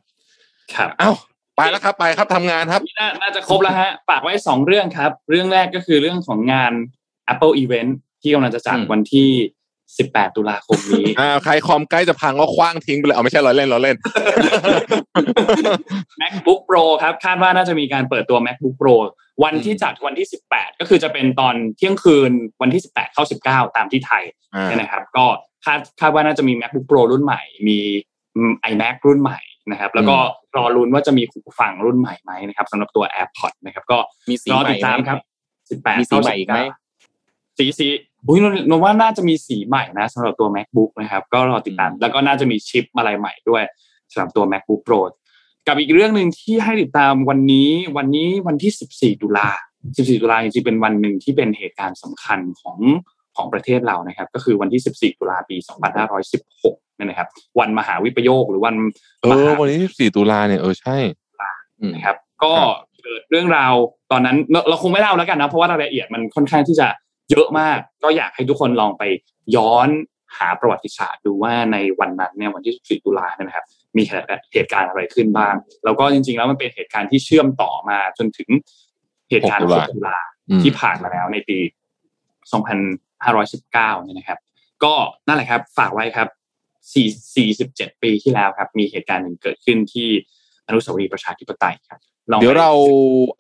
[0.73, 1.11] ครับเอ้า
[1.57, 6.73] ไปแล้วครับ ไปครับทำงานครับน่าน่าจะครบแล้วฮะฝากไว้สองเรื่องครับ เรื่องแรกก็คือเรื่องของงาน
[7.34, 7.91] Apple Event
[8.22, 9.30] ที่กำลังจะจัดอืมวันที่
[9.84, 13.95] 18 ตุลาคมนี้อ่าใครคอมใกล้จะพังก็คว้างทิ้งไปเลยเอาไม่ใช่เราเล่นเราเล่น
[16.22, 18.95] MacBook Pro ครับ คาดว่าน่าจะมีการเปิดตัว MacBook Pro
[19.43, 22.31] วันที่จัดวันที่ 18 ก็คือจะเป็นตอนเที่ยงคืน
[22.61, 24.23] วันที่ 18 เข้า 19 ตามที่ไทย
[24.55, 25.26] อ่าเนี่ยนะครับ ก็
[25.65, 27.80] คาดคาดว่าน่าจะมี MacBook Pro รุ่นใหม่ มี
[28.72, 29.39] iMac รุ่นใหม่
[29.72, 30.18] นะครับ แล้วก็
[30.57, 33.97] รอลุ้นว่าจะมีหูฟังรุ่นใหม่ไหมนะครับสำหรับตัว AirPods นะครับ ก็
[34.30, 35.19] มีสีรอใหม่ติดตามไหมครับ
[35.84, 36.60] 18มีสีใหม่อีกไหม
[37.10, 37.88] 19 สีสี
[38.27, 43.64] อุ้ยนนนนว่าน่าจะมีสีใหม่นะสำหรับตัว MacBook นะครับ ก็รอติดตามอืมแล้วก็น่าจะมีชิปอะไรใหม่ด้วย
[44.11, 44.99] สำหรับตัว MacBook Pro
[45.68, 49.49] กับอีกเรื่องหนึ่งที่ให้ติดตามวันนี้วันนี้วันที่ 14 ตุลา
[49.85, 52.77] 14 ตุลาจริงๆเป็นวันหนึ่งที่เป็นเหตุการณ์สำคัญของ
[53.35, 55.57] ของประเทศเรานะครับ ก็คือวันที่ 14 ตุลาปี
[56.26, 57.27] 2516เนี่ยนะครับ
[57.60, 58.76] วันมหาวิปโยคหรือวัน
[59.22, 60.98] เอมอหาวันนี้สี่ตุลาเนี่ยเออใช่
[61.80, 63.73] อืมนะครับ ก็ครับเกิดเรื่องราว
[64.11, 66.88] ตอนนั้นเราเราคงไม่เล่าแล้วกันนะเพราะว่ารายละเอียดมันค่อนข้างที่จะ
[67.31, 69.03] เยอะมาก ก็อยากให้ทุกคนลองไป
[69.56, 69.90] ย้อน
[70.38, 73.65] หาประวัติศาสตร์ดูว่าในวันนั้นเนี่ยวันที่14ตุลาเนี่ยนะครับ
[73.98, 74.03] มี
[74.53, 78.49] เหตุการณ์อะไรขึ้นบ้าง แล้วก็จริง ๆ แล้วมันเป็นเหตุการณ์ที่เชื่อมต่อมาจนถึง
[79.30, 80.18] เหตุการณ์6ตุลา6ตุลา
[80.49, 81.57] อืมที่ผ่านมาแล้วในปี
[82.52, 84.40] 2519เนี่ยนะครับ
[84.84, 84.94] ก็
[85.28, 86.28] นั่นแหละครับ ฝากไว้ครับ
[86.94, 90.10] 4 47 ปีที่แล้วครับ มีเหตุการณ์หนึ่งเกิดขึ้นที่
[90.68, 91.99] อนุสาวรีย์ประชาธิปไตยครับ
[92.32, 92.72] ลองไปเดี๋ยวเรา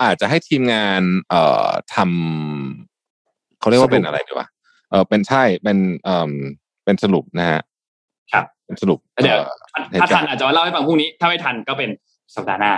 [0.03, 4.47] อาจจะให้ทีมงาน เอ่อทำเขาเรียกว่าเป็นอะไรดีวะ
[4.89, 6.31] เออเป็นใช่เป็นเอ่อ
[6.83, 7.61] เป็นสรุปนะฮะ
[8.33, 9.39] ครับเป็น สรุปเดี๋ยว
[9.71, 11.89] เอ่อถ้าทันอาจจะเล่าให้ฟังพรุ่งนี้ ถ้าไม่ทันก็เป็น
[12.35, 12.71] สัปดาห์หน้า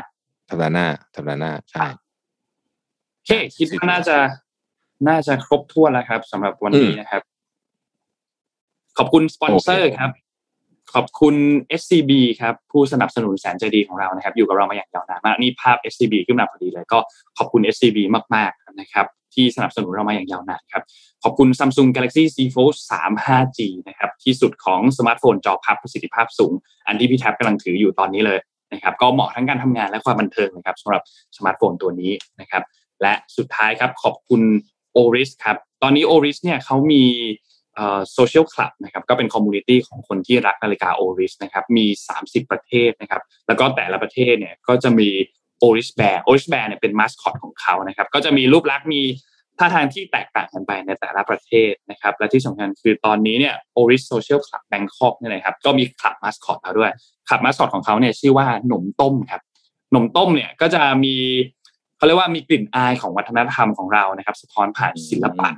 [0.49, 0.85] สัปดาห์หน้า
[1.15, 1.85] สัปดาห์หน้า ใช่
[3.15, 4.17] โอเคคิดว่าน่าจะ
[5.07, 7.21] น่าจะครบถ้วนแล้วครับสำหรับวันนี้อืมนะครับ
[8.97, 10.11] ขอบคุณสปอนเซอร์โอเคครับ
[10.95, 11.35] ขอบคุณ
[11.81, 12.11] SCB
[12.41, 16.99] ครับผู้สนับสนุนแสนใจดีของเรานะครับ อยู่กับเรามาอย่างยาวนานมากนี่ภาพ SCB ขึ้นมาพอดีเลย ก็
[17.37, 17.97] ขอบคุณ SCB
[18.35, 20.83] มากๆนะครับที่สนับสนุนเรามาอย่างยาวนานครับ
[21.23, 26.53] ขอบคุณ Samsung Galaxy Z Fold 3 5G นะครับที่สุดของสมาร์ทโฟนจอพับประสิทธิภาพสูง
[26.87, 28.39] อันที่พี่แท็บกำลังถืออยู่ตอนนี้เลย
[28.73, 31.01] นะครับก็เหมาะทั้งการทำงานและความบันเทิงนะครับสำหรับ
[31.37, 32.11] สมาร์ทโฟนตัวนี้
[32.41, 32.63] นะครับ
[33.01, 34.41] และสุดท้ายครับขอบคุณ
[34.97, 37.03] Oris ครับตอนนี้ Oris เนี่ยเขามี
[38.13, 41.85] Social Club นะครับก็เป็น community ของคนที่รักนาฬิกา Oris นะครับมี
[42.19, 45.09] 30 ประเทศนะครับแล้วก็แต่ละประเทศเนี่ยก็จะมี
[45.63, 49.01] Oris Bear Oris Bear เนี่ยเป็นมาสคอตของเขานะครับก็จะมีรูปลักษณ์มี
[49.59, 56.91] ท่าทางที่แตกต่างกันไปในแต่ละประเทศนะครับและที่สำคัญคือตอนนี้เนี่ย Oris Social Club Bangkok เนี่ยนะครับก็มี club mascot แล้วด้วย
[57.29, 59.41] club mascot ของเขาเนี่ยชื่อว่าหนมต้มครับ
[59.91, 61.15] หนมต้มเนี่ยก็จะมี
[61.97, 65.49] เขาเรียกว่ามีกลิ่นอายของวัฒนธรรมของเรานะครับ สะท้อนผ่านศิลปะ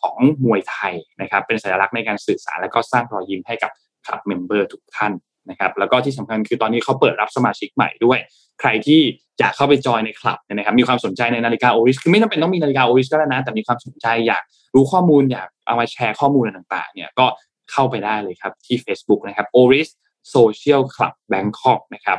[0.00, 3.70] ของมวยไทยนะครับ เป็นสัญลักษณ์ในการสื่อสารและก็สร้างรอยยิ้มให้กับ
[4.06, 5.12] club member ทุกท่าน
[5.50, 8.18] นะครับ แล้วก็ที่สำคัญคือตอนนี้เขาเปิดรับสมาชิกใหม่ด้วย
[8.60, 9.00] ใครที่
[9.38, 14.42] อยากเข้าไป join ในคลับนะครับ มีความสนใจในนาฬิกา Oris คือไม่จำเป็นต้องมีนาฬิกา Oris ก็ได้นะ แต่มีความสนใจอยาก
[14.74, 17.26] รู้ข้อมูลอยากเอามาแชร์ข้อมูลอะไรต่างๆ เนี่ยก็
[17.72, 19.88] เข้าไปได้เลยครับที่ Facebook นะครับ Oris
[20.34, 22.18] Social Club Bangkok นะครับ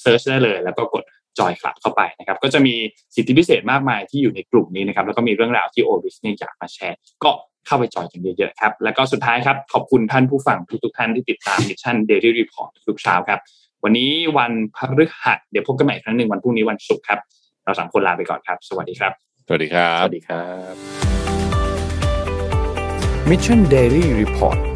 [0.00, 1.04] เซิร์ชได้เลยแล้วก็กด
[1.38, 2.74] จอยคลับเข้าไปนะครับก็จะมี
[3.14, 7.30] สิทธิพิเศษมากมายที่อยู่ในกลุ่มนี้นะครับแล้วก็มีเรื่องราวที่ Oris เนี่ยอยากมาแชร์ ก็
[7.66, 13.40] เข้าไปจอยกันเยอะๆครับ แล้วก็สุดท้ายครับขอบคุณท่านผู้ฟังทุกๆท่านที่ติดตาม Mission Daily Report ทุกๆเช้าครับ
[13.84, 17.18] วันนี้วันพฤหัสเดี๋ยวพบกันใหม่อีกครั้งหนึ่งวันพรุ่งนี้วันศุกร์ครับ
[17.64, 19.12] เราสามคนลาไปก่อนครับ สวัสดีครับ
[19.46, 20.74] สวัสดีครัสบวัสดีครับ
[23.30, 24.75] Mission Daily Report